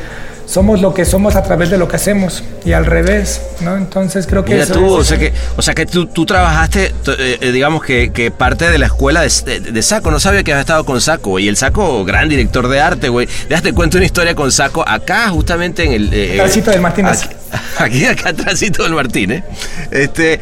somos 0.51 0.81
lo 0.81 0.93
que 0.93 1.05
somos 1.05 1.37
a 1.37 1.43
través 1.43 1.69
de 1.69 1.77
lo 1.77 1.87
que 1.87 1.95
hacemos 1.95 2.43
y 2.65 2.73
al 2.73 2.85
revés, 2.85 3.41
¿no? 3.61 3.77
Entonces 3.77 4.27
creo 4.27 4.43
que... 4.43 4.59
eso 4.59 4.73
tú, 4.73 4.85
o, 4.85 5.03
sea 5.03 5.17
que, 5.17 5.31
o 5.55 5.61
sea 5.61 5.73
que 5.73 5.85
tú, 5.85 6.07
tú 6.07 6.25
trabajaste, 6.25 6.87
eh, 6.87 7.37
eh, 7.39 7.51
digamos 7.53 7.81
que, 7.83 8.11
que, 8.11 8.31
parte 8.31 8.69
de 8.69 8.77
la 8.77 8.87
escuela 8.87 9.21
de, 9.21 9.59
de, 9.61 9.81
Saco, 9.81 10.11
no 10.11 10.19
sabía 10.19 10.43
que 10.43 10.51
habías 10.51 10.63
estado 10.63 10.83
con 10.83 10.99
Saco, 10.99 11.39
y 11.39 11.47
el 11.47 11.55
Saco, 11.55 12.03
gran 12.03 12.27
director 12.27 12.67
de 12.67 12.81
arte, 12.81 13.07
güey. 13.07 13.29
Déjate 13.47 13.71
cuento 13.71 13.95
una 13.95 14.05
historia 14.05 14.35
con 14.35 14.51
Saco 14.51 14.83
acá, 14.85 15.29
justamente 15.29 15.85
en 15.85 15.93
el... 15.93 16.13
Eh, 16.13 16.61
del 16.65 16.81
Martínez. 16.81 17.29
Aquí, 17.77 18.05
acá, 18.05 18.29
acá 18.29 18.43
Tránsito 18.43 18.83
del 18.83 18.93
Martínez. 18.93 19.45
Este, 19.89 20.41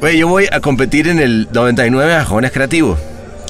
güey, 0.00 0.18
yo 0.18 0.28
voy 0.28 0.48
a 0.52 0.60
competir 0.60 1.08
en 1.08 1.18
el 1.18 1.48
99 1.50 2.14
a 2.14 2.26
Jóvenes 2.26 2.52
Creativos. 2.52 2.98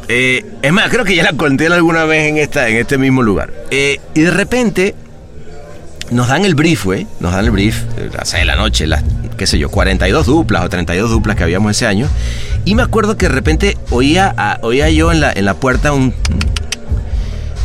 Eh, 0.07 0.45
es 0.63 0.73
más, 0.73 0.89
creo 0.89 1.05
que 1.05 1.17
ya 1.17 1.25
la 1.25 1.33
conté 1.33 1.67
alguna 1.67 2.05
vez 2.05 2.29
en, 2.29 2.37
esta, 2.37 2.69
en 2.69 2.77
este 2.77 2.97
mismo 2.97 3.23
lugar. 3.23 3.51
y 3.73 4.21
de 4.21 4.31
repente 4.31 4.95
nos 6.11 6.29
dan 6.29 6.45
el 6.45 6.55
brief, 6.55 6.85
güey. 6.85 7.07
Nos 7.21 7.33
dan 7.33 7.45
el 7.45 7.51
brief, 7.51 7.83
a 8.13 8.19
las 8.19 8.33
de 8.33 8.45
la 8.45 8.57
noche, 8.57 8.87
las, 8.87 9.03
qué 9.37 9.47
sé 9.47 9.59
yo, 9.59 9.71
42 9.71 10.27
duplas 10.27 10.65
o 10.65 10.69
32 10.69 11.11
duplas 11.11 11.37
que 11.37 11.43
habíamos 11.43 11.73
ese 11.73 11.87
año. 11.87 12.09
Y 12.65 12.75
me 12.75 12.83
acuerdo 12.83 13.17
que 13.17 13.29
de 13.29 13.35
repente 13.35 13.79
oía, 13.91 14.59
oía 14.63 14.91
yo 14.91 15.13
en 15.13 15.21
la, 15.21 15.33
en 15.33 15.45
la 15.45 15.55
puerta 15.55 15.93
un. 15.93 16.15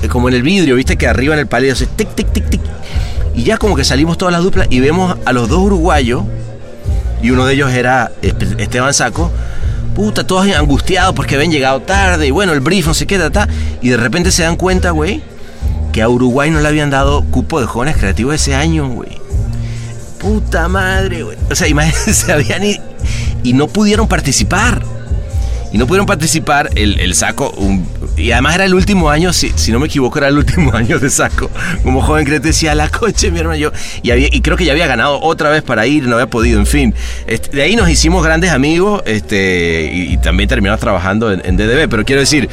Como 0.10 0.30
en 0.30 0.36
el 0.36 0.44
vidrio, 0.44 0.76
viste 0.76 0.98
que 0.98 1.08
arriba 1.08 1.34
en 1.34 1.42
el 1.42 1.48
palillo 1.48 1.74
hace 1.74 1.86
tic, 1.86 2.16
tic, 2.16 2.32
tic, 2.32 2.50
tic. 2.50 2.62
Y 3.36 3.44
ya 3.44 3.58
como 3.58 3.76
que 3.76 3.84
salimos 3.84 4.18
todas 4.18 4.32
las 4.32 4.44
duplas 4.44 4.68
y 4.70 4.80
vemos 4.80 5.18
a 5.26 5.34
los 5.34 5.50
dos 5.50 5.60
uruguayos, 5.60 6.24
y 7.22 7.32
uno 7.32 7.46
de 7.46 7.54
ellos 7.54 7.72
era 7.72 8.12
Esteban 8.22 8.94
Saco, 8.94 9.32
puta, 9.96 10.26
todos 10.26 10.48
angustiados 10.48 11.14
porque 11.14 11.36
habían 11.36 11.52
llegado 11.52 11.82
tarde, 11.82 12.28
y 12.28 12.32
bueno, 12.32 12.54
el 12.54 12.62
brief, 12.62 12.88
no 12.88 12.94
sé 12.94 13.06
qué, 13.06 13.20
ta, 13.30 13.48
y 13.82 13.90
de 13.90 13.98
repente 13.98 14.32
se 14.32 14.44
dan 14.44 14.56
cuenta, 14.56 14.92
güey, 14.92 15.22
que 15.92 16.02
a 16.02 16.10
Uruguay 16.10 16.52
no 16.52 16.60
le 16.60 16.68
habían 16.68 16.90
dado 16.90 17.24
cupo 17.24 17.60
de 17.60 17.68
jóvenes 17.68 17.98
creativos 17.98 18.36
ese 18.36 18.56
año, 18.56 18.88
güey. 18.90 19.20
Puta 20.20 20.68
madre, 20.68 21.24
güey. 21.24 21.38
O 21.50 21.56
sea, 21.56 21.68
imagínense, 21.70 22.14
se 22.14 22.32
habían 22.32 22.64
y 23.44 23.54
no 23.54 23.68
pudieron 23.68 24.08
participar. 24.08 24.84
Y 25.72 25.78
no 25.78 25.86
pudieron 25.86 26.08
participar 26.08 26.72
el, 26.76 27.14
saco. 27.14 27.54
y 28.18 28.32
además 28.32 28.56
era 28.56 28.66
el 28.66 28.74
último 28.74 29.12
año, 29.12 29.32
si, 29.32 29.52
si, 29.56 29.72
no 29.72 29.80
me 29.80 29.86
equivoco, 29.86 30.18
era 30.18 30.30
el 30.30 30.38
último 30.38 30.72
año 30.76 30.98
de 30.98 31.12
saco. 31.12 31.52
Como 31.84 32.02
joven 32.02 32.26
creativo 32.26 32.50
decía, 32.50 32.74
la 32.74 32.90
coche, 32.90 33.30
mi 33.30 33.40
hermano, 33.40 33.56
yo. 33.56 33.72
Y 34.02 34.42
creo 34.42 34.58
que 34.58 34.66
ya 34.66 34.72
había 34.72 34.88
ganado 34.88 35.22
otra 35.22 35.52
vez 35.52 35.62
para 35.62 35.86
ir, 35.86 36.08
no 36.08 36.16
había 36.16 36.28
podido, 36.28 36.60
en 36.60 36.66
fin. 36.66 36.96
Este, 37.28 37.56
de 37.56 37.62
ahí 37.62 37.76
nos 37.76 37.88
hicimos 37.88 38.24
grandes 38.24 38.52
amigos 38.52 39.04
este, 39.06 39.92
y, 39.94 40.18
también 40.18 40.50
terminamos 40.50 40.80
trabajando 40.80 41.32
en, 41.32 41.42
en 41.46 41.56
DDB. 41.56 41.88
Pero 41.88 42.04
quiero 42.04 42.22
decir, 42.22 42.50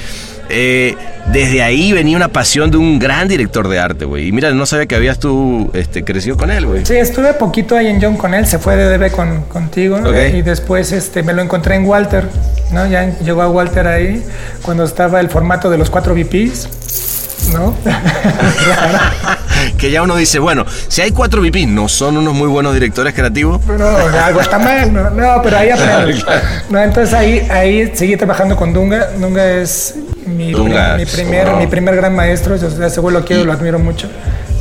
eh, 0.49 0.97
desde 1.33 1.63
ahí 1.63 1.93
venía 1.93 2.17
una 2.17 2.29
pasión 2.29 2.71
de 2.71 2.77
un 2.77 2.99
gran 2.99 3.29
director 3.29 3.69
de 3.69 3.79
arte, 3.79 4.05
güey. 4.05 4.29
Y 4.29 4.33
mira, 4.33 4.53
no 4.53 4.67
sabía 4.67 4.87
que 4.87 4.95
habías 4.95 5.19
tú 5.19 5.71
este, 5.75 6.05
crecido 6.05 6.37
con 6.37 6.51
él, 6.51 6.67
güey. 6.67 6.87
Sí, 6.87 6.95
estuve 6.95 7.35
poquito 7.35 7.77
ahí 7.77 7.89
en 7.89 8.01
John 8.01 8.17
con 8.17 8.33
él, 8.35 8.47
se 8.47 8.59
fue 8.59 8.77
de 8.77 8.97
DB 8.97 9.11
con, 9.11 9.43
contigo. 9.43 9.99
Y 10.33 10.43
después 10.43 10.93
este, 10.93 11.23
me 11.23 11.33
lo 11.33 11.43
encontré 11.43 11.75
en 11.75 11.85
Walter, 11.85 12.29
¿no? 12.73 12.87
Ya 12.87 13.19
llegó 13.19 13.43
a 13.43 13.49
Walter 13.49 13.87
ahí 13.87 14.25
cuando 14.63 14.85
estaba 14.85 15.21
el 15.21 15.29
formato 15.29 15.71
de 15.71 15.79
los 15.79 15.91
cuatro 15.91 16.15
VPs. 16.15 16.69
¿no? 17.53 17.77
que 19.79 19.91
ya 19.91 20.03
uno 20.03 20.17
dice, 20.17 20.41
bueno, 20.41 20.65
si 20.89 21.03
hay 21.03 21.13
cuatro 21.13 21.41
VP, 21.41 21.67
¿no 21.67 21.89
son 21.89 22.17
unos 22.17 22.35
muy 22.35 22.49
buenos 22.49 22.75
directores 22.75 23.15
creativos? 23.15 23.65
No, 23.67 23.87
algo 23.87 24.41
está 24.41 24.59
mal, 24.59 24.93
no, 24.93 25.11
no 25.11 25.43
pero 25.43 25.57
ahí 25.57 25.71
aprendí. 25.75 26.25
No, 26.71 26.83
entonces 26.83 27.15
ahí, 27.15 27.47
ahí 27.51 27.93
seguí 27.95 28.17
trabajando 28.17 28.57
con 28.57 28.73
Dunga. 28.73 29.11
Dunga 29.13 29.49
es 29.49 29.95
mi, 30.27 30.55
mi, 30.55 31.07
primer, 31.07 31.53
mi 31.57 31.67
primer 31.67 31.97
gran 31.97 32.15
maestro, 32.15 32.57
yo 32.57 32.69
ese 32.69 33.01
güey 33.01 33.15
lo 33.15 33.25
quiero, 33.25 33.45
lo 33.45 33.53
admiro 33.53 33.79
mucho. 33.79 34.09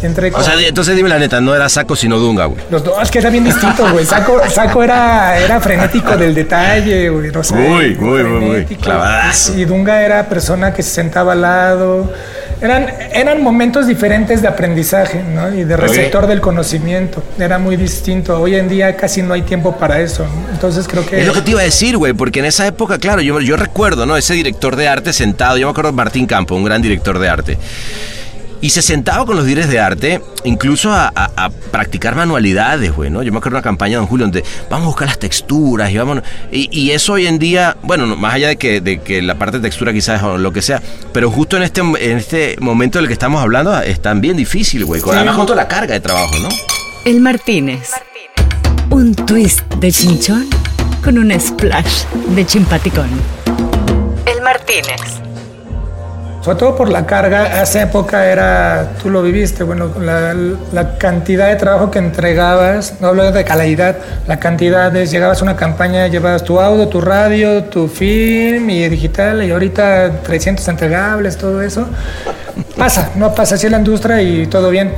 Entré 0.01 0.32
O 0.34 0.43
sea, 0.43 0.54
entonces 0.60 0.95
dime 0.95 1.10
la 1.10 1.17
neta, 1.17 1.41
no 1.41 1.56
era 1.56 1.69
Saco 1.69 1.95
sino 1.95 2.19
Dunga, 2.19 2.45
güey. 2.45 2.62
Los 2.69 2.84
dos, 2.84 3.01
es 3.01 3.10
que 3.10 3.19
era 3.19 3.30
bien 3.30 3.43
distinto, 3.43 3.89
güey. 3.91 4.06
Saco, 4.06 4.41
Saco 4.49 4.84
era, 4.84 5.39
era 5.39 5.60
frenético 5.60 6.15
del 6.17 6.36
detalle, 6.36 7.10
güey. 7.10 7.32
No 7.32 7.43
sé, 7.43 7.56
muy, 7.56 7.95
muy, 7.95 8.23
muy, 8.23 8.45
muy, 8.45 8.65
clavadazo. 8.65 9.58
Y 9.58 9.65
Dunga 9.65 10.01
era 10.04 10.28
persona 10.28 10.73
que 10.73 10.84
se 10.84 10.91
sentaba 10.91 11.32
al 11.32 11.41
lado 11.41 12.12
eran, 12.61 12.87
eran 13.13 13.43
momentos 13.43 13.87
diferentes 13.87 14.41
de 14.41 14.47
aprendizaje 14.47 15.21
¿no? 15.23 15.53
y 15.53 15.63
de 15.63 15.77
receptor 15.77 16.27
del 16.27 16.41
conocimiento. 16.41 17.23
Era 17.39 17.59
muy 17.59 17.77
distinto. 17.77 18.39
Hoy 18.39 18.55
en 18.55 18.69
día 18.69 18.95
casi 18.95 19.21
no 19.21 19.33
hay 19.33 19.41
tiempo 19.41 19.77
para 19.77 19.99
eso. 19.99 20.25
Entonces 20.51 20.87
creo 20.87 21.05
que... 21.05 21.21
Es 21.21 21.27
lo 21.27 21.33
que 21.33 21.41
te 21.41 21.51
iba 21.51 21.61
a 21.61 21.63
decir, 21.63 21.97
güey, 21.97 22.13
porque 22.13 22.39
en 22.39 22.45
esa 22.45 22.65
época, 22.67 22.97
claro, 22.97 23.21
yo, 23.21 23.39
yo 23.41 23.57
recuerdo, 23.57 24.05
¿no? 24.05 24.17
Ese 24.17 24.33
director 24.33 24.75
de 24.75 24.87
arte 24.87 25.13
sentado, 25.13 25.57
yo 25.57 25.67
me 25.67 25.71
acuerdo 25.71 25.91
de 25.91 25.97
Martín 25.97 26.25
Campo, 26.25 26.55
un 26.55 26.63
gran 26.63 26.81
director 26.81 27.19
de 27.19 27.29
arte. 27.29 27.57
Y 28.65 28.71
se 28.71 28.82
sentaba 28.82 29.28
con 29.28 29.36
los 29.36 29.45
directores 29.45 29.71
de 29.71 29.80
arte, 29.80 30.21
incluso 30.43 30.91
a, 30.91 31.51
practicar 31.69 32.15
manualidades, 32.15 32.91
güey, 32.95 33.12
¿no? 33.12 33.21
Yo 33.21 33.32
me 33.32 33.38
acuerdo 33.38 33.58
de 33.58 33.60
una 33.60 33.63
campaña 33.63 33.91
de 33.91 33.97
Don 33.97 34.08
Julio 34.08 34.25
donde 34.25 34.43
vamos 34.71 34.86
a 34.86 34.88
buscar 34.88 35.08
las 35.08 35.19
texturas 35.19 35.91
y 35.91 35.97
vamos... 35.99 36.23
Y, 36.51 36.89
eso 36.89 37.13
hoy 37.13 37.28
en 37.28 37.38
día, 37.38 37.78
bueno, 37.84 38.08
más 38.15 38.34
allá 38.34 38.47
de 38.47 38.58
que, 38.58 38.82
de 38.82 39.01
que 39.01 39.21
la 39.21 39.36
parte 39.36 39.60
de 39.60 39.62
textura 39.62 39.93
quizás 39.93 40.23
o 40.23 40.39
lo 40.39 40.51
que 40.51 40.63
sea, 40.63 40.82
pero 41.13 41.30
justo 41.30 41.58
en 41.58 41.62
este, 41.62 41.82
en 41.82 42.17
este 42.17 42.56
momento 42.60 42.97
del 42.97 43.06
que 43.06 43.13
estamos 43.13 43.39
hablando 43.39 43.80
es 43.82 44.01
tan 44.01 44.19
bien 44.19 44.36
difícil, 44.36 44.84
güey. 44.84 44.99
Además, 45.13 45.36
junto 45.36 45.54
la 45.54 45.67
carga 45.67 45.93
de 45.93 45.99
trabajo, 45.99 46.34
¿no? 46.39 46.49
El 47.06 47.21
Martínez. 47.21 47.91
Un 48.89 49.13
twist 49.13 49.62
de 49.75 49.91
chinchón 49.91 50.47
con 51.04 51.19
un 51.19 51.39
splash 51.39 52.06
de 52.30 52.43
chimpaticón. 52.47 53.12
El 54.25 54.41
Martínez 54.41 55.24
sobre 56.45 56.60
todo 56.60 56.75
por 56.75 56.89
la 56.89 57.08
carga, 57.08 57.63
esa 57.63 57.81
época 57.81 58.27
era, 58.27 58.91
tú 59.01 59.10
lo 59.10 59.23
viviste, 59.23 59.63
bueno, 59.63 59.89
la, 59.99 60.95
cantidad 60.99 61.47
de 61.47 61.55
trabajo 61.55 61.89
que 61.89 61.97
entregabas, 61.97 63.01
no 63.01 63.08
hablo 63.08 63.31
de 63.31 63.43
calidad, 63.43 63.95
la 64.27 64.38
cantidad 64.38 64.95
es, 64.95 65.10
llegabas 65.10 65.41
a 65.41 65.43
una 65.43 65.55
campaña, 65.55 66.05
llevabas 66.05 66.43
tu 66.43 66.60
audio, 66.60 66.88
tu 66.88 67.01
radio, 67.01 67.63
tu 67.63 67.88
film 67.88 68.69
y 68.69 68.88
digital, 68.89 69.43
y 69.43 69.49
ahorita 69.49 70.21
300 70.21 70.67
entregables, 70.67 71.36
todo 71.36 71.63
eso. 71.63 71.88
Pasa, 72.77 73.10
no 73.15 73.34
pasa 73.34 73.55
así 73.55 73.67
la 73.67 73.79
industria 73.79 74.21
y 74.21 74.45
todo 74.45 74.69
bien. 74.69 74.93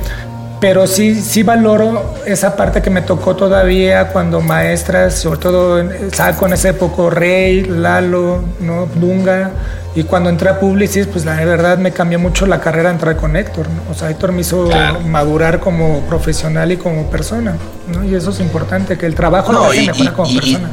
Pero 0.60 0.86
sí, 0.86 1.14
sí 1.14 1.44
valoro 1.44 2.16
esa 2.26 2.56
parte 2.56 2.82
que 2.82 2.90
me 2.90 3.00
tocó 3.00 3.36
todavía 3.36 4.08
cuando 4.08 4.40
maestras, 4.40 5.14
sobre 5.14 5.38
todo 5.38 5.82
Saco 6.12 6.46
en 6.46 6.52
esa 6.52 6.70
época, 6.70 7.14
Rey, 7.14 7.62
Lalo, 7.62 8.42
¿no? 8.60 8.86
Dunga, 8.86 9.52
y 9.98 10.04
cuando 10.04 10.30
entré 10.30 10.48
a 10.48 10.60
Publicis, 10.60 11.08
pues 11.08 11.24
la 11.24 11.34
verdad 11.44 11.76
me 11.76 11.90
cambió 11.90 12.20
mucho 12.20 12.46
la 12.46 12.60
carrera 12.60 12.88
entrar 12.88 13.16
con 13.16 13.34
Héctor. 13.34 13.66
O 13.90 13.94
sea, 13.94 14.08
Héctor 14.08 14.30
me 14.30 14.42
hizo 14.42 14.70
madurar 15.04 15.58
como 15.58 16.02
profesional 16.02 16.70
y 16.70 16.76
como 16.76 17.10
persona. 17.10 17.56
¿no? 17.92 18.04
Y 18.04 18.14
eso 18.14 18.30
es 18.30 18.38
importante, 18.38 18.96
que 18.96 19.06
el 19.06 19.16
trabajo 19.16 19.52
no, 19.52 19.64
hace 19.64 19.86
mejora 19.86 20.12
como 20.12 20.32
persona. 20.32 20.70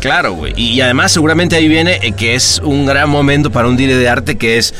claro, 0.00 0.32
güey. 0.32 0.54
Y, 0.56 0.80
además 0.80 1.12
seguramente 1.12 1.54
ahí 1.54 1.68
viene 1.68 1.98
eh, 2.00 2.12
que 2.12 2.34
es 2.34 2.58
un 2.64 2.86
gran 2.86 3.10
momento 3.10 3.52
para 3.52 3.68
un 3.68 3.76
director 3.76 4.02
de 4.02 4.08
arte 4.08 4.38
que 4.38 4.56
es 4.56 4.72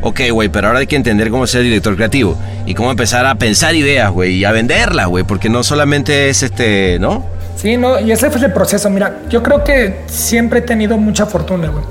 ok, 0.00 0.22
güey, 0.32 0.48
pero 0.48 0.66
ahora 0.66 0.80
hay 0.80 0.88
que 0.88 0.96
entender 0.96 1.30
cómo 1.30 1.46
ser 1.46 1.62
director 1.62 1.94
creativo 1.94 2.36
y 2.66 2.74
cómo 2.74 2.90
empezar 2.90 3.26
a 3.26 3.36
pensar 3.36 3.76
ideas, 3.76 4.10
güey, 4.10 4.38
y 4.38 4.44
a 4.44 4.50
venderlas, 4.50 5.06
güey, 5.06 5.22
porque 5.22 5.48
no 5.48 5.62
solamente 5.62 6.30
es 6.30 6.42
este, 6.42 6.98
¿no? 6.98 7.24
Sí, 7.54 7.76
no, 7.76 8.00
y 8.00 8.10
ese 8.10 8.28
fue 8.28 8.44
el 8.44 8.52
proceso. 8.52 8.90
Mira, 8.90 9.20
yo 9.28 9.40
creo 9.40 9.62
que 9.62 10.00
siempre 10.08 10.58
he 10.58 10.62
tenido 10.62 10.98
mucha 10.98 11.26
fortuna, 11.26 11.68
güey, 11.68 11.84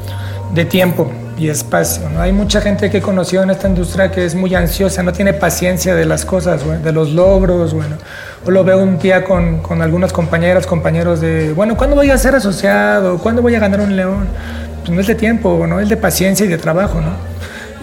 de 0.54 0.66
tiempo 0.66 1.10
y 1.40 1.50
espacio. 1.50 2.10
¿no? 2.10 2.22
Hay 2.22 2.34
mucha 2.34 2.62
gente 2.62 2.90
que 2.90 2.98
he 2.98 3.02
conocido 3.02 3.44
en 3.44 3.50
esta 3.50 3.68
industria 3.68 4.12
que 4.12 4.26
es 4.26 4.36
muy 4.36 4.54
ansiosa, 4.54 5.02
no 5.04 5.14
tiene 5.14 5.34
paciencia 5.34 5.96
de 5.96 6.06
las 6.06 6.26
cosas, 6.26 6.62
de 6.84 6.92
los 6.92 7.12
logros. 7.12 7.74
Bueno. 7.74 7.96
O 8.46 8.52
lo 8.52 8.64
veo 8.64 8.80
un 8.80 9.00
día 9.00 9.24
con, 9.24 9.60
con 9.60 9.82
algunas 9.82 10.12
compañeras, 10.14 10.68
compañeros 10.68 11.22
de, 11.22 11.54
bueno, 11.54 11.78
¿cuándo 11.78 11.96
voy 11.96 12.10
a 12.10 12.18
ser 12.18 12.36
asociado? 12.36 13.18
¿Cuándo 13.18 13.42
voy 13.42 13.56
a 13.56 13.60
ganar 13.60 13.80
un 13.82 13.96
león? 13.96 14.28
Pues 14.82 14.92
no 14.92 15.02
es 15.02 15.08
de 15.08 15.16
tiempo, 15.16 15.66
¿no? 15.68 15.80
es 15.80 15.90
de 15.90 15.98
paciencia 15.98 16.46
y 16.46 16.50
de 16.50 16.58
trabajo. 16.58 17.00
¿no? 17.02 17.12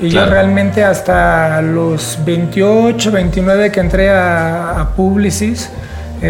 Y 0.07 0.11
yo 0.11 0.27
realmente 0.27 0.85
hasta 0.85 1.63
los 1.63 2.19
28, 2.25 3.11
29 3.11 3.73
que 3.73 3.81
entré 3.81 4.11
a, 4.11 4.81
a 4.81 4.89
Publicis, 4.91 5.71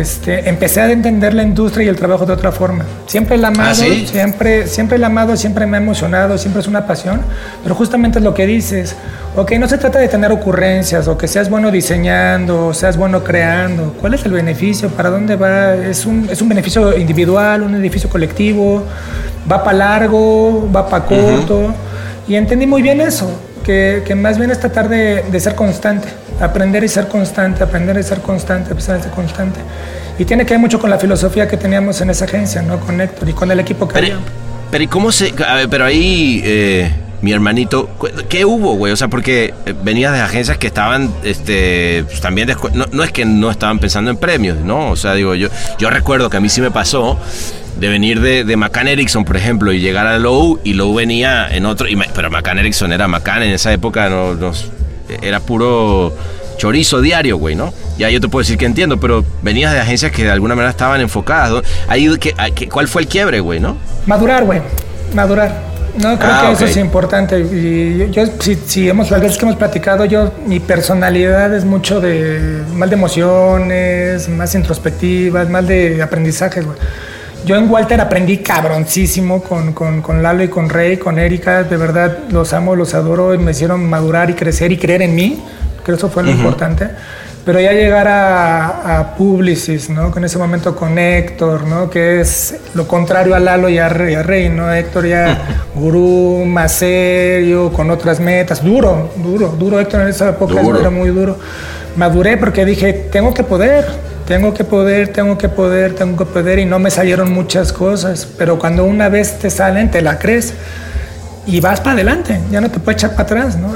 este, 0.01 0.49
empecé 0.49 0.81
a 0.81 0.91
entender 0.91 1.35
la 1.35 1.43
industria 1.43 1.87
y 1.87 1.89
el 1.89 1.97
trabajo 1.97 2.27
de 2.27 2.33
otra 2.33 2.53
forma. 2.53 2.85
Siempre 3.07 3.37
la 3.37 3.49
amado, 3.49 3.71
¿Ah, 3.71 3.75
siempre, 3.75 4.67
siempre 4.67 4.99
la 4.99 5.07
amado, 5.07 5.37
siempre 5.37 5.67
me 5.67 5.77
ha 5.77 5.81
emocionado, 5.81 6.39
siempre 6.39 6.61
es 6.61 6.69
una 6.69 6.87
pasión, 6.87 7.21
pero 7.63 7.75
justamente 7.75 8.19
es 8.19 8.25
lo 8.25 8.35
que 8.35 8.47
dices. 8.47 8.97
Ok, 9.37 9.53
no 9.53 9.69
se 9.69 9.79
trata 9.79 9.99
de 9.99 10.09
tener 10.09 10.33
ocurrencias 10.33 11.09
o 11.09 11.19
que 11.19 11.29
seas 11.29 11.51
bueno 11.51 11.71
diseñando 11.71 12.69
o 12.69 12.75
seas 12.75 12.97
bueno 12.97 13.23
creando. 13.23 13.95
¿Cuál 14.01 14.15
es 14.15 14.25
el 14.25 14.33
beneficio? 14.33 14.89
¿Para 14.89 15.11
dónde 15.11 15.37
va? 15.37 15.75
¿Es 15.75 16.07
un, 16.07 16.29
es 16.31 16.41
un 16.41 16.49
beneficio 16.49 16.97
individual, 16.97 17.63
un 17.63 17.73
beneficio 17.73 18.09
colectivo? 18.09 18.85
¿Va 19.51 19.63
para 19.63 19.79
largo? 19.79 20.69
¿Va 20.75 20.89
para 20.89 21.05
corto? 21.05 21.75
Y 22.27 22.35
entendí 22.35 22.67
muy 22.67 22.83
bien 22.83 23.01
eso, 23.01 23.31
que, 23.65 24.03
que 24.05 24.15
más 24.15 24.39
bien 24.39 24.51
es 24.51 24.59
tratar 24.59 24.89
de, 24.89 25.25
de 25.31 25.41
ser 25.41 25.55
constante 25.55 26.09
aprender 26.41 26.85
y 26.85 26.89
ser 26.89 27.09
constante, 27.09 27.63
aprender 27.63 27.97
y 27.99 28.03
ser 28.03 28.21
constante, 28.21 28.73
aprender 28.73 28.99
y 28.99 29.03
ser 29.03 29.11
constante. 29.13 29.61
Y 30.19 30.25
tiene 30.25 30.45
que 30.47 30.55
ver 30.55 30.61
mucho 30.61 30.79
con 30.79 30.91
la 30.91 30.99
filosofía 30.99 31.47
que 31.47 31.57
teníamos 31.57 32.01
en 32.01 32.11
esa 32.11 32.25
agencia, 32.25 32.63
¿no? 32.63 32.81
Con 32.81 33.01
Héctor 33.01 33.29
y 33.29 33.33
con 33.33 33.51
el 33.51 33.61
equipo 33.61 33.87
que 33.87 33.95
pero, 33.95 34.07
había. 34.07 34.19
Pero 34.71 34.85
¿y 34.85 34.87
cómo 34.87 35.13
se...? 35.13 35.33
pero 35.71 35.85
ahí, 35.85 36.41
eh, 36.45 36.91
mi 37.21 37.33
hermanito, 37.33 37.91
¿qué 38.29 38.45
hubo, 38.45 38.75
güey? 38.77 38.93
O 38.93 38.97
sea, 38.97 39.09
porque 39.09 39.53
eh, 39.67 39.75
venías 39.83 40.13
de 40.13 40.21
agencias 40.21 40.57
que 40.57 40.69
estaban, 40.69 41.13
este, 41.23 42.05
pues, 42.07 42.21
también... 42.21 42.49
No, 42.73 42.87
no, 42.91 43.03
es 43.03 43.13
que 43.13 43.27
no 43.27 43.51
estaban 43.51 43.79
pensando 43.79 44.11
en 44.11 44.17
premios, 44.17 44.59
¿no? 44.59 44.91
O 44.91 44.97
sea, 44.97 45.15
digo, 45.15 45.35
yo, 45.35 45.49
yo 45.79 45.91
recuerdo 45.91 46.31
que 46.31 46.39
a 46.39 46.41
mí 46.41 46.49
sí 46.49 46.63
me 46.63 46.71
pasó 46.71 47.19
de 47.79 47.89
venir 47.89 48.23
de, 48.23 48.45
de 48.45 48.57
McCann 48.57 48.89
Erickson, 48.89 49.27
por 49.27 49.37
ejemplo, 49.37 49.71
y 49.71 49.81
llegar 49.81 50.07
a 50.07 50.19
Low, 50.19 50.61
y 50.65 50.73
Low 50.73 50.95
venía 50.95 51.47
en 51.49 51.67
otro... 51.67 51.89
Y, 51.89 51.97
pero 52.15 52.31
McCann 52.31 52.59
Erickson 52.59 52.91
era 52.91 53.07
McCann, 53.07 53.43
en 53.43 53.51
esa 53.51 53.71
época 53.71 54.09
no, 54.09 54.35
nos 54.35 54.71
era 55.23 55.41
puro 55.41 56.13
chorizo 56.57 57.01
diario, 57.01 57.37
güey, 57.37 57.55
¿no? 57.55 57.73
Ya 57.99 58.11
yo 58.11 58.21
te 58.21 58.29
puedo 58.29 58.43
decir 58.43 58.59
que 58.59 58.67
entiendo, 58.67 58.99
pero 58.99 59.25
venías 59.43 59.73
de 59.73 59.81
agencias 59.81 60.13
que 60.13 60.25
de 60.25 60.31
alguna 60.31 60.55
manera 60.55 60.71
estaban 60.71 61.01
enfocadas. 61.01 61.63
Ahí, 61.89 62.09
¿Cuál 62.71 62.89
fue 62.89 63.03
el 63.03 63.09
quiebre, 63.09 63.41
güey, 63.41 63.61
no? 63.61 63.77
Madurar, 64.07 64.45
güey. 64.45 64.61
Madurar. 65.15 65.77
No, 65.97 66.19
creo 66.19 66.31
ah, 66.31 66.45
que 66.49 66.53
eso 66.53 66.67
es 66.67 66.77
importante. 66.77 67.41
Y 67.41 68.11
yo, 68.11 68.25
si, 68.39 68.55
si 68.67 68.89
hemos, 68.89 69.11
las 69.11 69.21
veces 69.21 69.39
que 69.39 69.47
hemos 69.47 69.57
platicado, 69.57 70.05
yo, 70.05 70.33
mi 70.47 70.61
personalidad 70.61 71.55
es 71.55 71.65
mucho 71.65 72.01
de, 72.01 72.63
más 72.75 72.91
de 72.91 72.97
emociones, 72.97 74.29
más 74.29 74.55
introspectivas, 74.55 75.49
más 75.49 75.67
de 75.67 76.03
aprendizajes, 76.03 76.67
güey. 76.67 76.77
Yo 77.47 77.55
en 77.55 77.71
Walter 77.71 78.01
aprendí 78.01 78.39
cabroncísimo 78.39 79.41
con, 79.41 79.73
con, 79.73 80.03
con, 80.03 80.21
Lalo 80.21 80.43
y 80.43 80.49
con 80.49 80.69
Rey, 80.69 80.97
con 80.97 81.17
Erika. 81.17 81.63
De 81.63 81.77
verdad, 81.77 82.19
los 82.29 82.53
amo, 82.53 82.75
los 82.75 82.93
adoro 82.93 83.35
y 83.35 83.39
me 83.39 83.53
hicieron 83.53 83.89
madurar 83.89 84.29
y 84.31 84.35
crecer 84.35 84.73
y 84.73 84.77
creer 84.77 85.03
en 85.03 85.15
mí. 85.15 85.41
Creo 85.85 85.97
que 85.97 86.01
eso 86.01 86.09
fue 86.09 86.25
lo 86.25 86.33
importante. 86.33 86.89
Pero 87.45 87.61
ya 87.61 87.71
llegar 87.71 88.09
a, 88.09 88.99
a, 88.99 89.15
Publicis, 89.15 89.89
¿no? 89.91 90.11
Con 90.11 90.25
ese 90.25 90.39
momento 90.39 90.75
con 90.75 90.99
Héctor, 90.99 91.69
¿no? 91.69 91.89
Que 91.89 92.21
es 92.21 92.57
lo 92.75 92.89
contrario 92.89 93.37
a 93.37 93.39
Lalo 93.39 93.69
y 93.69 93.79
a 93.79 93.89
Rey, 93.89 94.49
¿no? 94.49 94.73
Héctor 94.73 95.07
ya 95.07 95.69
gurú, 95.73 96.45
más 96.45 96.73
serio, 96.73 97.73
con 97.73 97.89
otras 97.93 98.19
metas. 98.19 98.65
Duro, 98.65 99.11
duro, 99.19 99.51
duro. 99.57 99.79
Héctor 99.79 100.01
en 100.01 100.09
esa 100.09 100.31
época 100.31 100.61
era 100.81 100.91
muy 100.91 101.11
duro. 101.11 101.39
Maduré 101.95 102.39
porque 102.39 102.65
dije, 102.65 102.93
tengo 103.13 103.33
que 103.33 103.45
poder 103.45 103.87
tengo 104.27 104.53
que 104.53 104.65
poder, 104.65 105.09
tengo 105.13 105.39
que 105.39 105.49
poder, 105.49 105.95
tengo 105.95 106.17
que 106.17 106.25
poder 106.25 106.59
y 106.59 106.65
no 106.65 106.79
me 106.79 106.91
salieron 106.91 107.33
muchas 107.33 107.73
cosas, 107.73 108.27
pero 108.37 108.59
cuando 108.59 108.85
una 108.85 109.09
vez 109.09 109.39
te 109.39 109.51
salen, 109.51 109.91
te 109.91 110.03
la 110.03 110.19
crees 110.19 110.53
y 111.47 111.61
vas 111.61 111.79
para 111.79 111.93
adelante, 111.93 112.41
ya 112.51 112.61
no 112.61 112.69
te 112.69 112.81
puedes 112.81 113.01
echar 113.01 113.13
para 113.13 113.23
atrás, 113.23 113.57
¿no? 113.57 113.73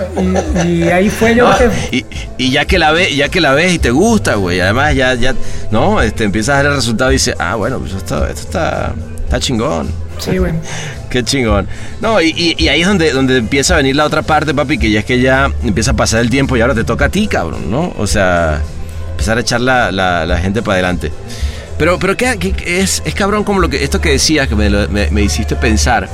Y, 0.64 0.82
ahí 0.82 1.08
fue 1.08 1.36
yo 1.36 1.48
y, 1.92 2.04
y, 2.36 2.50
ya 2.50 2.64
que 2.64 2.80
la 2.80 2.90
ves, 2.90 3.14
ya 3.16 3.28
que 3.28 3.40
la 3.40 3.52
ves 3.52 3.74
y 3.74 3.78
te 3.78 3.90
gusta, 3.92 4.34
güey, 4.34 4.60
además 4.60 4.94
ya, 4.96 5.14
ya, 5.14 5.34
no, 5.70 6.02
este, 6.02 6.24
empiezas 6.24 6.56
a 6.56 6.62
ver 6.62 6.72
el 6.72 6.76
resultado 6.76 7.10
y 7.12 7.14
dices, 7.14 7.36
ah, 7.38 7.54
bueno, 7.54 7.78
pues 7.78 7.94
esto, 7.94 8.26
esto 8.26 8.40
está, 8.40 8.92
está 9.22 9.38
chingón. 9.38 9.88
Sí, 10.18 10.36
güey. 10.36 10.52
Qué 11.10 11.24
chingón. 11.24 11.66
No, 12.00 12.20
y, 12.20 12.54
y, 12.58 12.68
ahí 12.68 12.82
es 12.82 12.86
donde, 12.88 13.12
donde 13.12 13.36
empieza 13.38 13.74
a 13.74 13.76
venir 13.78 13.96
la 13.96 14.04
otra 14.04 14.22
parte, 14.22 14.52
papi, 14.52 14.78
que 14.78 14.90
ya 14.90 15.00
es 15.00 15.04
que 15.04 15.20
ya 15.20 15.50
empieza 15.64 15.92
a 15.92 15.94
pasar 15.94 16.20
el 16.20 16.30
tiempo 16.30 16.56
y 16.56 16.60
ahora 16.60 16.74
te 16.74 16.84
toca 16.84 17.06
a 17.06 17.08
ti, 17.08 17.26
cabrón, 17.28 17.70
¿no? 17.70 17.92
O 17.98 18.06
sea, 18.06 18.60
empezar 19.20 19.36
a 19.36 19.42
echar 19.42 19.60
la, 19.60 19.92
la, 19.92 20.38
gente 20.38 20.62
para 20.62 20.74
adelante. 20.76 21.12
Pero, 21.76 21.98
pero 21.98 22.16
¿qué, 22.16 22.54
es, 22.64 23.02
es 23.04 23.14
cabrón 23.14 23.44
como 23.44 23.60
lo 23.60 23.68
que, 23.68 23.84
esto 23.84 24.00
que 24.00 24.12
decías, 24.12 24.48
que 24.48 24.54
me, 24.54 24.70
me, 24.88 25.22
hiciste 25.22 25.56
pensar. 25.56 26.08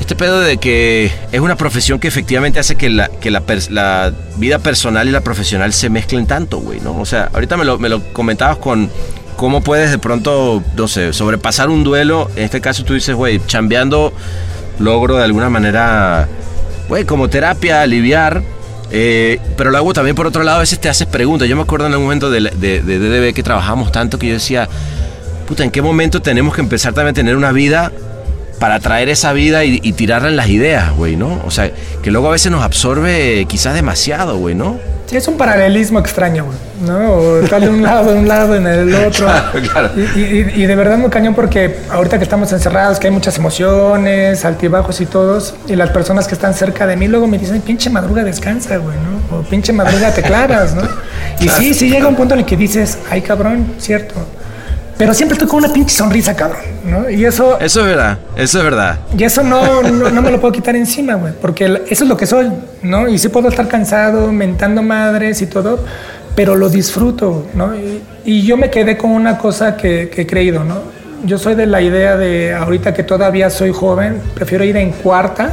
Este 0.00 0.16
pedo 0.16 0.40
de 0.40 0.56
que 0.56 1.12
es 1.30 1.40
una 1.40 1.54
profesión 1.54 2.00
que 2.00 2.08
efectivamente 2.08 2.58
hace 2.58 2.74
que 2.74 2.90
la, 2.90 3.08
que 3.08 3.30
la, 3.30 3.44
la 3.70 4.12
vida 4.38 4.58
personal 4.58 5.06
y 5.06 5.12
la 5.12 5.20
profesional 5.20 5.72
se 5.72 5.88
mezclen 5.88 6.26
tanto, 6.26 6.58
güey, 6.58 6.80
¿no? 6.80 6.98
O 6.98 7.06
sea, 7.06 7.30
ahorita 7.32 7.56
me 7.56 7.64
lo, 7.64 7.78
me 7.78 7.88
lo 7.88 8.02
comentabas 8.12 8.56
con 8.56 8.90
cómo 9.36 9.62
puedes 9.62 9.92
de 9.92 9.98
pronto, 9.98 10.64
no 10.76 10.88
sé, 10.88 11.12
sobrepasar 11.12 11.70
un 11.70 11.84
duelo. 11.84 12.28
En 12.34 12.42
este 12.42 12.60
caso 12.60 12.84
tú 12.84 12.94
dices, 12.94 13.14
güey, 13.14 13.40
chambeando 13.46 14.12
logro 14.80 15.16
de 15.16 15.24
alguna 15.24 15.48
manera, 15.48 16.28
güey, 16.88 17.04
como 17.04 17.30
terapia, 17.30 17.82
aliviar 17.82 18.42
eh, 18.96 19.40
pero 19.56 19.72
luego 19.72 19.92
también 19.92 20.14
por 20.14 20.24
otro 20.24 20.44
lado 20.44 20.58
a 20.58 20.60
veces 20.60 20.78
te 20.78 20.88
haces 20.88 21.08
preguntas. 21.08 21.48
Yo 21.48 21.56
me 21.56 21.62
acuerdo 21.62 21.88
en 21.88 21.96
un 21.96 22.02
momento 22.02 22.30
de, 22.30 22.40
DDB 22.40 23.34
que 23.34 23.42
trabajamos 23.42 23.90
tanto 23.90 24.20
que 24.20 24.28
yo 24.28 24.34
decía, 24.34 24.68
puta, 25.48 25.64
¿en 25.64 25.72
qué 25.72 25.82
momento 25.82 26.22
tenemos 26.22 26.54
que 26.54 26.60
empezar 26.60 26.92
también 26.92 27.10
a 27.10 27.12
tener 27.12 27.34
una 27.34 27.50
vida 27.50 27.90
para 28.60 28.78
traer 28.78 29.08
esa 29.08 29.32
vida 29.32 29.64
y, 29.64 29.80
tirarla 29.94 30.28
en 30.28 30.36
las 30.36 30.48
ideas, 30.48 30.94
güey, 30.94 31.16
¿no? 31.16 31.42
O 31.44 31.50
sea, 31.50 31.72
que 32.04 32.12
luego 32.12 32.28
a 32.28 32.30
veces 32.30 32.52
nos 32.52 32.62
absorbe 32.62 33.44
quizás 33.48 33.74
demasiado, 33.74 34.38
güey, 34.38 34.54
¿no? 34.54 34.78
Sí, 35.06 35.16
es 35.16 35.28
un 35.28 35.36
paralelismo 35.36 35.98
extraño, 35.98 36.46
güey, 36.46 36.56
¿no? 36.86 37.12
O 37.12 37.38
estar 37.40 37.60
de 37.60 37.68
un 37.68 37.82
lado, 37.82 38.12
de 38.12 38.18
un 38.18 38.26
lado, 38.26 38.54
en 38.54 38.66
el 38.66 38.94
otro. 38.94 39.26
Claro, 39.34 39.68
claro. 39.70 39.90
Y, 40.16 40.62
y, 40.62 40.66
de 40.66 40.74
verdad 40.76 40.98
muy 40.98 41.10
cañón 41.10 41.34
porque 41.34 41.76
ahorita 41.90 42.18
que 42.18 42.24
estamos 42.24 42.52
encerrados, 42.52 42.98
que 42.98 43.08
hay 43.08 43.12
muchas 43.12 43.36
emociones, 43.38 44.44
altibajos 44.44 45.00
y 45.00 45.06
todos, 45.06 45.54
y 45.66 45.76
las 45.76 45.90
personas 45.90 46.26
que 46.26 46.34
están 46.34 46.54
cerca 46.54 46.86
de 46.86 46.96
mí 46.96 47.08
luego 47.08 47.26
me 47.26 47.38
dicen, 47.38 47.60
pinche 47.60 47.90
madruga 47.90 48.24
descansa, 48.24 48.76
güey, 48.78 48.96
¿no? 48.96 49.38
O 49.38 49.42
pinche 49.42 49.72
madruga 49.72 50.12
te 50.12 50.22
claras, 50.22 50.74
¿no? 50.74 50.82
Y 51.40 51.48
sí, 51.48 51.74
sí 51.74 51.90
llega 51.90 52.06
un 52.06 52.14
punto 52.14 52.34
en 52.34 52.40
el 52.40 52.46
que 52.46 52.56
dices, 52.56 52.98
ay 53.10 53.20
cabrón, 53.20 53.74
cierto 53.78 54.14
pero 54.96 55.12
siempre 55.12 55.34
estoy 55.34 55.48
con 55.48 55.58
una 55.58 55.72
pinche 55.72 55.94
sonrisa, 55.94 56.34
cabrón, 56.36 56.62
¿no? 56.84 57.10
Y 57.10 57.24
eso... 57.24 57.58
Eso 57.60 57.80
es 57.80 57.86
verdad, 57.86 58.18
eso 58.36 58.58
es 58.58 58.64
verdad. 58.64 58.98
Y 59.16 59.24
eso 59.24 59.42
no, 59.42 59.82
no, 59.82 60.22
me 60.22 60.30
lo 60.30 60.40
puedo 60.40 60.52
quitar 60.52 60.76
encima, 60.76 61.14
güey, 61.14 61.32
porque 61.40 61.82
eso 61.88 62.04
es 62.04 62.08
lo 62.08 62.16
que 62.16 62.26
soy, 62.26 62.50
¿no? 62.82 63.08
Y 63.08 63.18
sí 63.18 63.28
puedo 63.28 63.48
estar 63.48 63.66
cansado, 63.66 64.30
mentando 64.30 64.82
madres 64.82 65.42
y 65.42 65.46
todo, 65.46 65.80
pero 66.36 66.54
lo 66.54 66.68
disfruto, 66.68 67.46
¿no? 67.54 67.72
Y, 68.24 68.42
yo 68.42 68.56
me 68.56 68.70
quedé 68.70 68.96
con 68.96 69.10
una 69.10 69.38
cosa 69.38 69.76
que, 69.76 70.10
que 70.14 70.22
he 70.22 70.26
creído, 70.26 70.64
¿no? 70.64 70.78
Yo 71.24 71.38
soy 71.38 71.54
de 71.54 71.66
la 71.66 71.80
idea 71.80 72.16
de, 72.16 72.54
ahorita 72.54 72.94
que 72.94 73.02
todavía 73.02 73.50
soy 73.50 73.72
joven, 73.72 74.20
prefiero 74.34 74.64
ir 74.64 74.76
en 74.76 74.92
cuarta, 74.92 75.50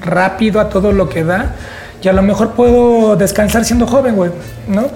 rápido 0.00 0.60
a 0.60 0.68
todo 0.68 0.92
lo 0.92 1.08
que 1.08 1.24
da, 1.24 1.54
y 2.02 2.08
a 2.08 2.12
lo 2.12 2.22
mejor 2.22 2.52
puedo 2.52 3.16
descansar 3.16 3.64
siendo 3.64 3.86
joven, 3.86 4.14
güey, 4.14 4.30
¿no? 4.68 4.86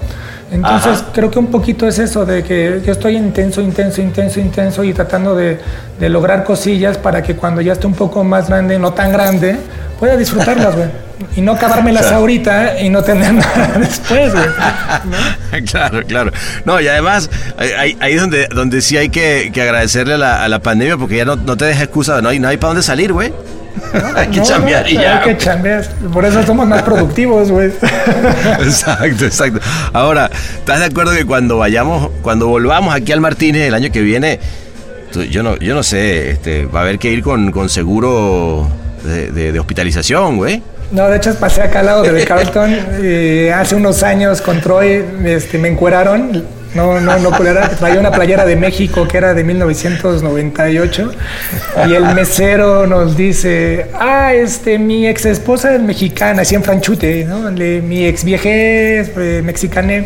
Entonces 0.53 1.03
creo 1.11 1.31
que 1.31 1.39
un 1.39 1.47
poquito 1.47 1.87
es 1.87 1.97
eso, 1.97 2.25
de 2.25 2.43
que 2.43 2.81
yo 2.85 2.91
estoy 2.91 3.17
intenso, 3.17 3.59
intenso, 3.59 4.01
intenso, 4.01 4.39
intenso 4.39 4.83
y 4.83 4.93
tratando 4.93 5.35
de, 5.35 5.59
lograr 5.99 6.43
cosillas 6.43 6.97
para 6.97 7.23
que 7.23 7.35
cuando 7.35 7.61
ya 7.61 7.73
esté 7.73 7.87
un 7.87 7.95
poco 7.95 8.23
más 8.23 8.49
grande, 8.49 8.77
no 8.77 8.93
tan 8.93 9.11
grande, 9.11 9.57
pueda 9.99 10.15
disfrutarlas, 10.15 10.75
güey. 10.75 10.89
Y 11.35 11.41
no 11.41 11.53
acabármelas 11.53 12.11
ahorita 12.11 12.79
y 12.79 12.89
no 12.89 13.01
tener 13.01 13.33
nada 13.33 13.73
después, 13.79 14.33
güey. 14.33 15.63
Claro, 15.65 16.03
claro. 16.05 16.31
No, 16.65 16.79
y 16.79 16.87
además, 16.87 17.29
ahí, 17.57 17.97
es 18.01 18.21
donde, 18.21 18.47
donde 18.53 18.81
sí 18.81 18.97
hay 18.97 19.09
que, 19.09 19.51
agradecerle 19.55 20.15
a 20.15 20.47
la, 20.47 20.59
pandemia 20.59 20.97
porque 20.97 21.17
ya 21.17 21.25
no, 21.25 21.35
no 21.35 21.57
te 21.57 21.65
deja 21.65 21.83
excusa, 21.83 22.21
no 22.21 22.29
hay, 22.29 22.39
no 22.39 22.47
hay 22.47 22.57
para 22.57 22.69
dónde 22.69 22.83
salir, 22.83 23.11
güey. 23.11 23.33
hay 24.15 24.27
que 24.27 24.41
chambear 24.41 24.89
y 24.89 24.95
ya. 24.95 25.19
Hay 25.19 25.35
que 25.35 25.37
chambear. 25.37 25.87
Por 26.11 26.25
eso 26.25 26.43
somos 26.43 26.67
más 26.67 26.83
productivos, 26.83 27.51
güey. 27.51 27.67
exacto, 28.59 29.25
exacto. 29.25 29.59
Ahora, 29.93 30.29
¿estás 30.57 30.79
de 30.79 30.85
acuerdo 30.85 31.13
que 31.13 31.25
cuando 31.25 31.57
vayamos, 31.57 32.09
cuando 32.21 32.47
volvamos 32.47 32.93
aquí 32.93 33.11
al 33.11 33.21
Martínez 33.21 33.67
el 33.67 33.73
año 33.73 33.91
que 33.91 34.01
viene, 34.01 34.39
yo 35.29 35.43
no, 35.43 35.57
yo 35.57 35.75
no 35.75 35.83
sé, 35.83 36.31
este, 36.31 36.65
va 36.65 36.79
a 36.79 36.83
haber 36.83 36.99
que 36.99 37.11
ir 37.11 37.23
con, 37.23 37.51
con 37.51 37.69
seguro 37.69 38.67
de, 39.03 39.59
hospitalización, 39.59 40.37
güey? 40.37 40.61
No, 40.91 41.07
de 41.07 41.17
hecho 41.17 41.33
pasé 41.35 41.61
acá 41.61 41.79
al 41.79 41.85
lado 41.87 42.03
de 42.03 42.23
Carlton 42.25 42.77
hace 43.53 43.75
unos 43.75 44.03
años 44.03 44.41
con 44.41 44.61
Troy 44.61 45.03
este, 45.25 45.57
me 45.57 45.69
encueraron 45.69 46.43
No, 46.75 46.99
no, 46.99 47.17
no 47.19 47.31
culera. 47.31 47.69
Traía 47.69 47.99
una 47.99 48.11
playera 48.11 48.45
de 48.45 48.55
México 48.55 49.07
que 49.07 49.17
era 49.17 49.33
de 49.33 49.43
1998 49.43 51.11
y 51.87 51.93
el 51.93 52.15
mesero 52.15 52.87
nos 52.87 53.15
dice, 53.15 53.87
ah, 53.93 54.33
este, 54.33 54.79
mi 54.79 55.07
ex 55.07 55.25
esposa 55.25 55.75
es 55.75 55.81
mexicana, 55.81 56.41
así 56.41 56.55
en 56.55 56.63
franchute, 56.63 57.25
¿no? 57.25 57.51
mi 57.51 58.05
ex 58.05 58.23
vieje 58.23 58.99
es 58.99 59.11
eh, 59.15 59.41
mexicana. 59.43 60.03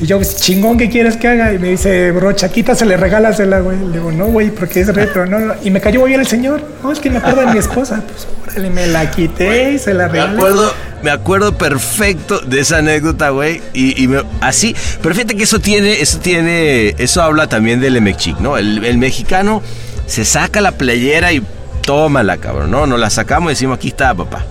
Y 0.00 0.06
yo, 0.06 0.16
pues, 0.16 0.36
chingón, 0.36 0.76
¿qué 0.76 0.88
quieres 0.88 1.16
que 1.16 1.28
haga? 1.28 1.52
Y 1.52 1.58
me 1.58 1.68
dice, 1.70 2.10
bro, 2.10 2.32
Chaquita, 2.32 2.74
se 2.74 2.84
le 2.84 2.96
regálasela, 2.96 3.60
güey. 3.60 3.78
Le 3.78 3.92
digo, 3.92 4.10
no, 4.10 4.26
güey, 4.26 4.50
porque 4.50 4.80
es 4.80 4.92
retro. 4.92 5.24
No, 5.24 5.38
no. 5.38 5.54
Y 5.62 5.70
me 5.70 5.80
cayó 5.80 6.00
muy 6.00 6.08
bien 6.08 6.20
el 6.20 6.26
señor. 6.26 6.62
No, 6.82 6.90
es 6.90 6.98
que 6.98 7.10
me 7.10 7.18
acuerdo 7.18 7.42
de 7.42 7.52
mi 7.52 7.58
esposa. 7.58 8.02
Pues, 8.06 8.26
órale, 8.42 8.70
me 8.70 8.88
la 8.88 9.10
quité 9.10 9.72
y 9.72 9.78
se 9.78 9.94
la 9.94 10.08
regalé. 10.08 10.32
Me 10.32 10.38
acuerdo, 10.38 10.72
me 11.04 11.10
acuerdo 11.10 11.56
perfecto 11.56 12.40
de 12.40 12.60
esa 12.60 12.78
anécdota, 12.78 13.28
güey. 13.28 13.60
Y, 13.74 14.08
así, 14.40 14.74
pero 15.02 15.14
fíjate 15.14 15.36
que 15.36 15.44
eso 15.44 15.60
tiene, 15.60 16.00
eso 16.00 16.18
tiene, 16.18 16.94
eso 16.98 17.22
habla 17.22 17.46
también 17.46 17.80
del 17.80 17.96
Emechic, 17.96 18.40
¿no? 18.40 18.56
El, 18.56 18.84
el 18.84 18.96
mexicano 18.96 19.62
se 20.06 20.24
saca 20.24 20.62
la 20.62 20.72
playera 20.72 21.32
y 21.32 21.42
tómala, 21.82 22.38
cabrón, 22.38 22.70
¿no? 22.70 22.86
Nos 22.86 22.98
la 22.98 23.10
sacamos 23.10 23.50
y 23.50 23.54
decimos, 23.54 23.76
aquí 23.76 23.88
está, 23.88 24.14
papá. 24.14 24.46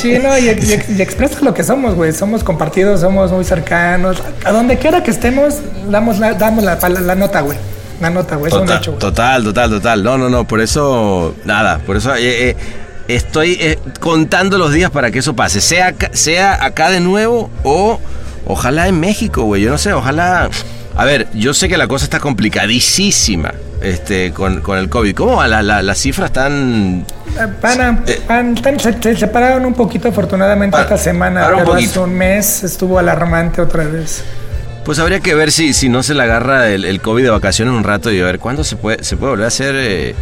Sí, 0.00 0.16
no, 0.18 0.38
y, 0.38 0.48
expresa 1.00 1.40
lo 1.42 1.52
que 1.52 1.64
somos, 1.64 1.94
güey. 1.94 2.12
Somos 2.12 2.44
compartidos, 2.44 3.00
somos 3.00 3.32
muy 3.32 3.44
cercanos. 3.44 4.18
A 4.44 4.52
donde 4.52 4.78
quiera 4.78 5.02
que 5.02 5.10
estemos, 5.10 5.56
damos 5.88 6.18
la, 6.18 6.34
damos 6.34 6.64
la, 6.64 7.14
nota, 7.16 7.40
güey. 7.40 7.58
La 8.00 8.10
nota, 8.10 8.36
güey. 8.36 8.52
Es 8.52 8.58
un 8.58 8.70
hecho, 8.70 8.92
Total, 8.92 9.42
total, 9.42 9.70
total. 9.70 10.02
No, 10.02 10.18
no, 10.18 10.28
no. 10.28 10.44
Por 10.44 10.60
eso, 10.60 11.34
nada. 11.44 11.78
Por 11.78 11.96
eso 11.96 12.14
eh, 12.14 12.50
eh, 12.50 12.56
estoy 13.08 13.56
eh, 13.60 13.78
contando 14.00 14.58
los 14.58 14.72
días 14.72 14.90
para 14.90 15.10
que 15.10 15.20
eso 15.20 15.34
pase. 15.34 15.60
Sea, 15.60 15.94
sea 16.12 16.64
acá 16.64 16.90
de 16.90 17.00
nuevo 17.00 17.50
o 17.62 18.00
ojalá 18.46 18.88
en 18.88 19.00
México, 19.00 19.42
güey. 19.42 19.62
Yo 19.62 19.70
no 19.70 19.78
sé, 19.78 19.92
ojalá. 19.92 20.50
A 20.96 21.04
ver, 21.04 21.26
yo 21.34 21.52
sé 21.52 21.68
que 21.68 21.76
la 21.76 21.88
cosa 21.88 22.04
está 22.04 22.20
complicadísima 22.20 23.52
este, 23.82 24.32
con, 24.32 24.60
con 24.60 24.78
el 24.78 24.88
COVID. 24.88 25.14
¿Cómo 25.14 25.36
van 25.36 25.66
las 25.66 25.98
cifras 25.98 26.30
están 26.30 27.04
Van, 27.60 28.04
eh, 28.06 28.78
se, 28.78 29.16
separaron 29.16 29.66
un 29.66 29.74
poquito 29.74 30.08
afortunadamente 30.08 30.80
esta 30.80 30.96
semana, 30.96 31.46
pero 31.48 31.74
hace 31.74 31.98
un 31.98 32.14
mes 32.14 32.64
estuvo 32.64 32.98
alarmante 32.98 33.60
otra 33.60 33.84
vez. 33.84 34.24
Pues 34.84 34.98
habría 34.98 35.20
que 35.20 35.34
ver 35.34 35.52
si, 35.52 35.74
si 35.74 35.88
no 35.88 36.02
se 36.02 36.14
le 36.14 36.22
agarra 36.22 36.68
el, 36.68 37.00
COVID 37.00 37.24
de 37.24 37.30
vacaciones 37.30 37.74
un 37.74 37.84
rato 37.84 38.10
y 38.10 38.20
a 38.20 38.24
ver 38.24 38.38
cuándo 38.38 38.64
se 38.64 38.76
puede, 38.76 39.04
se 39.04 39.16
puede 39.16 39.32
volver 39.32 39.44
a 39.44 39.48
hacer 39.48 39.74
eh, 39.76 40.14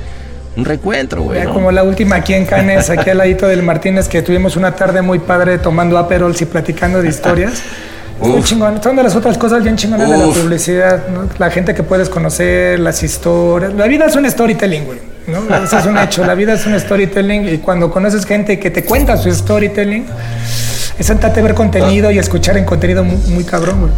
un 0.57 0.65
recuentro, 0.65 1.23
güey. 1.23 1.45
Como 1.45 1.73
la 1.73 1.83
última 1.83 2.17
aquí 2.17 2.35
en 2.35 2.47
Canes, 2.47 2.91
aquí 2.91 3.11
al 3.11 3.19
ladito 3.19 3.47
del 3.47 3.63
Martínez, 3.63 4.09
que 4.09 4.23
tuvimos 4.23 4.57
una 4.57 4.75
tarde 4.75 5.03
muy 5.03 5.19
padre 5.19 5.59
tomando 5.59 5.99
aperols 5.99 6.41
y 6.43 6.47
platicando 6.47 7.03
de 7.03 7.09
historias. 7.09 7.63
Muy 8.21 8.43
chingón. 8.43 8.81
Son 8.83 8.95
de 8.95 9.03
las 9.03 9.17
otras 9.17 9.37
cosas 9.37 9.63
bien 9.65 9.77
chingonas 9.77 10.09
de 10.09 10.17
la 10.17 10.27
publicidad. 10.27 11.03
La 11.39 11.51
gente 11.51 11.75
que 11.75 11.83
puedes 11.83 12.09
conocer, 12.09 12.79
las 12.79 13.03
historias. 13.03 13.75
La 13.75 13.87
vida 13.87 14.07
es 14.07 14.15
un 14.15 14.31
storytelling, 14.31 14.85
güey. 14.85 14.99
¿no? 15.27 15.55
Eso 15.57 15.79
es 15.79 15.87
un 15.87 15.99
hecho. 15.99 16.25
La 16.25 16.35
vida 16.35 16.55
es 16.55 16.65
un 16.67 16.79
storytelling 16.79 17.49
y 17.49 17.59
cuando 17.59 17.91
conoces 17.91 18.25
gente 18.25 18.59
que 18.59 18.71
te 18.71 18.85
cuenta 18.85 19.17
su 19.17 19.33
storytelling, 19.33 20.07
es 20.99 21.07
sentarte 21.07 21.41
a 21.41 21.43
ver 21.43 21.55
contenido 21.55 22.11
y 22.11 22.19
escuchar 22.19 22.57
en 22.57 22.65
contenido 22.65 23.05
muy, 23.05 23.45
cabrón, 23.45 23.81
güey. 23.81 23.93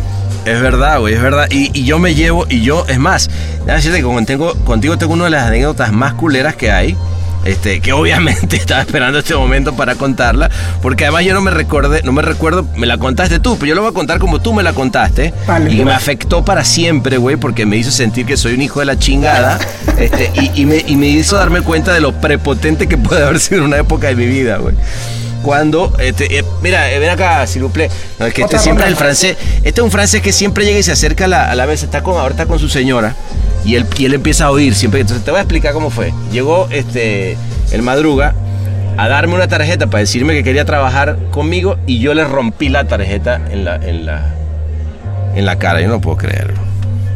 Es 0.46 0.60
verdad, 0.60 1.00
güey, 1.00 1.12
es 1.12 1.20
verdad. 1.20 1.48
Y, 1.50 1.82
yo 1.82 1.98
me 1.98 2.14
llevo, 2.14 2.46
y 2.48 2.62
yo, 2.62 2.86
es 2.88 3.00
más, 3.00 3.28
decirte 3.66 3.98
que 3.98 4.04
contigo, 4.04 4.54
contigo 4.64 4.96
tengo 4.96 5.12
una 5.14 5.24
de 5.24 5.30
las 5.30 5.48
anécdotas 5.48 5.92
más 5.92 6.14
culeras 6.14 6.54
que 6.54 6.70
hay 6.70 6.96
este, 7.44 7.80
que 7.80 7.92
obviamente 7.92 8.56
estaba 8.56 8.82
esperando 8.82 9.18
este 9.18 9.34
momento 9.34 9.74
para 9.74 9.96
contarla, 9.96 10.50
porque 10.82 11.04
además 11.04 11.24
yo 11.24 11.34
no 11.34 11.40
me 11.40 11.50
recuerde, 11.50 12.02
no 12.04 12.12
me 12.12 12.22
recuerdo, 12.22 12.66
me 12.76 12.86
la 12.86 12.96
contaste 12.98 13.40
tú, 13.40 13.56
pero 13.56 13.70
yo 13.70 13.74
lo 13.74 13.82
voy 13.82 13.90
a 13.90 13.94
contar 13.94 14.18
como 14.18 14.40
tú 14.40 14.52
me 14.52 14.62
la 14.62 14.72
contaste 14.72 15.32
y 15.68 15.84
me 15.84 15.92
afectó 15.92 16.44
para 16.44 16.64
siempre, 16.64 17.16
güey, 17.16 17.36
porque 17.36 17.66
me 17.66 17.76
hizo 17.76 17.90
sentir 17.90 18.24
que 18.26 18.36
soy 18.36 18.54
un 18.54 18.62
hijo 18.62 18.80
de 18.80 18.86
la 18.86 18.98
chingada 18.98 19.58
este, 19.98 20.30
y, 20.54 20.64
me, 20.64 20.84
y 20.86 20.96
me 20.96 21.08
hizo 21.08 21.36
darme 21.36 21.62
cuenta 21.62 21.92
de 21.92 22.00
lo 22.00 22.12
prepotente 22.12 22.86
que 22.86 22.98
puede 22.98 23.24
haber 23.24 23.40
sido 23.40 23.62
en 23.62 23.66
una 23.66 23.78
época 23.78 24.08
de 24.08 24.14
mi 24.14 24.26
vida, 24.26 24.58
güey 24.58 24.74
cuando, 25.46 25.92
este, 26.00 26.40
eh, 26.40 26.44
mira, 26.60 26.90
eh, 26.90 26.98
ven 26.98 27.08
acá, 27.08 27.46
Siruple, 27.46 27.88
no, 28.18 28.26
es 28.26 28.34
que 28.34 28.42
este 28.42 28.58
siempre 28.58 28.84
es 28.84 28.90
el 28.90 28.96
francés, 28.96 29.36
este 29.62 29.80
es 29.80 29.84
un 29.84 29.92
francés 29.92 30.20
que 30.20 30.32
siempre 30.32 30.64
llega 30.64 30.80
y 30.80 30.82
se 30.82 30.90
acerca 30.90 31.26
a 31.26 31.28
la, 31.28 31.48
a 31.48 31.54
la 31.54 31.66
vez, 31.66 31.84
está 31.84 32.02
con, 32.02 32.18
ahorita 32.18 32.46
con 32.46 32.58
su 32.58 32.68
señora, 32.68 33.14
y 33.64 33.76
él, 33.76 33.86
y 33.96 34.06
él 34.06 34.14
empieza 34.14 34.46
a 34.46 34.50
oír 34.50 34.74
siempre. 34.74 35.02
Entonces 35.02 35.24
te 35.24 35.30
voy 35.30 35.38
a 35.38 35.42
explicar 35.42 35.72
cómo 35.72 35.90
fue. 35.90 36.12
Llegó 36.32 36.66
este, 36.72 37.36
el 37.70 37.82
madruga 37.82 38.34
a 38.96 39.06
darme 39.06 39.36
una 39.36 39.46
tarjeta 39.46 39.86
para 39.86 40.00
decirme 40.00 40.34
que 40.34 40.42
quería 40.42 40.64
trabajar 40.64 41.16
conmigo 41.30 41.76
y 41.86 42.00
yo 42.00 42.12
le 42.12 42.24
rompí 42.24 42.68
la 42.68 42.88
tarjeta 42.88 43.40
en 43.48 43.64
la, 43.64 43.76
en 43.76 44.04
la, 44.04 44.34
en 45.36 45.46
la 45.46 45.60
cara. 45.60 45.80
Yo 45.80 45.86
no 45.86 46.00
puedo 46.00 46.16
creerlo. 46.16 46.58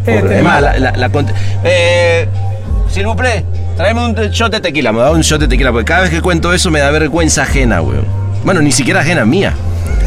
Además, 0.07 0.63
la, 0.63 0.79
la, 0.79 0.93
la 0.93 1.11
eh, 1.65 2.29
tráeme 3.77 4.05
un 4.05 4.15
shot 4.15 4.53
de 4.53 4.61
tequila. 4.61 4.93
Me 4.93 5.01
da 5.01 5.11
un 5.11 5.23
shot 5.23 5.41
de 5.41 5.49
tequila 5.49 5.73
porque 5.73 5.87
cada 5.87 6.03
vez 6.03 6.11
que 6.11 6.23
cuento 6.23 6.53
eso 6.53 6.71
me 6.71 6.79
da 6.79 6.93
vergüenza 6.93 7.43
ajena, 7.43 7.83
weón. 7.83 8.20
Bueno, 8.45 8.63
ni 8.63 8.73
siquiera 8.73 9.01
ajena 9.01 9.25
mía. 9.25 9.55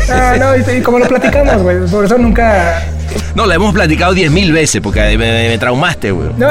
Ah, 0.10 0.36
no, 0.40 0.56
y, 0.56 0.82
como 0.82 1.00
lo 1.00 1.08
platicamos, 1.08 1.62
güey. 1.62 1.88
Por 1.88 2.06
eso 2.06 2.18
nunca 2.18 2.84
no, 3.36 3.45
la 3.45 3.56
hemos 3.56 3.74
platicado 3.74 4.14
diez 4.14 4.32
mil 4.32 4.51
veces 4.51 4.82
porque 4.82 5.18
me, 5.18 5.58
traumaste, 5.58 6.12
güey. 6.12 6.30
No, 6.38 6.47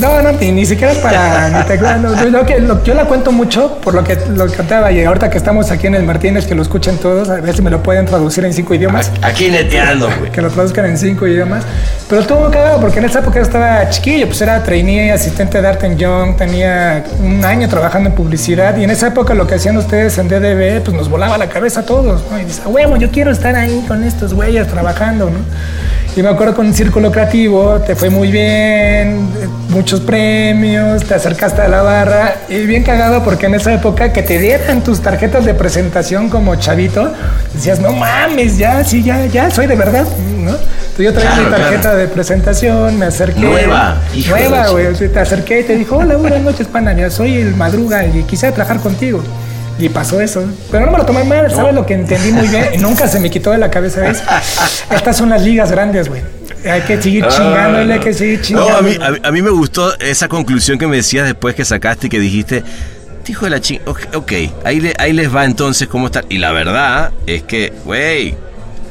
no, 0.00 0.22
no, 0.22 0.32
ni, 0.32 0.66
siquiera 0.66 0.92
es 0.92 0.98
para 0.98 1.48
ni 1.68 2.84
yo 2.84 2.94
la 2.94 3.04
cuento 3.04 3.32
mucho 3.32 3.78
por 3.82 3.94
lo 3.94 4.04
que 4.04 4.16
lo 4.34 4.46
contaba 4.46 4.92
y 4.92 5.02
ahorita 5.04 5.30
que 5.30 5.38
estamos 5.38 5.70
aquí 5.70 5.86
en 5.86 5.94
el 5.94 6.04
Martínez, 6.04 6.46
que 6.46 6.54
lo 6.54 6.62
escuchen 6.62 6.98
todos, 6.98 7.28
a 7.28 7.36
ver 7.36 7.54
si 7.54 7.62
me 7.62 7.70
lo 7.70 7.82
pueden 7.82 8.06
traducir 8.06 8.44
en 8.44 8.52
cinco 8.52 8.74
idiomas. 8.74 9.10
Aquí 9.22 9.48
neteando, 9.48 10.08
güey. 10.18 10.30
Que 10.30 10.40
lo 10.42 10.50
traduzcan 10.50 10.86
en 10.86 10.98
cinco 10.98 11.26
idiomas. 11.26 11.64
Pero 12.08 12.20
estuvo 12.20 12.50
cagado 12.50 12.80
porque 12.80 12.98
en 12.98 13.06
esa 13.06 13.20
época 13.20 13.36
yo 13.36 13.42
estaba 13.42 13.88
chiquillo, 13.90 14.26
pues 14.26 14.40
era 14.40 14.62
trainee, 14.62 15.10
asistente 15.12 15.60
de 15.60 15.68
Art 15.68 15.82
Young, 15.96 16.36
tenía 16.36 17.04
un 17.20 17.44
año 17.44 17.68
trabajando 17.68 18.10
en 18.10 18.14
publicidad 18.14 18.76
y 18.76 18.84
en 18.84 18.90
esa 18.90 19.08
época 19.08 19.34
lo 19.34 19.46
que 19.46 19.54
hacían 19.54 19.76
ustedes 19.76 20.18
en 20.18 20.28
DDB, 20.28 20.82
pues 20.82 20.96
nos 20.96 21.08
volaba 21.08 21.38
la 21.38 21.48
cabeza 21.48 21.80
a 21.80 21.86
todos, 21.86 22.22
¿no? 22.30 22.38
Y 22.38 22.44
dice, 22.44 22.62
huevo, 22.66 22.96
yo 22.96 23.10
quiero 23.10 23.30
estar 23.30 23.54
ahí 23.56 23.84
con 23.86 24.04
estos 24.04 24.34
güeyes 24.34 24.68
trabajando, 24.68 25.30
¿no? 25.30 25.38
Y 26.16 26.22
me 26.22 26.28
acuerdo 26.28 26.54
con 26.54 26.66
un 26.66 26.74
círculo 26.74 27.10
creativo, 27.10 27.80
te 27.80 27.96
fue 27.96 28.08
muy 28.08 28.30
bien, 28.30 29.28
muchos 29.70 30.00
premios, 30.00 31.02
te 31.04 31.14
acercaste 31.14 31.62
a 31.62 31.66
la 31.66 31.82
barra 31.82 32.36
y 32.48 32.58
bien 32.66 32.84
cagado 32.84 33.24
porque 33.24 33.46
en 33.46 33.54
esa 33.56 33.74
época 33.74 34.12
que 34.12 34.22
te 34.22 34.38
dieran 34.38 34.84
tus 34.84 35.00
tarjetas 35.00 35.44
de 35.44 35.54
presentación 35.54 36.28
como 36.28 36.54
chavito, 36.54 37.12
decías, 37.52 37.80
no 37.80 37.92
mames, 37.92 38.56
ya, 38.58 38.84
sí, 38.84 39.02
ya, 39.02 39.26
ya, 39.26 39.50
soy 39.50 39.66
de 39.66 39.74
verdad, 39.74 40.06
¿no? 40.38 40.52
Entonces 40.52 41.04
yo 41.04 41.12
traía 41.12 41.34
mi 41.34 41.50
tarjeta 41.50 41.96
de 41.96 42.06
presentación, 42.06 42.96
me 42.96 43.06
acerqué. 43.06 43.40
Nueva, 43.40 43.96
Nueva, 44.28 44.68
güey. 44.68 44.94
Te 44.94 45.18
acerqué 45.18 45.60
y 45.60 45.64
te 45.64 45.74
dijo, 45.74 45.96
hola, 45.96 46.16
buenas 46.16 46.42
noches, 46.42 46.68
pana, 46.68 47.10
soy 47.10 47.38
el 47.38 47.56
madruga 47.56 48.06
y 48.06 48.22
quisiera 48.22 48.54
trabajar 48.54 48.78
contigo. 48.78 49.20
Y 49.78 49.88
pasó 49.88 50.20
eso. 50.20 50.44
Pero 50.70 50.86
no 50.86 50.92
me 50.92 50.98
lo 50.98 51.06
tomé 51.06 51.24
mal, 51.24 51.50
¿sabes 51.50 51.74
lo 51.74 51.84
que 51.84 51.94
entendí 51.94 52.32
muy 52.32 52.46
bien? 52.48 52.66
Y 52.74 52.78
nunca 52.78 53.08
se 53.08 53.18
me 53.18 53.30
quitó 53.30 53.50
de 53.50 53.58
la 53.58 53.70
cabeza, 53.70 54.00
¿ves? 54.02 54.22
Estas 54.90 55.16
son 55.16 55.30
las 55.30 55.42
ligas 55.42 55.70
grandes, 55.70 56.08
güey. 56.08 56.22
Hay 56.64 56.80
que 56.82 57.00
seguir 57.00 57.26
chingándole, 57.28 57.94
hay 57.94 58.00
que 58.00 58.14
seguir 58.14 58.40
chingando. 58.40 58.70
No, 58.70 58.76
a 58.76 58.82
mí, 58.82 58.96
a, 59.22 59.30
mí 59.30 59.42
me 59.42 59.50
gustó 59.50 59.98
esa 59.98 60.28
conclusión 60.28 60.78
que 60.78 60.86
me 60.86 60.96
decías 60.96 61.26
después 61.26 61.54
que 61.54 61.64
sacaste 61.64 62.06
y 62.06 62.10
que 62.10 62.18
dijiste, 62.18 62.62
hijo 63.28 63.44
de 63.44 63.50
la 63.50 63.60
ching... 63.60 63.80
Ok, 63.86 64.32
ahí, 64.64 64.92
ahí 64.98 65.12
les 65.12 65.34
va 65.34 65.44
entonces 65.44 65.88
cómo 65.88 66.06
está. 66.06 66.22
Y 66.28 66.38
la 66.38 66.52
verdad 66.52 67.12
es 67.26 67.42
que, 67.42 67.72
güey, 67.84 68.34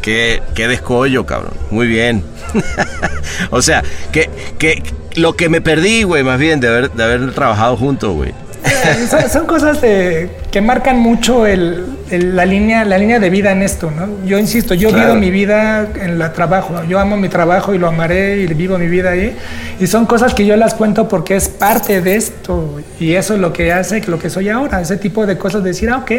qué, 0.01 0.43
qué 0.53 0.67
descollo, 0.67 1.25
cabrón. 1.25 1.53
Muy 1.71 1.87
bien. 1.87 2.23
o 3.49 3.61
sea, 3.61 3.83
que, 4.11 4.29
que 4.59 4.83
lo 5.15 5.35
que 5.35 5.49
me 5.49 5.61
perdí, 5.61 6.03
güey, 6.03 6.23
más 6.23 6.39
bien 6.39 6.59
de 6.59 6.67
haber, 6.67 6.91
de 6.91 7.03
haber 7.03 7.33
trabajado 7.33 7.75
juntos, 7.77 8.13
güey. 8.13 8.33
son, 9.31 9.45
cosas 9.45 9.77
que 9.79 10.61
marcan 10.61 10.99
mucho 10.99 11.45
la, 11.45 12.45
línea, 12.45 12.85
la 12.85 12.97
línea 12.97 13.19
de 13.19 13.29
vida 13.29 13.51
en 13.51 13.61
esto, 13.61 13.91
¿no? 13.91 14.25
Yo 14.25 14.37
insisto, 14.37 14.73
yo 14.73 14.91
vivo 14.91 15.15
mi 15.15 15.31
vida 15.31 15.87
en 15.95 16.21
el 16.21 16.33
trabajo, 16.33 16.83
yo 16.87 16.99
amo 16.99 17.17
mi 17.17 17.29
trabajo 17.29 17.73
y 17.73 17.77
lo 17.77 17.87
amaré 17.87 18.37
y 18.37 18.47
vivo 18.47 18.77
mi 18.77 18.87
vida 18.87 19.11
ahí. 19.11 19.35
Y 19.79 19.87
son 19.87 20.05
cosas 20.05 20.33
que 20.33 20.45
yo 20.45 20.55
las 20.55 20.73
cuento 20.73 21.07
porque 21.07 21.35
es 21.35 21.49
parte 21.49 22.01
de 22.01 22.15
esto 22.15 22.79
y 22.99 23.13
eso 23.13 23.33
es 23.35 23.39
lo 23.39 23.53
que 23.53 23.71
hace 23.71 24.01
lo 24.07 24.19
que 24.19 24.29
soy 24.29 24.49
ahora, 24.49 24.81
ese 24.81 24.97
tipo 24.97 25.25
de 25.25 25.37
cosas 25.37 25.63
de 25.63 25.69
decir, 25.69 25.89
ah, 25.89 25.97
ok, 25.97 26.11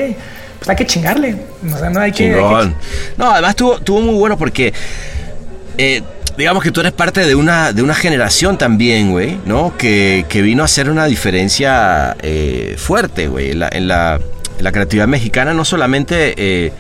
pues 0.59 0.69
hay 0.69 0.77
que 0.77 0.87
chingarle, 0.87 1.37
o 1.73 1.79
sea, 1.79 1.91
no 1.91 2.01
hay 2.01 2.13
que... 2.13 2.31
No, 3.17 3.31
además 3.31 3.51
estuvo, 3.51 4.01
muy 4.01 4.15
bueno 4.15 4.37
porque... 4.37 4.73
Eh, 5.77 6.03
digamos 6.37 6.63
que 6.63 6.71
tú 6.71 6.81
eres 6.81 6.93
parte 6.93 7.25
de 7.27 7.35
una, 7.35 7.73
de 7.73 7.83
una 7.83 7.95
generación 7.95 8.59
también, 8.59 9.11
güey, 9.11 9.39
¿no? 9.47 9.77
Que, 9.77 10.25
vino 10.33 10.63
a 10.63 10.67
hacer 10.67 10.91
una 10.91 11.07
diferencia 11.07 12.17
eh, 12.23 12.75
fuerte, 12.77 13.29
güey, 13.29 13.53
en 13.53 13.61
la, 13.61 13.69
en, 13.71 13.89
la, 13.89 14.21
creatividad 14.73 15.07
mexicana, 15.07 15.55
no 15.55 15.65
solamente, 15.65 16.35
eh, 16.37 16.73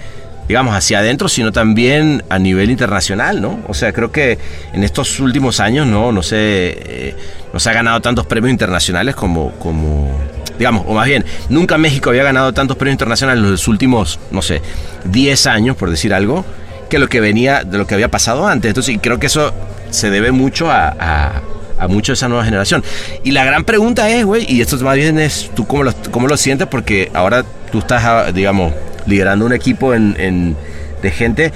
digamos, 0.49 0.75
hacia 0.75 0.99
adentro, 0.99 1.29
sino 1.29 1.53
también 1.53 2.25
a 2.29 2.39
nivel 2.39 2.71
internacional, 2.71 3.41
¿no? 3.41 3.61
O 3.69 3.75
sea, 3.75 3.93
creo 3.93 4.11
que 4.11 4.39
en 4.73 4.83
estos 4.83 5.21
últimos 5.21 5.61
años, 5.61 5.87
¿no? 5.87 6.11
No 6.11 6.23
sé, 6.23 6.37
eh, 6.39 7.17
no 7.53 7.61
se 7.61 7.71
ha 7.71 7.73
ganado 7.73 8.01
tantos 8.01 8.27
premios 8.27 8.51
internacionales 8.51 9.15
como, 9.15 9.53
como, 9.53 10.11
digamos, 10.59 10.85
o 10.89 10.95
más 10.95 11.07
bien, 11.07 11.25
nunca 11.49 11.79
México 11.79 12.11
había 12.11 12.25
ganado 12.25 12.53
tantos 12.53 12.77
premios 12.77 12.95
internacionales 12.95 13.45
en 13.45 13.51
los 13.53 13.69
últimos, 13.69 14.19
no 14.33 14.43
sé, 14.43 14.61
10 15.05 15.47
años, 15.47 15.77
por 15.77 15.91
decir 15.91 16.13
algo 16.13 16.45
que 16.89 16.99
lo 16.99 17.09
que 17.09 17.21
venía, 17.21 17.65
de 17.65 17.79
lo 17.79 17.87
que 17.87 17.95
había 17.95 18.11
pasado 18.11 18.47
antes. 18.47 18.69
Entonces, 18.69 18.99
creo 19.01 19.19
que 19.19 19.27
eso 19.27 19.53
se 19.91 20.11
debe 20.11 20.33
mucho 20.33 20.71
a, 20.71 21.43
a, 21.79 21.89
mucho 21.89 22.13
de 22.13 22.15
esa 22.15 22.29
nueva 22.29 22.45
generación. 22.45 22.83
Y 23.23 23.33
la 23.33 23.45
gran 23.45 23.65
pregunta 23.65 24.09
es, 24.09 24.25
güey, 24.25 24.47
y 24.49 24.61
esto 24.61 24.77
más 24.79 24.97
bien 24.97 25.19
es, 25.19 25.51
¿tú 25.55 25.67
cómo 25.67 25.85
lo, 25.85 25.93
cómo 26.11 26.27
lo 26.27 26.37
sientes? 26.37 26.67
Porque 26.67 27.11
ahora 27.13 27.45
tú 27.71 27.79
estás, 27.81 28.05
ah, 28.05 28.33
digamos, 28.33 28.73
liderando 29.07 29.45
un 29.47 29.53
equipo 29.53 29.95
en, 29.95 30.57
de 31.03 31.11
gente. 31.11 31.53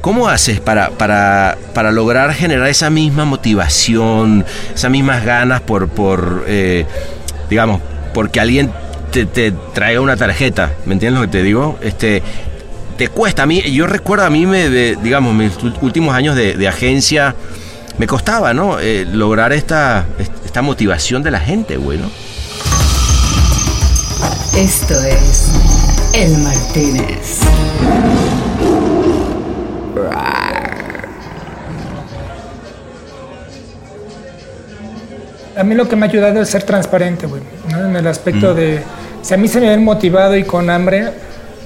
¿Cómo 0.00 0.28
haces 0.28 0.58
para, 0.58 0.90
para, 0.90 1.56
para, 1.74 1.92
lograr 1.92 2.32
generar 2.34 2.68
esa 2.68 2.90
misma 2.90 3.24
motivación, 3.24 4.44
esas 4.74 4.90
mismas 4.90 5.24
ganas 5.24 5.60
por, 5.60 5.88
por 5.88 6.44
eh, 6.48 6.86
digamos, 7.48 7.80
porque 8.12 8.40
alguien 8.40 8.72
te, 9.12 9.26
te, 9.26 9.52
traiga 9.72 10.00
una 10.00 10.16
tarjeta? 10.16 10.72
¿Me 10.86 10.94
entiendes 10.94 11.20
lo 11.20 11.26
que 11.26 11.38
te 11.38 11.42
digo? 11.44 11.78
Este, 11.82 12.20
te 12.96 13.08
cuesta. 13.08 13.42
A 13.42 13.46
mí, 13.46 13.60
yo 13.62 13.86
recuerdo 13.86 14.24
a 14.24 14.30
mí, 14.30 14.46
me, 14.46 14.68
digamos, 14.68 15.34
mis 15.34 15.52
últimos 15.80 16.14
años 16.14 16.36
de, 16.36 16.68
agencia, 16.68 17.34
me 17.98 18.06
costaba, 18.06 18.54
¿no? 18.54 18.78
Eh, 18.80 19.06
lograr 19.10 19.52
esta, 19.52 20.06
esta 20.44 20.62
motivación 20.62 21.22
de 21.22 21.30
la 21.30 21.40
gente, 21.40 21.76
güey, 21.76 21.98
¿no? 21.98 22.10
Esto 24.56 24.94
es 25.02 25.48
El 26.14 26.38
Martínez. 26.38 27.40
A 35.54 35.64
mí 35.64 35.74
lo 35.74 35.88
que 35.88 35.96
me 35.96 36.06
ha 36.06 36.08
ayudado 36.08 36.40
es 36.40 36.48
ser 36.48 36.62
transparente, 36.62 37.26
güey, 37.26 37.42
¿no? 37.70 37.86
En 37.86 37.96
el 37.96 38.06
aspecto 38.06 38.52
mm. 38.52 38.56
de, 38.56 38.82
si 39.22 39.34
a 39.34 39.36
mí 39.36 39.48
se 39.48 39.60
me 39.60 39.68
ven 39.68 39.84
motivado 39.84 40.36
y 40.36 40.44
con 40.44 40.68
hambre, 40.70 41.12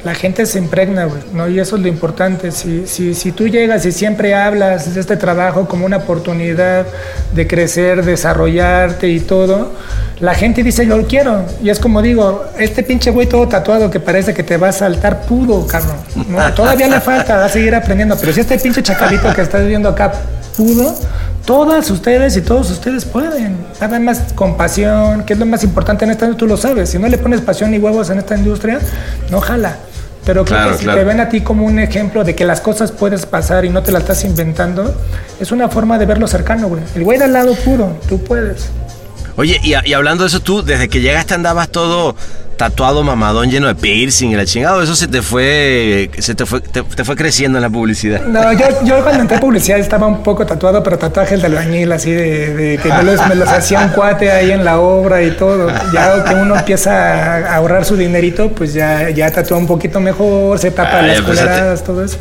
la 0.07 0.15
gente 0.15 0.47
se 0.47 0.61
impregna, 0.61 1.07
güey, 1.07 1.21
¿no? 1.33 1.49
Y 1.49 1.59
eso 1.59 1.75
es 1.75 1.83
lo 1.83 1.89
importante. 1.89 2.53
Si, 2.53 2.87
si, 2.87 3.13
si 3.13 3.33
tú 3.33 3.49
llegas 3.49 3.85
y 3.87 3.91
siempre 3.91 4.37
hablas 4.37 4.95
de 4.95 5.01
este 5.01 5.17
trabajo 5.17 5.67
como 5.67 5.85
una 5.85 5.97
oportunidad 5.97 6.87
de 7.35 7.47
crecer, 7.49 8.05
desarrollarte 8.05 9.09
y 9.09 9.19
todo, 9.19 9.73
la 10.21 10.37
gente 10.37 10.63
dice, 10.63 10.87
yo 10.87 10.97
lo 10.97 11.09
quiero. 11.09 11.45
Y 11.61 11.71
es 11.71 11.81
como 11.81 12.03
digo, 12.03 12.45
este 12.57 12.85
pinche 12.85 13.11
güey 13.11 13.27
todo 13.27 13.49
tatuado 13.49 13.91
que 13.91 13.99
parece 13.99 14.33
que 14.33 14.45
te 14.45 14.57
va 14.57 14.69
a 14.69 14.73
saltar 14.73 15.23
pudo, 15.23 15.67
cabrón. 15.67 15.97
¿no? 16.29 16.53
Todavía 16.55 16.87
le 16.87 17.01
falta, 17.01 17.39
va 17.39 17.47
a 17.47 17.49
seguir 17.49 17.75
aprendiendo. 17.75 18.17
Pero 18.17 18.33
si 18.33 18.43
este 18.43 18.61
pinche 18.61 18.85
chacalito 18.85 19.35
que 19.35 19.43
estás 19.43 19.67
viendo 19.67 19.89
acá 19.89 20.13
pudo, 20.57 20.95
todas 21.45 21.91
ustedes 21.91 22.37
y 22.37 22.43
todos 22.43 22.71
ustedes 22.71 23.05
pueden. 23.05 23.57
Nada 23.81 23.99
más 23.99 24.21
compasión, 24.37 25.25
que 25.25 25.33
es 25.33 25.39
lo 25.41 25.47
más 25.47 25.65
importante 25.65 26.05
en 26.05 26.13
esta 26.13 26.33
tú 26.35 26.47
lo 26.47 26.57
sabes. 26.57 26.91
Si 26.91 26.99
no 27.01 27.09
le 27.09 27.19
pones 27.19 27.41
pasión 27.41 27.75
y 27.75 27.79
huevos 27.79 28.09
en 28.11 28.19
esta 28.19 28.37
industria, 28.37 28.79
no 29.33 29.41
jala. 29.41 29.77
Pero 30.27 30.45
creo 30.45 30.73
que 30.73 30.79
si 30.79 30.87
te 30.87 31.05
ven 31.05 31.21
a 31.21 31.29
ti 31.29 31.41
como 31.41 31.65
un 31.65 31.79
ejemplo 31.79 32.25
de 32.25 32.35
que 32.35 32.45
las 32.45 32.61
cosas 32.61 32.91
puedes 32.91 33.25
pasar 33.25 33.65
y 33.65 33.71
no 33.71 33.85
te 33.85 33.93
las 33.93 34.03
estás 34.03 34.25
inventando, 34.25 34.93
es 35.39 35.53
una 35.53 35.69
forma 35.69 35.99
de 35.99 36.07
verlo 36.07 36.27
cercano, 36.27 36.67
güey. 36.67 36.83
El 36.97 37.05
güey 37.05 37.17
de 37.17 37.25
al 37.25 37.33
lado 37.33 37.55
puro, 37.55 37.97
tú 38.09 38.23
puedes. 38.23 38.69
Oye, 39.37 39.61
y, 39.63 39.75
y, 39.89 39.93
hablando 39.93 40.25
de 40.25 40.29
eso, 40.29 40.41
tú, 40.41 40.63
desde 40.63 40.89
que 40.89 41.01
llegaste 41.01 41.35
andabas 41.35 41.69
todo 41.69 42.17
tatuado, 42.57 43.03
mamadón, 43.03 43.51
lleno 43.51 43.67
de 43.67 43.75
piercing 43.75 44.31
y 44.31 44.37
la 44.37 44.47
chingada, 44.47 44.83
eso 44.83 44.97
se 44.97 45.09
te 45.09 45.23
fue, 45.23 46.11
se 46.19 46.35
te 46.35 46.47
fue, 46.47 46.61
te, 46.61 46.83
fue 46.83 47.17
creciendo 47.17 47.59
en 47.59 47.63
la 47.63 47.71
publicidad. 47.71 48.23
No, 48.23 48.53
yo, 48.53 48.67
yo 48.85 49.03
cuando 49.03 49.23
entré 49.23 49.37
a 49.37 49.41
publicidad 49.41 49.79
estaba 49.79 50.07
un 50.07 50.23
poco 50.23 50.47
tatuado, 50.47 50.83
pero 50.83 50.99
tatuajes 50.99 51.41
de 51.41 51.47
albañil, 51.47 51.93
así 51.93 52.11
de, 52.11 52.79
que 52.83 52.89
me 52.89 53.03
los, 53.03 53.27
me 53.29 53.35
los, 53.35 53.49
hacía 53.49 53.81
un 53.81 53.89
cuate 53.91 54.31
ahí 54.31 54.51
en 54.51 54.65
la 54.65 54.79
obra 54.79 55.23
y 55.23 55.33
todo. 55.33 55.69
Ya 55.93 56.25
que 56.25 56.35
uno 56.35 56.57
empieza 56.57 56.93
a 56.93 57.57
ahorrar 57.57 57.85
su 57.85 57.97
dinerito, 57.97 58.51
pues 58.51 58.73
ya, 58.73 59.11
ya 59.11 59.31
tatúa 59.31 59.59
un 59.59 59.67
poquito 59.67 60.01
mejor, 60.01 60.59
se 60.59 60.71
tapa 60.71 61.03
las 61.03 61.21
coleradas, 61.21 61.85
todo 61.85 62.05
eso. 62.05 62.19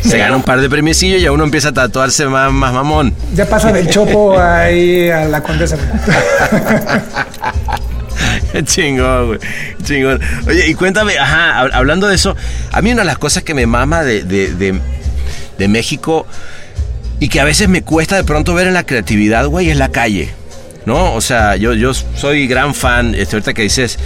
Se 0.00 0.18
gana 0.18 0.36
un 0.36 0.42
par 0.42 0.60
de 0.60 0.68
premiecillos 0.68 1.20
y 1.20 1.24
ya 1.24 1.32
uno 1.32 1.44
empieza 1.44 1.68
a 1.68 1.72
tatuarse 1.72 2.26
más, 2.26 2.52
más 2.52 2.72
mamón. 2.72 3.12
Ya 3.34 3.46
pasa 3.46 3.72
del 3.72 3.88
chopo 3.88 4.38
ahí 4.38 5.10
a 5.10 5.24
la 5.24 5.42
condesa. 5.42 5.76
chingón, 8.64 9.26
güey. 9.26 9.38
Chingón. 9.82 10.20
Oye, 10.46 10.68
y 10.68 10.74
cuéntame, 10.74 11.18
ajá, 11.18 11.60
hablando 11.60 12.08
de 12.08 12.14
eso, 12.14 12.36
a 12.72 12.82
mí 12.82 12.92
una 12.92 13.02
de 13.02 13.06
las 13.06 13.18
cosas 13.18 13.42
que 13.42 13.54
me 13.54 13.66
mama 13.66 14.02
de, 14.02 14.22
de, 14.24 15.68
México 15.68 16.26
y 17.18 17.28
que 17.28 17.40
a 17.40 17.44
veces 17.44 17.68
me 17.68 17.82
cuesta 17.82 18.16
de 18.16 18.24
pronto 18.24 18.54
ver 18.54 18.66
en 18.66 18.74
la 18.74 18.84
creatividad, 18.84 19.46
güey, 19.46 19.70
es 19.70 19.76
la 19.76 19.90
calle. 19.90 20.30
¿No? 20.84 21.14
O 21.14 21.20
sea, 21.20 21.56
yo, 21.56 21.74
yo 21.74 21.92
soy 21.94 22.46
gran 22.46 22.72
fan, 22.72 23.14
este, 23.16 23.34
ahorita 23.34 23.54
que 23.54 23.62
dices, 23.62 23.98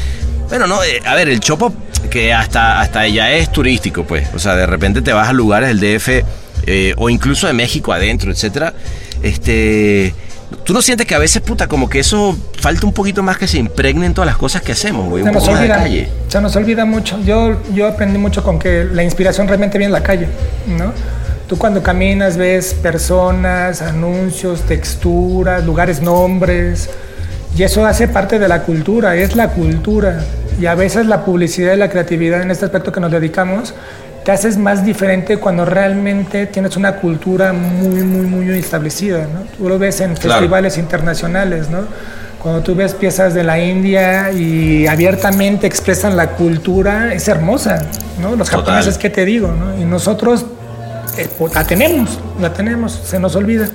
bueno, 0.49 0.66
no, 0.66 0.82
eh, 0.82 1.03
a 1.05 1.14
ver, 1.14 1.28
el 1.28 1.41
Chopo, 1.41 1.74
que 2.11 2.32
hasta, 2.32 2.80
hasta 2.80 3.07
ya 3.07 3.30
es 3.32 3.53
turístico, 3.53 4.05
pues. 4.05 4.28
O 4.34 4.38
sea, 4.38 4.57
de 4.57 4.64
repente 4.64 5.03
te 5.03 5.12
vas 5.12 5.28
a 5.28 5.32
lugares 5.34 5.68
del 5.68 5.80
DF 5.80 6.24
eh, 6.66 6.95
o 6.97 7.11
incluso 7.11 7.47
de 7.47 7.53
México 7.53 7.93
adentro, 7.93 8.30
etcétera. 8.30 8.72
Este 9.22 10.14
¿Tú 10.64 10.72
no 10.72 10.82
sientes 10.82 11.07
que 11.07 11.14
a 11.14 11.18
veces, 11.18 11.42
puta, 11.42 11.66
como 11.66 11.88
que 11.88 12.01
eso 12.01 12.36
falta 12.59 12.86
un 12.86 12.92
poquito 12.92 13.22
más 13.22 13.38
que 13.38 13.46
se 13.46 13.59
impregnen 13.59 14.14
todas 14.14 14.26
las 14.26 14.36
cosas 14.36 14.62
que 14.62 14.72
hacemos, 14.72 15.09
güey? 15.09 15.24
Se 15.24 15.32
nos 15.32 15.48
olvida, 15.48 15.86
se 16.28 16.40
nos 16.40 16.57
olvida 16.57 16.84
mucho. 16.84 17.20
Yo, 17.24 17.57
yo 17.72 17.88
aprendí 17.88 18.18
mucho 18.18 18.42
con 18.42 18.59
que 18.59 18.84
la 18.84 19.03
inspiración 19.03 19.48
realmente 19.48 19.78
viene 19.78 19.94
en 19.94 20.01
la 20.01 20.03
calle, 20.03 20.28
¿no? 20.66 20.92
Tú 21.48 21.59
cuando 21.59 21.82
caminas 21.82 22.36
ves 22.36 22.74
personas, 22.74 23.82
anuncios, 23.82 24.62
texturas, 24.62 25.64
lugares, 25.64 26.01
nombres, 26.01 26.88
y 27.57 27.62
eso 27.64 27.84
hace 27.84 28.07
parte 28.09 28.38
de 28.38 28.46
la 28.46 28.62
cultura, 28.62 29.16
es 29.16 29.34
la 29.34 29.48
cultura. 29.48 30.24
Y 30.61 30.66
a 30.66 30.74
veces 30.74 31.07
la 31.07 31.24
publicidad 31.24 31.74
y 31.74 31.76
la 31.76 31.88
creatividad 31.88 32.42
en 32.42 32.51
este 32.51 32.66
aspecto 32.66 32.92
que 32.92 33.01
nos 33.01 33.11
dedicamos 33.11 33.74
te 34.24 34.32
haces 34.32 34.56
más 34.56 34.84
diferente 34.84 35.38
cuando 35.38 35.64
realmente 35.64 36.46
tienes 36.46 36.76
una 36.76 36.96
cultura 36.96 37.52
muy, 37.52 38.02
muy, 38.02 38.26
muy 38.26 38.58
establecida, 38.58 39.26
¿no? 39.32 39.42
Tú 39.56 39.68
lo 39.68 39.78
ves 39.78 40.00
en 40.00 40.16
festivales 40.16 40.78
internacionales, 40.78 41.70
¿no? 41.70 41.84
Cuando 42.42 42.62
tú 42.62 42.74
ves 42.74 42.94
piezas 42.94 43.34
de 43.34 43.44
la 43.44 43.62
India 43.62 44.32
y 44.32 44.86
abiertamente 44.86 45.66
expresan 45.66 46.16
la 46.16 46.30
cultura, 46.30 47.12
es 47.12 47.28
hermosa, 47.28 47.86
¿no? 48.20 48.36
Los 48.36 48.48
japoneses, 48.50 48.98
¿qué 48.98 49.10
te 49.10 49.24
digo, 49.24 49.48
no? 49.48 49.78
Y 49.78 49.84
nosotros 49.84 50.46
eh, 51.16 51.28
pues, 51.38 51.54
la 51.54 51.66
tenemos, 51.66 52.18
la 52.40 52.52
tenemos, 52.52 52.92
se 53.04 53.18
nos 53.18 53.36
olvida, 53.36 53.68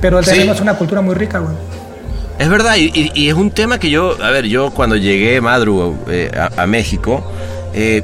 pero 0.00 0.20
tenemos 0.22 0.60
una 0.60 0.74
cultura 0.74 1.00
muy 1.00 1.14
rica, 1.14 1.38
güey. 1.38 1.54
Es 2.38 2.48
verdad, 2.48 2.74
y, 2.76 3.28
es 3.28 3.34
un 3.34 3.52
tema 3.52 3.78
que 3.78 3.90
yo, 3.90 4.16
a 4.20 4.30
ver, 4.30 4.46
yo 4.46 4.70
cuando 4.70 4.96
llegué 4.96 5.40
Madru 5.40 5.96
eh, 6.08 6.30
a, 6.56 6.66
México, 6.66 7.24
eh, 7.72 8.02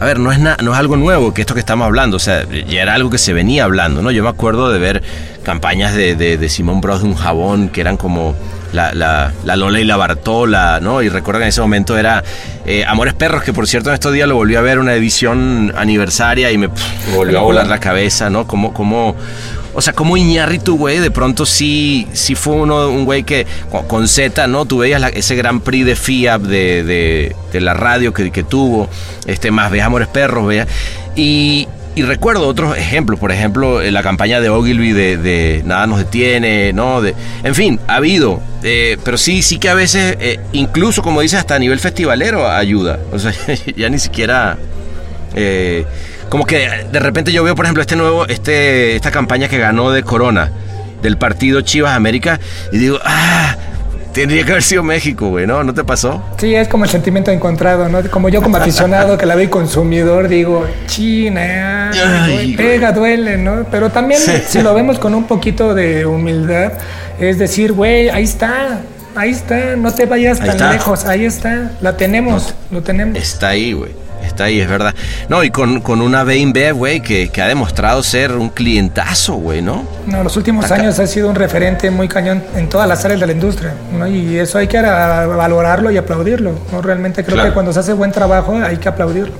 a 0.00 0.04
ver, 0.06 0.18
no 0.18 0.32
es, 0.32 0.38
no 0.38 0.72
es 0.72 0.78
algo 0.78 0.96
nuevo 0.96 1.34
que 1.34 1.42
esto 1.42 1.52
que 1.52 1.60
estamos 1.60 1.84
hablando, 1.84 2.16
o 2.16 2.20
sea, 2.20 2.46
ya 2.48 2.80
era 2.80 2.94
algo 2.94 3.10
que 3.10 3.18
se 3.18 3.34
venía 3.34 3.64
hablando, 3.64 4.00
¿no? 4.00 4.10
Yo 4.10 4.22
me 4.22 4.30
acuerdo 4.30 4.72
de 4.72 4.78
ver 4.78 5.02
campañas 5.42 5.94
de, 5.94 6.16
de, 6.16 6.48
Simón 6.48 6.80
Bros 6.80 7.02
de 7.02 7.08
un 7.08 7.14
jabón 7.14 7.68
que 7.68 7.82
eran 7.82 7.98
como 7.98 8.34
la, 8.72 8.94
la, 8.94 9.34
la, 9.44 9.56
Lola 9.56 9.78
y 9.78 9.84
la 9.84 9.98
Bartola, 9.98 10.80
¿no? 10.80 11.02
Y 11.02 11.10
recuerdo 11.10 11.40
que 11.40 11.44
en 11.44 11.48
ese 11.50 11.60
momento 11.60 11.98
era 11.98 12.24
eh, 12.64 12.82
Amores 12.86 13.12
Perros, 13.12 13.42
que 13.42 13.52
por 13.52 13.66
cierto 13.66 13.90
en 13.90 13.94
estos 13.94 14.14
días 14.14 14.26
lo 14.26 14.36
volví 14.36 14.56
a 14.56 14.62
ver 14.62 14.78
una 14.78 14.94
edición 14.94 15.70
aniversaria 15.76 16.50
y 16.50 16.56
me, 16.56 16.70
volvió 17.14 17.38
a 17.38 17.42
volar 17.42 17.66
la 17.66 17.78
cabeza, 17.78 18.30
¿no? 18.30 18.46
Como, 18.46 18.72
como 18.72 19.16
o 19.74 19.80
sea, 19.80 19.92
como 19.92 20.16
Iñárritu, 20.16 20.76
güey, 20.76 20.98
de 20.98 21.10
pronto 21.10 21.46
sí, 21.46 22.06
sí 22.12 22.34
fue 22.34 22.54
uno, 22.54 22.88
un 22.88 23.04
güey 23.04 23.22
que 23.22 23.46
con 23.88 24.08
Z, 24.08 24.46
¿no? 24.46 24.64
Tú 24.64 24.78
veías 24.78 25.02
ese 25.14 25.36
Gran 25.36 25.60
Prix 25.60 25.86
de 25.86 25.96
FIAP 25.96 26.42
de, 26.42 27.34
de, 27.52 27.60
la 27.60 27.74
radio 27.74 28.12
que, 28.12 28.30
que, 28.30 28.42
tuvo, 28.42 28.88
este, 29.26 29.50
más 29.50 29.70
Ve 29.70 29.82
Amores 29.82 30.08
Perros, 30.08 30.46
vea. 30.46 30.66
Y, 31.14 31.68
recuerdo 31.96 32.48
otros 32.48 32.78
ejemplos, 32.78 33.20
por 33.20 33.30
ejemplo, 33.30 33.82
la 33.82 34.02
campaña 34.02 34.40
de 34.40 34.48
Ogilvy 34.48 34.92
de, 34.92 35.62
Nada 35.66 35.86
nos 35.86 35.98
detiene, 35.98 36.72
¿no? 36.72 37.02
De, 37.02 37.14
en 37.44 37.54
fin, 37.54 37.78
ha 37.88 37.96
habido, 37.96 38.40
eh, 38.62 38.96
pero 39.04 39.18
sí, 39.18 39.42
sí 39.42 39.58
que 39.58 39.68
a 39.68 39.74
veces, 39.74 40.16
eh, 40.18 40.40
incluso 40.52 41.02
como 41.02 41.20
dices, 41.20 41.40
hasta 41.40 41.56
a 41.56 41.58
nivel 41.58 41.78
festivalero 41.78 42.48
ayuda. 42.48 42.98
O 43.12 43.18
sea, 43.18 43.32
ya 43.76 43.88
ni 43.88 43.98
siquiera... 43.98 44.56
Eh, 45.34 45.84
como 46.30 46.46
que 46.46 46.86
de 46.90 47.00
repente 47.00 47.32
yo 47.32 47.44
veo, 47.44 47.54
por 47.54 47.66
ejemplo, 47.66 47.82
este 47.82 47.96
nuevo, 47.96 48.26
este, 48.26 48.96
esta 48.96 49.10
campaña 49.10 49.48
que 49.48 49.58
ganó 49.58 49.90
de 49.90 50.04
Corona, 50.04 50.50
del 51.02 51.18
partido 51.18 51.60
Chivas 51.60 51.94
América, 51.94 52.38
y 52.72 52.78
digo, 52.78 52.98
ah, 53.04 53.56
tendría 54.12 54.44
que 54.44 54.52
haber 54.52 54.62
sido 54.62 54.84
México, 54.84 55.28
güey, 55.28 55.46
¿no? 55.48 55.64
¿No 55.64 55.74
te 55.74 55.82
pasó? 55.82 56.22
Sí, 56.38 56.54
es 56.54 56.68
como 56.68 56.84
el 56.84 56.90
sentimiento 56.90 57.32
encontrado, 57.32 57.88
¿no? 57.88 58.00
Como 58.10 58.28
yo 58.28 58.42
como 58.42 58.56
aficionado 58.56 59.18
que 59.18 59.26
la 59.26 59.34
veo 59.34 59.50
consumidor, 59.50 60.28
digo, 60.28 60.66
china, 60.86 61.90
pega, 62.56 62.92
duele, 62.92 63.36
¿no? 63.36 63.66
Pero 63.68 63.90
también 63.90 64.20
si 64.20 64.62
lo 64.62 64.72
vemos 64.72 65.00
con 65.00 65.14
un 65.16 65.24
poquito 65.24 65.74
de 65.74 66.06
humildad, 66.06 66.74
es 67.18 67.38
decir, 67.38 67.72
güey, 67.72 68.08
ahí 68.08 68.22
está, 68.22 68.78
ahí 69.16 69.30
está, 69.30 69.74
no 69.74 69.92
te 69.92 70.06
vayas 70.06 70.38
tan 70.38 70.70
lejos, 70.70 71.06
ahí 71.06 71.24
está, 71.24 71.72
la 71.80 71.96
tenemos, 71.96 72.54
lo 72.70 72.82
tenemos. 72.82 73.18
Está 73.18 73.48
ahí, 73.48 73.72
güey. 73.72 73.99
Está 74.22 74.44
ahí, 74.44 74.60
es 74.60 74.68
verdad. 74.68 74.94
No, 75.28 75.42
y 75.44 75.50
con, 75.50 75.80
con 75.80 76.00
una 76.00 76.24
B&B, 76.24 76.72
güey, 76.72 77.00
que, 77.00 77.28
que, 77.28 77.42
ha 77.42 77.48
demostrado 77.48 78.02
ser 78.02 78.32
un 78.32 78.50
clientazo, 78.50 79.34
güey, 79.34 79.62
¿no? 79.62 79.84
No, 80.06 80.22
los 80.22 80.36
últimos 80.36 80.70
años 80.70 80.98
ha 80.98 81.06
sido 81.06 81.28
un 81.28 81.34
referente 81.34 81.90
muy 81.90 82.08
cañón 82.08 82.42
en 82.54 82.68
todas 82.68 82.88
las 82.88 83.04
áreas 83.04 83.20
de 83.20 83.26
la 83.26 83.32
industria, 83.32 83.74
¿no? 83.96 84.06
Y 84.06 84.38
eso 84.38 84.58
hay 84.58 84.68
que 84.68 84.80
valorarlo 84.80 85.90
y 85.90 85.96
aplaudirlo, 85.96 86.54
¿no? 86.72 86.82
Realmente 86.82 87.24
creo 87.24 87.42
que 87.42 87.52
cuando 87.52 87.72
se 87.72 87.80
hace 87.80 87.92
buen 87.92 88.12
trabajo 88.12 88.56
hay 88.56 88.76
que 88.76 88.88
aplaudirlo. 88.88 89.34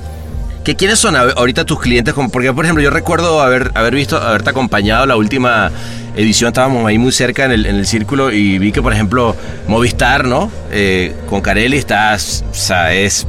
que 0.64 0.76
quiénes 0.76 0.98
son 0.98 1.16
ahorita 1.16 1.64
tus 1.64 1.80
clientes, 1.80 2.14
porque 2.30 2.52
por 2.52 2.64
ejemplo 2.64 2.82
yo 2.82 2.90
recuerdo 2.90 3.40
haber, 3.40 3.70
haber 3.74 3.94
visto, 3.94 4.20
haberte 4.20 4.50
acompañado 4.50 5.06
la 5.06 5.16
última 5.16 5.70
edición, 6.16 6.48
estábamos 6.48 6.86
ahí 6.86 6.98
muy 6.98 7.12
cerca 7.12 7.44
en 7.44 7.52
el, 7.52 7.66
en 7.66 7.76
el 7.76 7.86
círculo 7.86 8.30
y 8.30 8.58
vi 8.58 8.72
que 8.72 8.82
por 8.82 8.92
ejemplo 8.92 9.34
Movistar, 9.68 10.24
¿no? 10.24 10.50
Eh, 10.70 11.14
con 11.28 11.40
Carelli 11.40 11.78
estás, 11.78 12.44
o 12.50 12.54
sea, 12.54 12.92
es 12.92 13.26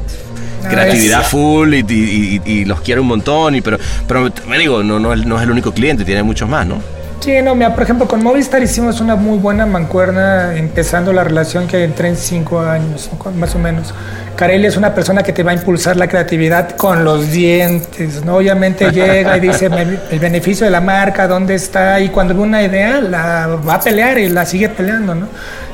creatividad 0.70 1.24
full 1.24 1.74
y, 1.74 2.66
los 2.66 2.82
quiere 2.82 3.02
un 3.02 3.08
montón, 3.08 3.56
y, 3.56 3.62
pero, 3.62 3.78
pero 4.08 4.32
me 4.48 4.58
digo, 4.58 4.84
no, 4.84 5.00
no, 5.00 5.16
no 5.16 5.38
es 5.38 5.44
el 5.44 5.52
único 5.52 5.74
cliente, 5.74 6.06
tiene 6.06 6.24
muchos 6.24 6.48
más, 6.48 6.66
¿no? 6.66 6.82
Sí, 7.22 7.34
no, 7.44 7.54
mira, 7.54 7.76
por 7.76 7.84
ejemplo, 7.84 8.08
con 8.08 8.24
Movistar 8.24 8.64
hicimos 8.64 9.00
una 9.00 9.16
muy 9.16 9.38
buena 9.38 9.68
mancuerna 9.68 10.58
empezando 10.58 11.14
la 11.14 11.24
relación 11.24 11.68
que 11.68 11.84
entré 11.84 12.08
en 12.08 12.18
cinco 12.18 12.62
años, 12.62 13.12
más 13.38 13.54
o 13.54 13.60
menos. 13.60 13.94
Carelli 14.36 14.66
es 14.66 14.76
una 14.76 14.96
persona 14.96 15.22
que 15.22 15.32
te 15.32 15.44
va 15.44 15.52
a 15.52 15.54
impulsar 15.54 15.98
la 15.98 16.08
creatividad 16.08 16.72
con 16.72 17.04
los 17.04 17.32
dientes, 17.32 18.26
¿no? 18.26 18.38
Obviamente 18.38 18.90
llega 18.92 19.38
y 19.38 19.40
dice 19.40 19.70
el 20.10 20.20
beneficio 20.20 20.66
de 20.66 20.72
la 20.72 20.82
marca, 20.82 21.28
dónde 21.28 21.54
está, 21.54 22.00
y 22.00 22.10
cuando 22.10 22.34
ve 22.34 22.40
una 22.40 22.64
idea 22.64 23.00
la 23.00 23.46
va 23.48 23.76
a 23.76 23.80
pelear 23.80 24.18
y 24.18 24.28
la 24.28 24.44
sigue 24.48 24.70
peleando, 24.70 25.14
¿no? 25.14 25.28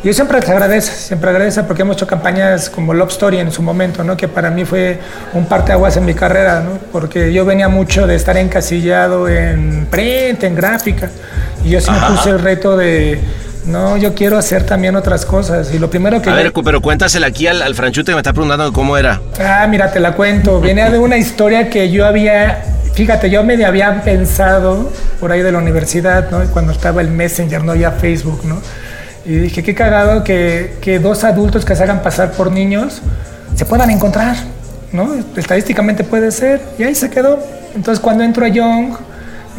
Yo 0.04 0.14
siempre 0.14 0.40
te 0.40 0.52
agradece, 0.52 0.92
siempre 0.92 1.30
agradece 1.30 1.64
porque 1.64 1.82
hemos 1.82 1.98
hecho 1.98 2.08
campañas 2.08 2.70
como 2.70 2.94
Love 2.94 3.12
Story 3.12 3.40
en 3.40 3.52
su 3.52 3.62
momento, 3.62 4.04
¿no? 4.04 4.16
Que 4.16 4.28
para 4.28 4.50
mí 4.50 4.64
fue 4.64 5.00
un 5.34 5.46
parteaguas 5.46 5.98
en 5.98 6.06
mi 6.06 6.14
carrera, 6.14 6.62
¿no? 6.62 6.80
Porque 6.92 7.34
yo 7.34 7.46
venía 7.46 7.68
mucho 7.68 8.08
de 8.08 8.16
estar 8.16 8.38
encasillado 8.38 9.28
en 9.28 9.88
print, 9.90 10.44
en 10.44 10.56
gráfica, 10.56 11.10
y 11.64 11.70
yo 11.70 11.82
sí 11.82 11.92
me 11.92 12.00
puse 12.08 12.30
el 12.30 12.40
reto 12.40 12.78
de 12.78 13.20
no, 13.68 13.98
yo 13.98 14.16
quiero 14.16 14.38
hacer 14.38 14.66
también 14.66 14.96
otras 14.96 15.26
cosas. 15.26 15.74
Y 15.74 15.80
lo 15.80 15.90
primero 15.90 16.22
que. 16.22 16.30
A 16.30 16.36
ver, 16.36 16.54
pero 16.54 16.82
cuéntasela 16.82 17.28
aquí 17.28 17.48
al, 17.48 17.76
franchute 17.76 18.12
que 18.12 18.16
me 18.16 18.22
está 18.22 18.32
preguntando 18.32 18.72
cómo 18.72 18.98
era. 18.98 19.20
Ah, 19.40 19.68
mira, 19.70 19.92
te 19.92 20.00
la 20.00 20.14
cuento. 20.14 20.62
Viene 20.62 20.90
de 20.90 20.98
una 20.98 21.18
historia 21.18 21.70
que 21.70 21.92
yo 21.92 22.06
había. 22.06 22.64
Fíjate, 22.94 23.30
yo 23.30 23.44
me 23.44 23.64
había 23.64 24.02
pensado 24.02 24.92
por 25.20 25.32
ahí 25.32 25.42
de 25.42 25.52
la 25.52 25.60
universidad, 25.60 26.32
¿no? 26.32 26.40
Cuando 26.52 26.72
estaba 26.72 27.02
el 27.02 27.10
Messenger, 27.10 27.64
no 27.64 27.76
ya 27.76 27.92
Facebook, 27.92 28.42
¿no? 28.46 28.62
Y 29.28 29.36
dije, 29.36 29.62
qué 29.62 29.76
cagado 29.76 30.24
que, 30.24 30.78
que 30.82 31.00
dos 31.00 31.24
adultos 31.24 31.66
que 31.66 31.76
se 31.76 31.84
hagan 31.84 32.02
pasar 32.02 32.32
por 32.32 32.52
niños 32.52 33.02
se 33.56 33.66
puedan 33.66 33.90
encontrar, 33.90 34.38
¿no? 34.94 35.10
Estadísticamente 35.36 36.04
puede 36.04 36.32
ser. 36.32 36.62
Y 36.80 36.84
ahí 36.84 36.96
se 36.96 37.10
quedó. 37.10 37.38
Entonces, 37.76 38.00
cuando 38.00 38.24
entro 38.24 38.46
a 38.46 38.48
Young 38.48 38.94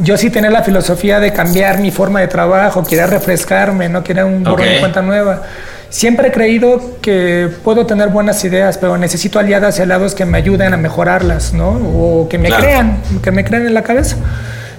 yo 0.00 0.16
sí 0.16 0.30
tenía 0.30 0.50
la 0.50 0.62
filosofía 0.62 1.20
de 1.20 1.32
cambiar 1.32 1.78
mi 1.80 1.90
forma 1.90 2.20
de 2.20 2.28
trabajo, 2.28 2.84
quería 2.84 3.06
refrescarme, 3.06 3.88
no 3.88 4.04
quería 4.04 4.24
un 4.24 4.44
borrón 4.44 4.68
de 4.68 4.80
cuenta 4.80 5.02
nueva. 5.02 5.42
Siempre 5.90 6.28
he 6.28 6.32
creído 6.32 6.98
que 7.00 7.48
puedo 7.64 7.86
tener 7.86 8.08
buenas 8.08 8.44
ideas, 8.44 8.78
pero 8.78 8.96
necesito 8.98 9.38
aliadas 9.38 9.78
y 9.78 9.82
aliados 9.82 10.14
que 10.14 10.24
me 10.24 10.38
ayuden 10.38 10.74
a 10.74 10.76
mejorarlas, 10.76 11.52
¿no? 11.54 11.70
O 11.70 12.28
que 12.28 12.38
me 12.38 12.50
crean, 12.50 12.98
que 13.22 13.30
me 13.30 13.44
crean 13.44 13.66
en 13.66 13.74
la 13.74 13.82
cabeza. 13.82 14.16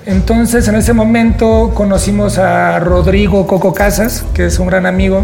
Entonces, 0.10 0.68
en 0.68 0.74
ese 0.74 0.93
momento 0.93 1.72
conocimos 1.76 2.39
a 2.39 2.80
Rodrigo 2.80 3.45
Coco 3.45 3.76
Casas, 3.76 4.26
que 4.34 4.47
es 4.47 4.57
un 4.57 4.66
gran 4.66 4.88
amigo, 4.88 5.24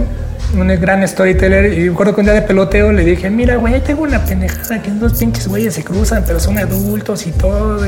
un 0.54 0.68
gran 0.80 1.06
storyteller. 1.08 1.74
Y 1.74 1.90
recuerdo 1.90 2.14
que 2.14 2.22
un 2.22 2.26
día 2.28 2.36
de 2.36 2.44
peloteo 2.44 2.92
le 2.92 3.04
dije: 3.04 3.32
Mira, 3.32 3.56
güey, 3.56 3.82
tengo 3.82 4.04
una 4.04 4.24
pendejada 4.24 4.84
que 4.84 4.92
dos 4.92 5.14
pinches 5.14 5.48
güeyes 5.48 5.74
se 5.74 5.84
cruzan, 5.84 6.24
pero 6.28 6.40
son 6.40 6.60
adultos 6.60 7.26
y 7.26 7.32
todo. 7.32 7.84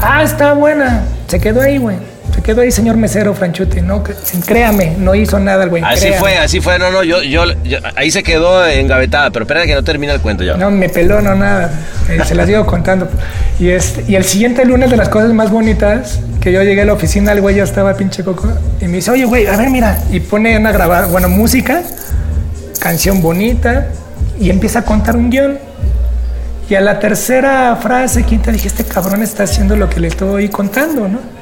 Ah, 0.00 0.22
está 0.22 0.54
buena. 0.54 1.02
Se 1.26 1.38
quedó 1.38 1.60
ahí, 1.60 1.76
güey. 1.76 1.98
Se 2.34 2.42
quedó 2.42 2.60
ahí, 2.62 2.70
señor 2.70 2.96
mesero 2.96 3.34
Franchuti, 3.34 3.80
¿no? 3.80 4.02
Créame, 4.46 4.96
no 4.98 5.14
hizo 5.14 5.38
nada 5.38 5.64
el 5.64 5.70
güey. 5.70 5.82
Así 5.84 6.10
fue, 6.18 6.36
así 6.36 6.60
fue. 6.60 6.78
No, 6.78 6.90
no, 6.90 7.02
yo, 7.02 7.22
yo, 7.22 7.44
ahí 7.96 8.10
se 8.10 8.22
quedó 8.22 8.66
engavetada, 8.66 9.30
pero 9.30 9.44
espera 9.44 9.66
que 9.66 9.74
no 9.74 9.82
termine 9.82 10.12
el 10.12 10.20
cuento 10.20 10.44
ya. 10.44 10.56
No, 10.56 10.70
me 10.70 10.88
peló, 10.88 11.20
no, 11.20 11.34
nada. 11.34 11.70
Eh, 12.08 12.18
se 12.24 12.34
las 12.34 12.46
digo 12.46 12.64
contando. 12.66 13.08
Y, 13.58 13.70
este, 13.70 14.04
y 14.10 14.16
el 14.16 14.24
siguiente 14.24 14.64
lunes 14.64 14.90
de 14.90 14.96
las 14.96 15.08
cosas 15.08 15.32
más 15.32 15.50
bonitas, 15.50 16.20
que 16.40 16.52
yo 16.52 16.62
llegué 16.62 16.82
a 16.82 16.84
la 16.84 16.92
oficina, 16.92 17.32
el 17.32 17.40
güey 17.40 17.56
ya 17.56 17.64
estaba 17.64 17.94
pinche 17.94 18.22
coco, 18.22 18.52
y 18.80 18.86
me 18.86 18.96
dice, 18.96 19.10
oye, 19.10 19.24
güey, 19.24 19.46
a 19.46 19.56
ver, 19.56 19.70
mira. 19.70 19.98
Y 20.10 20.20
pone 20.20 20.56
una 20.56 20.72
grabada, 20.72 21.06
bueno, 21.06 21.28
música, 21.28 21.82
canción 22.78 23.20
bonita, 23.20 23.88
y 24.38 24.50
empieza 24.50 24.80
a 24.80 24.82
contar 24.84 25.16
un 25.16 25.30
guion. 25.30 25.58
Y 26.70 26.74
a 26.74 26.80
la 26.80 26.98
tercera 27.00 27.76
frase, 27.76 28.24
quinta, 28.24 28.52
dije, 28.52 28.68
este 28.68 28.84
cabrón 28.84 29.22
está 29.22 29.44
haciendo 29.44 29.74
lo 29.74 29.88
que 29.88 30.00
le 30.00 30.08
estoy 30.08 30.48
contando, 30.50 31.08
¿no? 31.08 31.37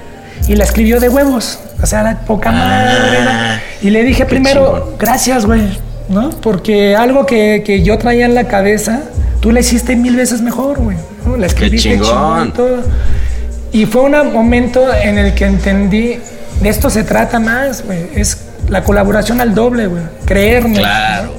Y 0.49 0.55
la 0.55 0.65
escribió 0.65 1.01
de 1.01 1.09
huevos, 1.09 1.59
o 1.83 1.87
sea, 1.87 2.03
la 2.03 2.21
poca 2.21 2.53
madre. 2.53 3.19
Ah, 3.21 3.61
y 3.83 3.91
le 3.91 4.05
dije 4.05 4.25
primero, 4.27 4.95
gracias, 4.99 5.45
güey, 5.45 5.79
¿no? 6.09 6.31
Porque 6.31 6.95
algo 6.95 7.27
que, 7.27 7.63
que, 7.65 7.83
yo 7.83 7.99
traía 7.99 8.27
en 8.27 8.35
la 8.35 8.45
cabeza, 8.45 9.03
tú 9.41 9.51
la 9.51 9.61
hiciste 9.61 9.97
mil 9.97 10.15
veces 10.15 10.41
mejor, 10.43 10.79
güey. 10.79 10.97
¿no? 11.27 11.37
La 11.37 11.47
escribiste 11.47 11.95
chingón. 11.95 12.53
todo. 12.53 12.83
Y 13.73 13.87
fue 13.87 14.03
un 14.03 14.33
momento 14.33 14.87
en 14.95 15.19
el 15.19 15.35
que 15.35 15.47
entendí, 15.47 16.19
de 16.61 16.69
esto 16.69 16.91
se 16.91 17.03
trata 17.03 17.41
más, 17.41 17.85
güey. 17.85 18.07
Es 18.15 18.39
la 18.69 18.85
colaboración 18.85 19.41
al 19.41 19.55
doble, 19.55 19.87
güey. 19.89 20.03
Creerme. 20.25 20.79
Claro. 20.79 21.33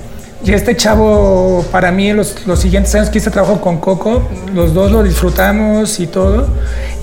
Y 0.43 0.53
este 0.53 0.75
chavo, 0.75 1.65
para 1.71 1.91
mí, 1.91 2.13
los, 2.13 2.45
los 2.45 2.59
siguientes 2.59 2.93
años 2.93 3.09
que 3.09 3.17
hice 3.17 3.31
trabajo 3.31 3.59
con 3.59 3.79
Coco, 3.79 4.21
los 4.53 4.73
dos 4.73 4.91
lo 4.91 5.01
disfrutamos 5.01 5.99
y 5.99 6.07
todo. 6.07 6.47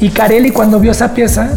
Y 0.01 0.11
Carelli, 0.11 0.51
cuando 0.51 0.79
vio 0.79 0.93
esa 0.93 1.15
pieza, 1.15 1.51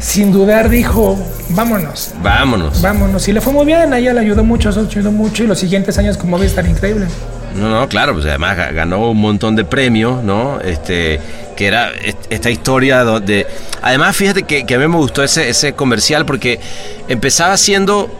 sin 0.00 0.32
dudar 0.32 0.68
dijo, 0.68 1.18
vámonos. 1.50 2.12
Vámonos. 2.22 2.80
Vámonos. 2.80 3.28
Y 3.28 3.32
le 3.32 3.40
fue 3.40 3.52
muy 3.52 3.66
bien, 3.66 3.92
a 3.92 3.98
ella 3.98 4.14
le 4.14 4.20
ayudó 4.20 4.42
mucho, 4.42 4.70
eso 4.70 4.80
ayudó 4.80 5.12
mucho. 5.12 5.44
Y 5.44 5.46
los 5.46 5.58
siguientes 5.58 5.96
años 5.98 6.16
como 6.16 6.36
a 6.36 6.44
estar 6.44 6.66
increíble. 6.66 7.06
No, 7.54 7.68
no, 7.68 7.88
claro, 7.88 8.14
pues 8.14 8.26
además 8.26 8.56
ganó 8.72 9.10
un 9.10 9.20
montón 9.20 9.56
de 9.56 9.64
premios, 9.64 10.22
¿no? 10.22 10.60
Este, 10.60 11.20
que 11.56 11.66
era 11.66 11.90
esta 12.30 12.50
historia 12.50 13.04
donde... 13.04 13.46
Además, 13.82 14.16
fíjate 14.16 14.44
que, 14.44 14.64
que 14.64 14.74
a 14.74 14.78
mí 14.78 14.88
me 14.88 14.96
gustó 14.96 15.22
ese, 15.22 15.48
ese 15.48 15.74
comercial 15.74 16.24
porque 16.24 16.60
empezaba 17.08 17.56
siendo 17.56 18.10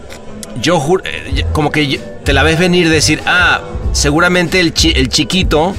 yo 0.61 0.83
eh, 1.05 1.45
como 1.53 1.71
que 1.71 2.01
te 2.25 2.33
la 2.33 2.43
ves 2.43 2.59
venir 2.59 2.89
decir, 2.89 3.23
ah, 3.27 3.61
seguramente 3.93 4.61
el, 4.61 4.75
el 4.95 5.09
chiquito 5.09 5.75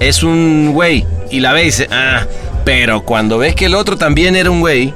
es 0.00 0.22
un 0.22 0.72
güey. 0.72 1.04
Y 1.30 1.40
la 1.40 1.52
ves 1.52 1.86
ah, 1.90 2.26
pero 2.64 3.04
cuando 3.04 3.38
ves 3.38 3.54
que 3.54 3.66
el 3.66 3.74
otro 3.74 3.98
también 3.98 4.36
era 4.36 4.50
un 4.50 4.60
güey, 4.60 4.94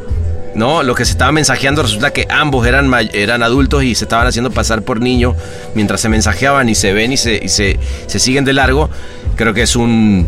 ¿no? 0.58 0.82
Lo 0.82 0.94
que 0.94 1.04
se 1.04 1.12
estaba 1.12 1.32
mensajeando 1.32 1.82
resulta 1.82 2.12
que 2.12 2.26
ambos 2.28 2.66
eran, 2.66 2.92
eran 3.12 3.42
adultos 3.42 3.84
y 3.84 3.94
se 3.94 4.04
estaban 4.04 4.26
haciendo 4.26 4.50
pasar 4.50 4.82
por 4.82 5.00
niños 5.00 5.36
mientras 5.74 6.00
se 6.00 6.08
mensajeaban 6.08 6.68
y 6.68 6.74
se 6.74 6.92
ven 6.92 7.12
y 7.12 7.16
se, 7.16 7.40
y 7.42 7.48
se, 7.48 7.78
se 8.06 8.18
siguen 8.18 8.44
de 8.44 8.52
largo. 8.52 8.90
Creo 9.36 9.54
que 9.54 9.62
es 9.62 9.76
un, 9.76 10.26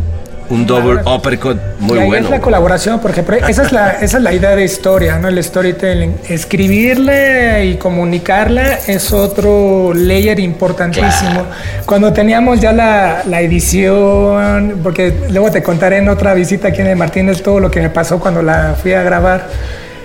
un 0.50 0.66
double 0.66 1.00
uppercut 1.04 1.58
muy 1.80 1.98
y 1.98 2.00
ahí 2.02 2.06
bueno. 2.06 2.26
Es 2.26 2.30
la 2.30 2.40
colaboración, 2.40 3.00
porque 3.00 3.24
esa 3.48 3.62
es 3.62 3.72
la, 3.72 3.90
esa 3.92 4.18
es 4.18 4.22
la 4.22 4.32
idea 4.32 4.54
de 4.54 4.64
historia, 4.64 5.18
¿no? 5.18 5.26
El 5.28 5.42
storytelling. 5.42 6.14
Escribirla 6.28 7.64
y 7.64 7.76
comunicarla 7.76 8.78
es 8.86 9.12
otro 9.12 9.92
layer 9.94 10.38
importantísimo. 10.38 11.44
Cuando 11.86 12.12
teníamos 12.12 12.60
ya 12.60 12.72
la, 12.72 13.22
la, 13.26 13.40
edición, 13.40 14.78
porque 14.82 15.12
luego 15.30 15.50
te 15.50 15.60
contaré 15.62 15.98
en 15.98 16.08
otra 16.08 16.34
visita 16.34 16.68
aquí 16.68 16.82
en 16.82 16.88
el 16.88 16.96
Martínez 16.96 17.42
todo 17.42 17.58
lo 17.58 17.68
que 17.68 17.80
me 17.80 17.90
pasó 17.90 18.20
cuando 18.20 18.42
la 18.42 18.76
fui 18.80 18.92
a 18.92 19.02
grabar 19.02 19.48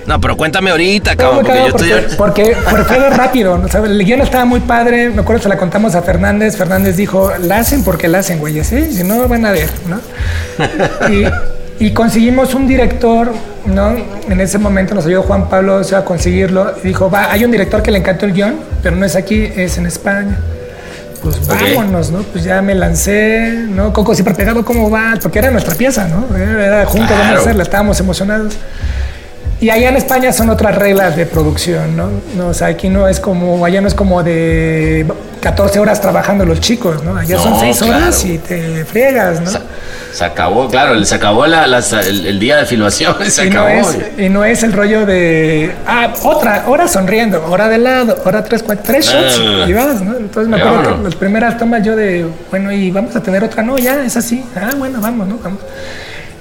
no, 0.08 0.22
pero 0.22 0.38
cuéntame 0.38 0.72
ahorita, 0.72 1.16
cabrón, 1.16 1.46
porque, 1.46 1.60
yo 1.60 1.68
estoy... 1.68 2.16
porque, 2.18 2.56
fue 2.56 3.10
rápido, 3.10 3.58
¿no? 3.58 3.86
el 3.86 4.06
guion 4.06 4.22
estaba 4.22 4.46
muy 4.46 4.60
padre, 4.60 5.10
me 5.10 5.22
acuerdo 5.22 5.40
que 5.40 5.44
se 5.44 5.50
la 5.50 5.58
contamos 5.58 5.96
a 5.96 6.02
Fernández, 6.02 6.56
Fernández 6.56 6.96
dijo, 6.96 7.32
la 7.40 7.60
hacen 7.60 7.84
porque 7.84 8.08
la 8.08 8.20
hacen, 8.20 8.40
güey, 8.40 8.64
¿sí? 8.64 8.92
Si 8.92 9.04
no, 9.04 9.28
van 9.28 9.46
a 9.46 9.52
ver, 9.52 9.70
¿no? 9.88 10.00
y, 11.80 11.92
conseguimos 11.92 12.54
un 12.54 12.68
director, 12.68 13.32
¿no? 13.66 13.96
En 14.30 14.40
ese 14.42 14.58
momento 14.58 14.94
nos 14.96 15.06
ayudó 15.06 15.24
Juan 15.24 15.50
Pablo 15.50 15.80
a 15.80 16.06
conseguirlo, 16.06 16.74
dijo, 16.84 17.10
va, 17.10 17.32
hay 17.32 17.44
un 17.44 17.52
director 17.52 17.82
que 17.82 17.92
le 17.92 18.00
encantó 18.00 18.26
el 18.26 18.34
guion, 18.34 18.56
pero 18.84 18.96
no 18.96 19.06
es 19.06 19.16
aquí, 19.16 19.52
es 19.56 19.78
en 19.78 19.88
España 19.88 20.38
pues 21.26 21.48
vámonos, 21.48 22.12
¿no? 22.12 22.20
Pues 22.22 22.44
ya 22.44 22.62
me 22.62 22.76
lancé, 22.76 23.66
¿no? 23.68 23.92
Coco 23.92 24.14
siempre 24.14 24.36
pegado, 24.36 24.64
¿cómo 24.64 24.92
va? 24.92 25.16
Porque 25.20 25.40
era 25.40 25.50
nuestra 25.50 25.74
pieza, 25.74 26.08
¿no? 26.08 26.38
Era 26.38 26.86
juntos, 26.86 27.18
vamos 27.18 27.38
a 27.38 27.40
hacerla, 27.40 27.64
estábamos 27.64 28.00
emocionados. 28.00 28.56
Y 29.66 29.72
allá 29.72 29.90
en 29.90 29.96
España 29.96 30.32
son 30.32 30.52
otras 30.52 30.76
reglas 30.76 31.16
de 31.16 31.26
producción, 31.26 31.98
¿no? 31.98 32.12
¿no? 32.38 32.50
O 32.50 32.54
sea, 32.54 32.68
aquí 32.68 32.88
no 32.88 33.08
es 33.08 33.20
como, 33.20 33.66
allá 33.66 33.82
no 33.82 33.88
es 33.88 33.96
como 33.96 34.22
de 34.22 35.08
14 35.42 35.80
horas 35.80 36.00
trabajando 36.00 36.46
los 36.46 36.60
chicos, 36.60 37.04
¿no? 37.04 37.18
Allá 37.18 37.40
son 37.40 37.60
6 37.60 37.82
horas 37.82 38.26
y 38.26 38.38
te 38.38 38.86
friegas, 38.86 39.42
¿no? 39.42 39.50
Se, 40.14 40.24
acabó, 40.24 40.70
claro, 40.70 41.04
se 41.04 41.16
acabó 41.16 41.48
la, 41.48 41.66
el, 41.66 42.40
día 42.40 42.58
de 42.58 42.68
filmación, 42.68 43.16
se 43.28 43.46
y 43.46 43.48
acabó. 43.50 43.70
No 43.70 43.90
es, 43.90 43.98
y 44.20 44.30
no 44.30 44.46
es 44.46 44.62
el 44.62 44.72
rollo 44.72 45.04
de, 45.04 45.74
ah, 45.88 46.14
otra, 46.22 46.66
hora 46.68 46.88
sonriendo, 46.88 47.44
hora 47.50 47.68
de 47.68 47.80
lado, 47.80 48.22
hora 48.24 48.44
tres, 48.44 48.62
cuatro, 48.62 48.84
tres 48.86 49.08
shots 49.08 49.42
ah. 49.42 49.66
y 49.68 49.74
vas, 49.74 50.00
¿no? 50.00 50.16
Entonces 50.16 50.48
me 50.48 50.62
acuerdo 50.62 50.98
que 50.98 51.04
las 51.06 51.16
primeras 51.16 51.58
tomas 51.58 51.84
yo 51.84 51.96
de, 51.96 52.24
bueno, 52.52 52.72
y 52.72 52.92
vamos 52.92 53.16
a 53.16 53.24
tener 53.24 53.44
otra, 53.44 53.64
no, 53.64 53.80
ya, 53.80 54.06
es 54.06 54.16
así, 54.16 54.46
ah, 54.56 54.76
bueno, 54.78 55.02
vamos, 55.02 55.28
¿no? 55.28 55.40
Vamos. 55.40 55.62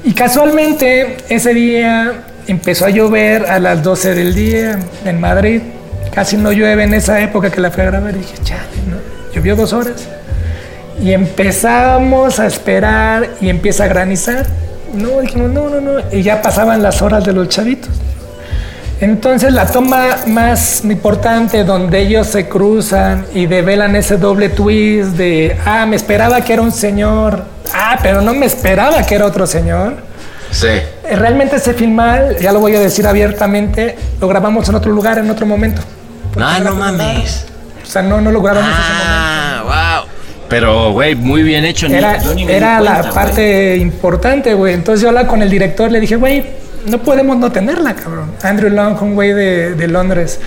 Y 0.05 0.13
casualmente 0.13 1.17
ese 1.31 1.55
día 1.55 2.13
empezó 2.47 2.87
a 2.87 2.91
llover 2.91 3.47
a 3.47 3.59
las 3.59 3.83
12 3.83 4.15
del 4.15 4.35
día 4.35 4.79
en 5.05 5.21
Madrid. 5.21 5.63
Casi 6.13 6.37
no 6.37 6.53
llueve 6.53 6.85
en 6.85 6.95
esa 6.95 7.21
época 7.21 7.51
que 7.51 7.61
la 7.61 7.71
fui 7.71 7.83
a 7.83 7.87
grabar. 7.87 8.15
Y 8.15 8.19
dije, 8.19 8.35
chale, 8.43 8.63
¿no? 8.89 8.97
Llovió 9.35 9.57
dos 9.57 9.73
horas. 9.73 10.09
Y 11.01 11.13
empezamos 11.13 12.39
a 12.39 12.47
esperar 12.47 13.31
y 13.41 13.49
empieza 13.49 13.85
a 13.85 13.89
granizar. 13.89 14.47
No, 14.95 15.21
dijimos, 15.21 15.51
no, 15.51 15.69
no, 15.69 15.81
no. 15.81 16.01
Y 16.13 16.23
ya 16.23 16.41
pasaban 16.41 16.83
las 16.83 17.03
horas 17.03 17.25
de 17.25 17.33
los 17.33 17.49
chavitos. 17.49 17.91
Entonces 19.01 19.53
la 19.53 19.67
toma 19.67 20.19
más 20.29 20.85
importante 20.85 21.65
donde 21.65 22.01
ellos 22.01 22.29
se 22.29 22.49
cruzan 22.49 23.27
y 23.35 23.47
develan 23.47 23.97
ese 23.97 24.17
doble 24.19 24.51
twist 24.51 25.11
de, 25.11 25.57
ah, 25.67 25.85
me 25.85 25.97
esperaba 25.97 26.41
que 26.43 26.53
era 26.53 26.63
un 26.63 26.71
señor, 26.71 27.45
ah, 27.75 27.99
pero 28.03 28.23
no 28.23 28.33
me 28.35 28.47
esperaba 28.47 29.03
que 29.03 29.17
era 29.17 29.27
otro 29.27 29.47
señor. 29.47 29.97
Sí. 30.55 30.69
Eh, 30.69 31.17
realmente 31.17 31.57
ese 31.57 31.75
filmal, 31.75 32.37
ya 32.39 32.53
lo 32.53 32.61
voy 32.61 32.77
a 32.77 32.81
decir 32.81 33.07
abiertamente, 33.07 33.97
lo 34.21 34.29
grabamos 34.29 34.69
en 34.69 34.77
otro 34.77 34.93
lugar, 34.93 35.19
en 35.19 35.29
otro 35.29 35.47
momento. 35.47 35.83
Ah, 36.41 36.61
no 36.63 36.75
mames. 36.75 37.47
O 37.83 37.87
sea, 37.87 38.03
no, 38.03 38.21
no 38.21 38.31
lo 38.31 38.41
grabamos 38.41 38.71
en 38.71 38.75
ese 38.75 38.93
momento. 38.93 39.71
Ah, 39.73 40.01
wow. 40.01 40.09
Pero, 40.49 40.93
güey, 40.93 41.15
muy 41.17 41.43
bien 41.43 41.65
hecho. 41.65 41.87
Era, 41.87 42.19
era 42.49 42.81
la 42.81 43.11
parte 43.11 43.77
importante, 43.77 44.55
güey. 44.55 44.75
Entonces 44.75 45.03
yo 45.03 45.09
hablaba 45.09 45.27
con 45.27 45.43
el 45.43 45.51
director, 45.51 45.91
le 45.91 45.99
dije, 45.99 46.17
güey, 46.17 46.45
no 46.87 46.99
podemos 46.99 47.37
no 47.39 47.51
tenerla, 47.51 47.95
cabrón. 47.95 48.33
Andrew 48.43 48.71
Long, 48.71 49.01
un 49.03 49.15
güey 49.15 49.33
de, 49.33 49.75
de, 49.75 49.89
Londres. 49.89 50.39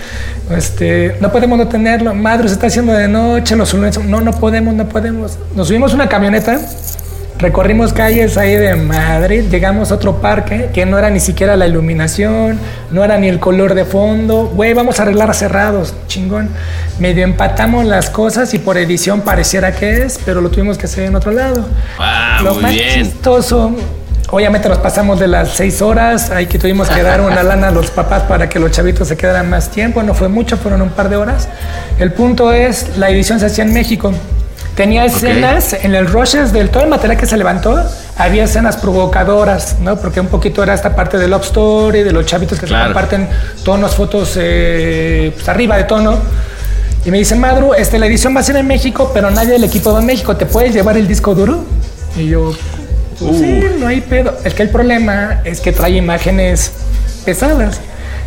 Este, 0.50 1.16
no 1.20 1.30
podemos 1.30 1.58
no 1.58 1.68
tenerlo. 1.68 2.14
Madre, 2.14 2.48
se 2.48 2.54
está 2.54 2.68
haciendo 2.68 2.92
de 2.92 3.08
noche, 3.08 3.56
los 3.56 3.74
No, 3.74 4.20
no 4.20 4.32
podemos, 4.32 4.74
no 4.74 4.88
podemos. 4.88 5.38
Nos 5.54 5.68
subimos 5.68 5.92
una 5.94 6.08
camioneta, 6.08 6.58
recorrimos 7.38 7.92
calles 7.92 8.36
ahí 8.36 8.54
de 8.54 8.74
Madrid, 8.76 9.44
llegamos 9.50 9.90
a 9.90 9.94
otro 9.94 10.20
parque 10.20 10.70
que 10.72 10.86
no 10.86 10.98
era 10.98 11.10
ni 11.10 11.20
siquiera 11.20 11.56
la 11.56 11.66
iluminación, 11.66 12.58
no 12.90 13.04
era 13.04 13.18
ni 13.18 13.28
el 13.28 13.38
color 13.38 13.74
de 13.74 13.84
fondo. 13.84 14.50
Güey, 14.54 14.74
vamos 14.74 14.98
a 15.00 15.02
arreglar 15.02 15.34
cerrados, 15.34 15.94
chingón. 16.06 16.50
Medio 16.98 17.24
empatamos 17.24 17.84
las 17.84 18.10
cosas 18.10 18.52
y 18.54 18.58
por 18.58 18.76
edición 18.76 19.22
pareciera 19.22 19.72
que 19.72 20.02
es, 20.02 20.18
pero 20.24 20.40
lo 20.40 20.50
tuvimos 20.50 20.78
que 20.78 20.86
hacer 20.86 21.04
en 21.04 21.16
otro 21.16 21.32
lado. 21.32 21.66
Ah, 21.98 22.40
lo 22.42 22.54
muy 22.54 22.62
más 22.62 22.72
bien. 22.72 23.04
chistoso 23.04 23.74
Obviamente 24.30 24.68
nos 24.68 24.78
pasamos 24.78 25.18
de 25.18 25.26
las 25.26 25.48
seis 25.56 25.80
horas, 25.80 26.30
ahí 26.30 26.46
que 26.46 26.58
tuvimos 26.58 26.90
que 26.90 27.02
dar 27.02 27.22
una 27.22 27.42
lana 27.42 27.68
a 27.68 27.70
los 27.70 27.90
papás 27.90 28.24
para 28.24 28.46
que 28.46 28.58
los 28.58 28.70
chavitos 28.70 29.08
se 29.08 29.16
quedaran 29.16 29.48
más 29.48 29.70
tiempo, 29.70 30.02
no 30.02 30.12
fue 30.12 30.28
mucho, 30.28 30.58
fueron 30.58 30.82
un 30.82 30.90
par 30.90 31.08
de 31.08 31.16
horas. 31.16 31.48
El 31.98 32.12
punto 32.12 32.52
es, 32.52 32.98
la 32.98 33.08
edición 33.08 33.40
se 33.40 33.46
hacía 33.46 33.64
en 33.64 33.72
México. 33.72 34.12
Tenía 34.78 35.04
escenas 35.04 35.72
en 35.72 35.96
el 35.96 36.06
rushes 36.06 36.52
del 36.52 36.70
todo 36.70 36.84
el 36.84 36.88
material 36.88 37.18
que 37.18 37.26
se 37.26 37.36
levantó, 37.36 37.82
había 38.16 38.44
escenas 38.44 38.76
provocadoras, 38.76 39.80
¿no? 39.80 39.96
Porque 39.96 40.20
un 40.20 40.28
poquito 40.28 40.62
era 40.62 40.72
esta 40.72 40.94
parte 40.94 41.18
del 41.18 41.30
love 41.32 41.42
story, 41.42 42.04
de 42.04 42.12
los 42.12 42.24
chavitos 42.26 42.60
que 42.60 42.66
Claro. 42.66 42.84
se 42.84 42.86
comparten 42.92 43.28
tonos, 43.64 43.96
fotos 43.96 44.34
eh, 44.36 45.32
pues, 45.34 45.48
arriba 45.48 45.76
de 45.76 45.82
tono. 45.82 46.18
Y 47.04 47.10
me 47.10 47.18
dicen, 47.18 47.40
Madru, 47.40 47.74
este, 47.74 47.98
la 47.98 48.06
edición 48.06 48.36
va 48.36 48.38
a 48.38 48.44
ser 48.44 48.54
en 48.54 48.68
México, 48.68 49.10
pero 49.12 49.32
nadie 49.32 49.50
del 49.50 49.64
equipo 49.64 49.92
va 49.92 49.98
a 49.98 50.02
México, 50.02 50.36
¿te 50.36 50.46
puedes 50.46 50.72
llevar 50.72 50.96
el 50.96 51.08
disco 51.08 51.34
duro? 51.34 51.64
Y 52.16 52.28
yo, 52.28 52.52
pues 53.18 53.36
sí, 53.36 53.60
no 53.80 53.88
hay 53.88 54.00
pedo. 54.00 54.36
Es 54.44 54.54
que 54.54 54.62
el 54.62 54.68
problema 54.68 55.40
es 55.44 55.60
que 55.60 55.72
trae 55.72 55.96
imágenes 55.96 56.70
pesadas. 57.24 57.80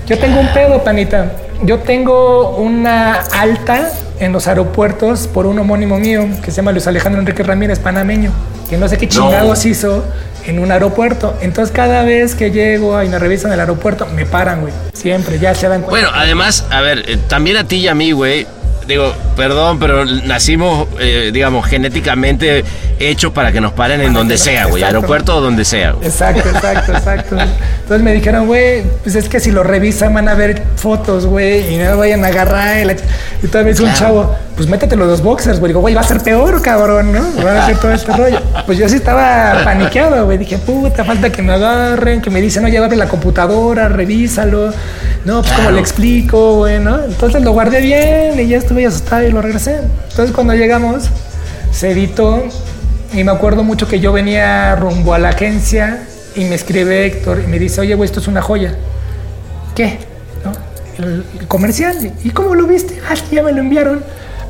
Yo 0.05 0.19
tengo 0.19 0.41
un 0.41 0.51
pedo, 0.53 0.83
panita. 0.83 1.31
Yo 1.63 1.79
tengo 1.79 2.55
una 2.57 3.13
alta 3.13 3.91
en 4.19 4.31
los 4.31 4.47
aeropuertos 4.47 5.27
por 5.27 5.45
un 5.45 5.59
homónimo 5.59 5.99
mío 5.99 6.27
que 6.43 6.49
se 6.49 6.57
llama 6.57 6.71
Luis 6.71 6.87
Alejandro 6.87 7.21
Enrique 7.21 7.43
Ramírez, 7.43 7.77
panameño, 7.77 8.31
que 8.67 8.77
no 8.77 8.87
sé 8.87 8.97
qué 8.97 9.07
chingados 9.07 9.65
hizo 9.65 10.03
en 10.47 10.57
un 10.57 10.71
aeropuerto. 10.71 11.37
Entonces 11.41 11.71
cada 11.75 12.03
vez 12.03 12.33
que 12.33 12.49
llego 12.49 13.01
y 13.03 13.09
me 13.09 13.19
revisan 13.19 13.51
el 13.53 13.59
aeropuerto, 13.59 14.07
me 14.07 14.25
paran, 14.25 14.61
güey. 14.61 14.73
Siempre, 14.93 15.37
ya 15.37 15.53
se 15.53 15.67
dan 15.67 15.81
cuenta. 15.83 15.91
Bueno, 15.91 16.09
además, 16.19 16.65
a 16.71 16.81
ver, 16.81 17.03
eh, 17.07 17.17
también 17.27 17.57
a 17.57 17.67
ti 17.67 17.77
y 17.77 17.87
a 17.87 17.93
mí, 17.93 18.11
güey. 18.11 18.47
Digo, 18.91 19.13
perdón, 19.37 19.79
pero 19.79 20.03
nacimos, 20.05 20.85
eh, 20.99 21.29
digamos, 21.33 21.65
genéticamente 21.65 22.63
hechos 22.99 23.31
para 23.31 23.51
que 23.53 23.61
nos 23.61 23.71
paren 23.71 24.01
en 24.01 24.13
donde 24.13 24.37
sea, 24.37 24.65
güey. 24.65 24.83
Aeropuerto 24.83 25.37
o 25.37 25.41
donde 25.41 25.63
sea, 25.63 25.91
güey. 25.93 26.07
Exacto, 26.07 26.49
exacto, 26.49 26.91
exacto. 26.91 27.37
Entonces 27.39 28.03
me 28.03 28.13
dijeron, 28.13 28.47
güey, 28.47 28.83
pues 29.01 29.15
es 29.15 29.29
que 29.29 29.39
si 29.39 29.51
lo 29.51 29.63
revisan 29.63 30.13
van 30.13 30.27
a 30.27 30.33
ver 30.33 30.61
fotos, 30.75 31.25
güey, 31.25 31.73
y 31.73 31.77
no 31.77 31.97
vayan 31.97 32.23
a 32.25 32.27
agarrar. 32.27 32.81
Y, 32.81 32.85
la 32.85 32.93
y 32.93 33.47
todavía 33.47 33.63
me 33.63 33.69
dice 33.71 33.83
un 33.83 33.89
Claro. 33.91 33.99
chavo, 33.99 34.35
pues 34.55 34.67
métete 34.67 34.95
los 34.95 35.07
dos 35.07 35.21
boxers, 35.21 35.59
güey. 35.59 35.69
Digo, 35.71 35.79
güey, 35.81 35.93
va 35.95 36.01
a 36.01 36.03
ser 36.03 36.21
peor, 36.21 36.61
cabrón, 36.61 37.11
¿no? 37.11 37.21
Van 37.43 37.57
a 37.57 37.63
hacer 37.63 37.77
todo 37.79 37.91
este 37.91 38.11
rollo. 38.15 38.39
Pues 38.65 38.77
yo 38.77 38.87
sí 38.89 38.95
estaba 38.97 39.63
paniqueado, 39.63 40.25
güey. 40.25 40.37
Dije, 40.37 40.57
puta, 40.57 41.03
falta 41.03 41.31
que 41.31 41.41
me 41.41 41.53
agarren, 41.53 42.21
que 42.21 42.29
me 42.29 42.41
dicen, 42.41 42.63
oye, 42.65 42.77
abre 42.77 42.95
la 42.97 43.07
computadora, 43.07 43.87
revísalo. 43.89 44.71
No, 45.25 45.41
pues 45.41 45.53
Claro. 45.53 45.71
le 45.71 45.79
explico, 45.79 46.55
güey, 46.57 46.79
¿no? 46.79 47.03
Entonces 47.03 47.41
lo 47.43 47.51
guardé 47.53 47.81
bien 47.81 48.39
y 48.39 48.47
ya 48.47 48.57
estuve 48.57 48.85
asustado 48.85 49.23
y 49.27 49.31
lo 49.31 49.41
regresé. 49.41 49.79
Entonces 50.09 50.33
cuando 50.35 50.53
llegamos, 50.53 51.09
se 51.71 51.91
editó 51.91 52.43
y 53.13 53.23
me 53.23 53.31
acuerdo 53.31 53.63
mucho 53.63 53.87
que 53.87 53.99
yo 53.99 54.11
venía 54.13 54.75
rumbo 54.75 55.13
a 55.13 55.19
la 55.19 55.29
agencia 55.29 56.03
y 56.35 56.45
me 56.45 56.55
escribe 56.55 57.05
Héctor 57.05 57.41
y 57.43 57.47
me 57.47 57.59
dice, 57.59 57.81
oye, 57.81 57.93
güey, 57.95 58.05
esto 58.07 58.19
es 58.19 58.27
una 58.27 58.41
joya. 58.41 58.73
¿Qué? 59.75 59.99
¿No? 60.43 60.51
El, 61.05 61.23
el 61.39 61.47
comercial. 61.47 62.13
¿Y 62.23 62.29
cómo 62.31 62.55
lo 62.55 62.65
viste? 62.67 62.99
Ah, 63.09 63.13
ya 63.31 63.43
me 63.43 63.51
lo 63.51 63.59
enviaron. 63.61 64.03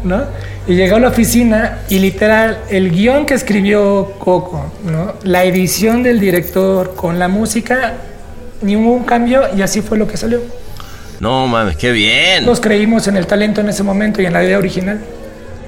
¿No? 0.03 0.23
Y 0.67 0.75
llegó 0.75 0.95
a 0.95 0.99
la 0.99 1.09
oficina 1.09 1.79
y 1.89 1.99
literal, 1.99 2.59
el 2.69 2.91
guion 2.91 3.25
que 3.25 3.33
escribió 3.33 4.13
Coco, 4.19 4.71
¿no? 4.83 5.13
La 5.23 5.43
edición 5.43 6.03
del 6.03 6.19
director 6.19 6.95
con 6.95 7.19
la 7.19 7.27
música, 7.27 7.93
ningún 8.61 9.03
cambio 9.03 9.43
y 9.55 9.61
así 9.61 9.81
fue 9.81 9.97
lo 9.97 10.07
que 10.07 10.17
salió. 10.17 10.41
No 11.19 11.47
mames, 11.47 11.77
qué 11.77 11.91
bien. 11.91 12.45
Nos 12.45 12.59
creímos 12.59 13.07
en 13.07 13.15
el 13.15 13.27
talento 13.27 13.61
en 13.61 13.69
ese 13.69 13.83
momento 13.83 14.21
y 14.21 14.25
en 14.25 14.33
la 14.33 14.43
idea 14.43 14.57
original. 14.57 14.99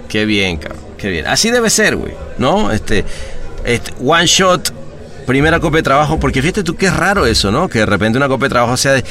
Qué 0.09 0.25
bien, 0.25 0.57
cabrón. 0.57 0.81
Qué 0.97 1.09
bien. 1.09 1.27
Así 1.27 1.51
debe 1.51 1.69
ser, 1.69 1.95
güey. 1.95 2.13
¿No? 2.37 2.71
Este, 2.71 3.05
este, 3.63 3.91
one 4.03 4.25
shot, 4.25 4.73
primera 5.25 5.59
copia 5.59 5.77
de 5.77 5.83
trabajo, 5.83 6.19
porque 6.19 6.41
fíjate 6.41 6.63
tú 6.63 6.75
qué 6.75 6.89
raro 6.89 7.25
eso, 7.25 7.51
¿no? 7.51 7.67
Que 7.67 7.79
de 7.79 7.85
repente 7.85 8.17
una 8.17 8.27
copia 8.27 8.45
de 8.45 8.49
trabajo 8.49 8.77
sea 8.77 8.93
de, 8.93 9.03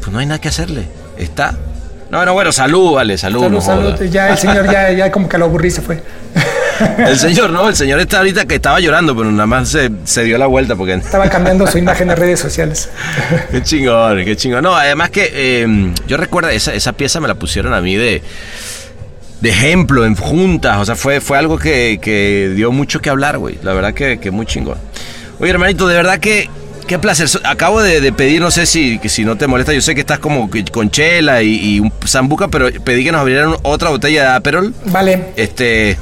pues 0.00 0.10
no 0.10 0.18
hay 0.18 0.26
nada 0.26 0.40
que 0.40 0.48
hacerle. 0.48 0.86
Está. 1.18 1.56
No, 2.10 2.24
no, 2.24 2.32
bueno, 2.34 2.52
salud, 2.52 2.94
vale, 2.94 3.18
salud. 3.18 3.40
Salud, 3.40 3.54
no 3.54 3.60
salud. 3.60 3.94
jodas. 3.94 4.10
Ya 4.10 4.30
el 4.30 4.38
señor 4.38 4.70
ya, 4.70 4.92
ya 4.92 5.10
como 5.10 5.28
que 5.28 5.38
lo 5.38 5.46
aburrí 5.46 5.70
se 5.70 5.82
fue. 5.82 6.00
El 6.98 7.18
señor, 7.18 7.50
no, 7.50 7.70
el 7.70 7.74
señor 7.74 7.98
está 8.00 8.18
ahorita 8.18 8.44
que 8.44 8.56
estaba 8.56 8.78
llorando, 8.80 9.16
pero 9.16 9.30
nada 9.32 9.46
más 9.46 9.70
se, 9.70 9.90
se 10.04 10.24
dio 10.24 10.36
la 10.36 10.44
vuelta 10.46 10.76
porque. 10.76 10.92
Estaba 10.92 11.26
cambiando 11.30 11.66
su 11.66 11.78
imagen 11.78 12.10
en 12.10 12.16
redes 12.18 12.38
sociales. 12.38 12.90
Qué 13.50 13.62
chingón, 13.62 14.22
qué 14.26 14.36
chingón. 14.36 14.62
No, 14.62 14.76
además 14.76 15.08
que 15.08 15.30
eh, 15.32 15.92
yo 16.06 16.18
recuerdo, 16.18 16.50
esa, 16.50 16.74
esa 16.74 16.92
pieza 16.92 17.18
me 17.18 17.28
la 17.28 17.34
pusieron 17.34 17.72
a 17.72 17.80
mí 17.80 17.96
de, 17.96 18.22
de 19.40 19.48
ejemplo 19.48 20.04
en 20.04 20.16
juntas. 20.16 20.76
O 20.78 20.84
sea, 20.84 20.96
fue, 20.96 21.22
fue 21.22 21.38
algo 21.38 21.58
que, 21.58 21.98
que 22.00 22.52
dio 22.54 22.70
mucho 22.72 23.00
que 23.00 23.08
hablar, 23.08 23.38
güey. 23.38 23.58
La 23.62 23.72
verdad 23.72 23.94
que, 23.94 24.18
que 24.18 24.30
muy 24.30 24.44
chingón. 24.44 24.76
Oye, 25.40 25.50
hermanito, 25.50 25.88
de 25.88 25.94
verdad 25.94 26.18
que. 26.18 26.50
Qué 26.86 26.98
placer. 26.98 27.28
Acabo 27.44 27.82
de, 27.82 28.00
de 28.00 28.12
pedir, 28.12 28.40
no 28.40 28.50
sé 28.50 28.64
si, 28.66 28.98
que 29.00 29.08
si 29.08 29.24
no 29.24 29.36
te 29.36 29.46
molesta, 29.48 29.72
yo 29.72 29.80
sé 29.80 29.94
que 29.94 30.00
estás 30.02 30.18
como 30.20 30.48
con 30.72 30.90
chela 30.90 31.42
y, 31.42 31.54
y 31.76 31.80
un 31.80 31.92
zambuca, 32.06 32.48
pero 32.48 32.68
pedí 32.84 33.02
que 33.04 33.10
nos 33.12 33.20
abrieran 33.22 33.56
otra 33.62 33.90
botella 33.90 34.22
de 34.22 34.28
Aperol. 34.36 34.74
Vale. 34.86 35.24
Este. 35.36 35.96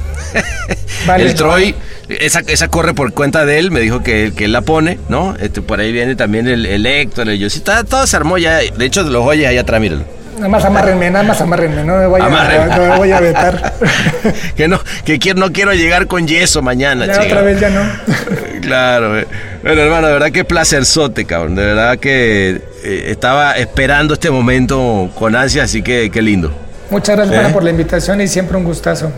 Vale. 1.07 1.23
el 1.25 1.35
Troy, 1.35 1.75
esa, 2.09 2.41
esa 2.47 2.67
corre 2.67 2.93
por 2.93 3.13
cuenta 3.13 3.45
de 3.45 3.57
él, 3.59 3.71
me 3.71 3.79
dijo 3.79 4.03
que, 4.03 4.31
que 4.35 4.45
él 4.45 4.51
la 4.51 4.61
pone, 4.61 4.99
¿no? 5.09 5.35
Este, 5.39 5.61
por 5.61 5.79
ahí 5.79 5.91
viene 5.91 6.15
también 6.15 6.47
el, 6.47 6.65
el 6.65 6.85
Héctor, 6.85 7.29
el 7.29 7.39
yo. 7.39 7.49
Sí, 7.49 7.57
está- 7.59 7.83
todo 7.83 8.05
se 8.05 8.15
armó 8.15 8.37
ya. 8.37 8.57
De 8.57 8.85
hecho, 8.85 9.01
los 9.03 9.25
oyes 9.25 9.47
allá 9.47 9.61
atrás, 9.61 9.81
míralo. 9.81 10.03
Nada 10.35 10.49
más 10.49 10.65
amárrenme, 10.65 11.09
nada 11.09 11.23
más 11.23 11.39
amárrenme. 11.39 11.83
No 11.83 11.97
me 11.97 12.07
voy 12.07 12.21
a, 12.21 12.25
Amárrenme. 12.25 12.75
no 12.75 12.81
me 12.83 12.97
voy 12.97 13.11
a 13.11 13.19
vetar. 13.21 13.73
que 14.57 14.67
no, 14.67 14.79
que 15.05 15.17
quiero, 15.17 15.39
no 15.39 15.51
quiero 15.53 15.73
llegar 15.73 16.07
con 16.07 16.27
yeso 16.27 16.61
mañana, 16.61 17.05
ya 17.05 17.13
chica. 17.13 17.25
otra 17.25 17.41
vez 17.41 17.59
ya 17.59 17.69
no. 17.69 17.81
Claro, 18.61 19.19
eh. 19.19 19.27
bueno 19.61 19.81
hermano, 19.83 20.07
de 20.07 20.13
verdad 20.13 20.31
que 20.31 20.43
placerzote, 20.43 21.25
cabrón. 21.25 21.55
De 21.55 21.63
verdad 21.63 21.99
que 21.99 22.61
eh, 22.83 23.05
estaba 23.09 23.53
esperando 23.57 24.15
este 24.15 24.31
momento 24.31 25.11
con 25.15 25.35
ansia, 25.35 25.63
así 25.63 25.83
que 25.83 26.09
qué 26.09 26.21
lindo. 26.21 26.51
Muchas 26.89 27.15
gracias 27.15 27.35
¿Eh? 27.35 27.41
Pana, 27.41 27.53
por 27.53 27.63
la 27.63 27.69
invitación 27.69 28.21
y 28.21 28.27
siempre 28.27 28.57
un 28.57 28.63
gustazo. 28.63 29.11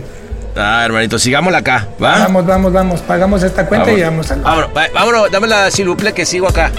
Ah, 0.55 0.83
hermanito, 0.83 1.17
sigámosla 1.17 1.59
acá, 1.59 1.87
¿va? 2.03 2.19
Vamos, 2.19 2.45
vamos, 2.45 2.73
vamos. 2.73 3.01
Pagamos 3.01 3.43
esta 3.43 3.65
cuenta 3.67 3.91
y 3.91 4.01
vamos 4.01 4.29
al. 4.31 4.41
Vámonos, 4.41 4.71
vámonos, 4.93 5.31
dame 5.31 5.47
la 5.47 5.71
siluple 5.71 6.13
que 6.13 6.25
sigo 6.25 6.47
acá. 6.49 6.71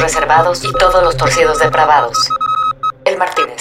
Reservados 0.00 0.64
y 0.64 0.72
todos 0.72 1.02
los 1.02 1.16
torcidos 1.16 1.58
depravados. 1.58 2.16
El 3.04 3.18
Martínez. 3.18 3.60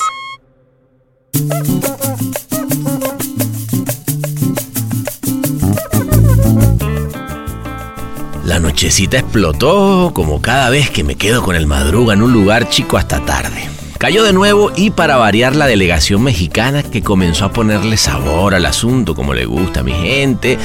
La 8.46 8.60
nochecita 8.60 9.18
explotó 9.18 10.12
como 10.14 10.42
cada 10.42 10.70
vez 10.70 10.90
que 10.90 11.04
me 11.04 11.16
quedo 11.16 11.42
con 11.42 11.56
el 11.56 11.68
madruga 11.68 12.14
en 12.14 12.22
un 12.22 12.34
lugar 12.34 12.70
chico 12.70 12.98
hasta 12.98 13.24
tarde. 13.26 13.81
Cayó 14.02 14.24
de 14.24 14.34
nuevo 14.34 14.72
y 14.76 14.90
para 14.90 15.18
variar 15.18 15.56
la 15.56 15.68
delegación 15.68 16.24
mexicana 16.24 16.82
que 16.82 17.04
comenzó 17.04 17.46
a 17.46 17.54
ponerle 17.54 17.98
sabor 17.98 18.56
al 18.56 18.66
asunto 18.66 19.14
como 19.14 19.36
le 19.36 19.46
gusta 19.46 19.82
a 19.82 19.84
mi 19.84 19.92
gente. 19.92 20.58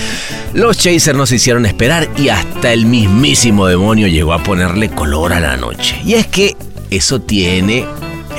Los 0.55 0.79
chasers 0.79 1.19
nos 1.19 1.33
hicieron 1.33 1.67
esperar 1.67 2.09
y 2.17 2.31
hasta 2.31 2.73
el 2.73 2.87
mismísimo 2.87 3.67
demonio 3.67 4.09
llegó 4.09 4.33
a 4.33 4.43
ponerle 4.43 4.89
color 4.89 5.35
a 5.35 5.41
la 5.41 5.59
noche. 5.59 6.01
Y 6.03 6.15
es 6.15 6.27
que 6.29 6.57
eso 6.89 7.21
tiene, 7.21 7.85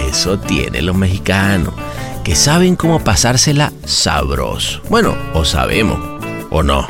eso 0.10 0.40
tiene 0.40 0.82
los 0.82 0.96
mexicanos, 0.96 1.76
que 2.24 2.36
saben 2.36 2.76
cómo 2.76 3.04
pasársela 3.04 3.72
sabroso. 3.86 4.82
Bueno, 4.90 5.16
o 5.36 5.46
sabemos, 5.46 6.00
o 6.50 6.64
no. 6.64 6.88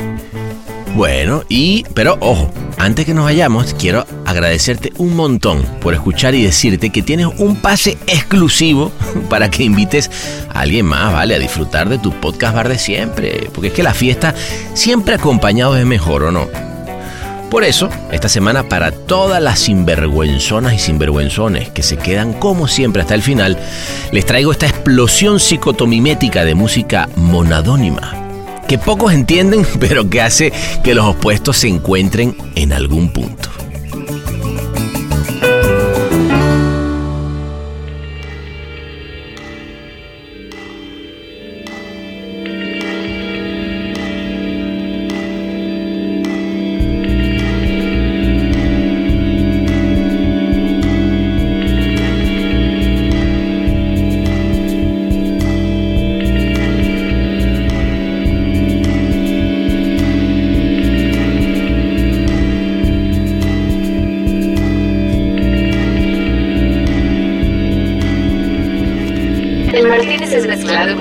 Bueno, 0.95 1.43
y, 1.47 1.83
pero 1.93 2.17
ojo, 2.19 2.51
antes 2.77 3.05
que 3.05 3.13
nos 3.13 3.25
vayamos, 3.25 3.75
quiero 3.75 4.05
agradecerte 4.25 4.93
un 4.97 5.15
montón 5.15 5.63
por 5.81 5.93
escuchar 5.93 6.33
y 6.35 6.43
decirte 6.43 6.89
que 6.89 7.01
tienes 7.01 7.27
un 7.37 7.57
pase 7.57 7.97
exclusivo 8.07 8.91
para 9.29 9.49
que 9.49 9.63
invites 9.63 10.09
a 10.49 10.61
alguien 10.61 10.85
más, 10.85 11.13
¿vale? 11.13 11.35
A 11.35 11.39
disfrutar 11.39 11.89
de 11.89 11.99
tu 11.99 12.11
podcast 12.11 12.55
bar 12.55 12.69
de 12.69 12.79
siempre. 12.79 13.49
Porque 13.53 13.67
es 13.67 13.73
que 13.73 13.83
la 13.83 13.93
fiesta 13.93 14.33
siempre 14.73 15.15
acompañado 15.15 15.77
es 15.77 15.85
mejor, 15.85 16.23
¿o 16.23 16.31
no? 16.31 16.47
Por 17.49 17.63
eso, 17.63 17.89
esta 18.11 18.27
semana 18.27 18.67
para 18.67 18.91
todas 18.91 19.41
las 19.41 19.59
sinvergüenzonas 19.59 20.73
y 20.73 20.79
sinvergüenzones 20.79 21.69
que 21.69 21.81
se 21.81 21.95
quedan 21.95 22.33
como 22.33 22.67
siempre 22.67 23.01
hasta 23.01 23.15
el 23.15 23.21
final, 23.21 23.57
les 24.11 24.25
traigo 24.25 24.51
esta 24.51 24.67
explosión 24.67 25.39
psicotomimética 25.39 26.43
de 26.43 26.55
música 26.55 27.07
monadónima, 27.15 28.26
que 28.67 28.77
pocos 28.77 29.13
entienden, 29.13 29.65
pero 29.79 30.09
que 30.09 30.21
hace 30.21 30.51
que 30.83 30.93
los 30.93 31.05
opuestos 31.05 31.57
se 31.57 31.67
encuentren 31.67 32.35
en 32.55 32.73
algún 32.73 33.09
punto. 33.09 33.49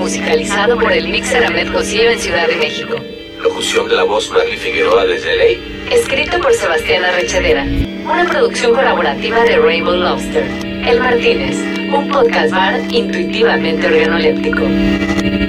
Musicalizado 0.07 0.79
por 0.79 0.93
el 0.93 1.09
mixer 1.09 1.43
Ahmed 1.43 1.69
Josío 1.69 2.09
en 2.09 2.17
Ciudad 2.17 2.47
de 2.47 2.55
México. 2.55 2.95
Locución 3.43 3.89
de 3.89 3.95
la 3.97 4.03
voz 4.03 4.31
Marley 4.31 4.55
Figueroa 4.55 5.05
desde 5.05 5.35
Ley. 5.35 5.85
Escrito 5.91 6.39
por 6.39 6.53
Sebastián 6.53 7.03
Arrechedera. 7.03 7.63
Una 8.05 8.23
producción 8.23 8.73
colaborativa 8.73 9.43
de 9.43 9.57
Rainbow 9.57 9.97
Lobster. 9.97 10.45
El 10.87 11.01
Martínez, 11.01 11.57
un 11.93 12.07
podcast 12.07 12.51
bar 12.51 12.79
intuitivamente 12.89 13.85
organoléptico. 13.85 15.46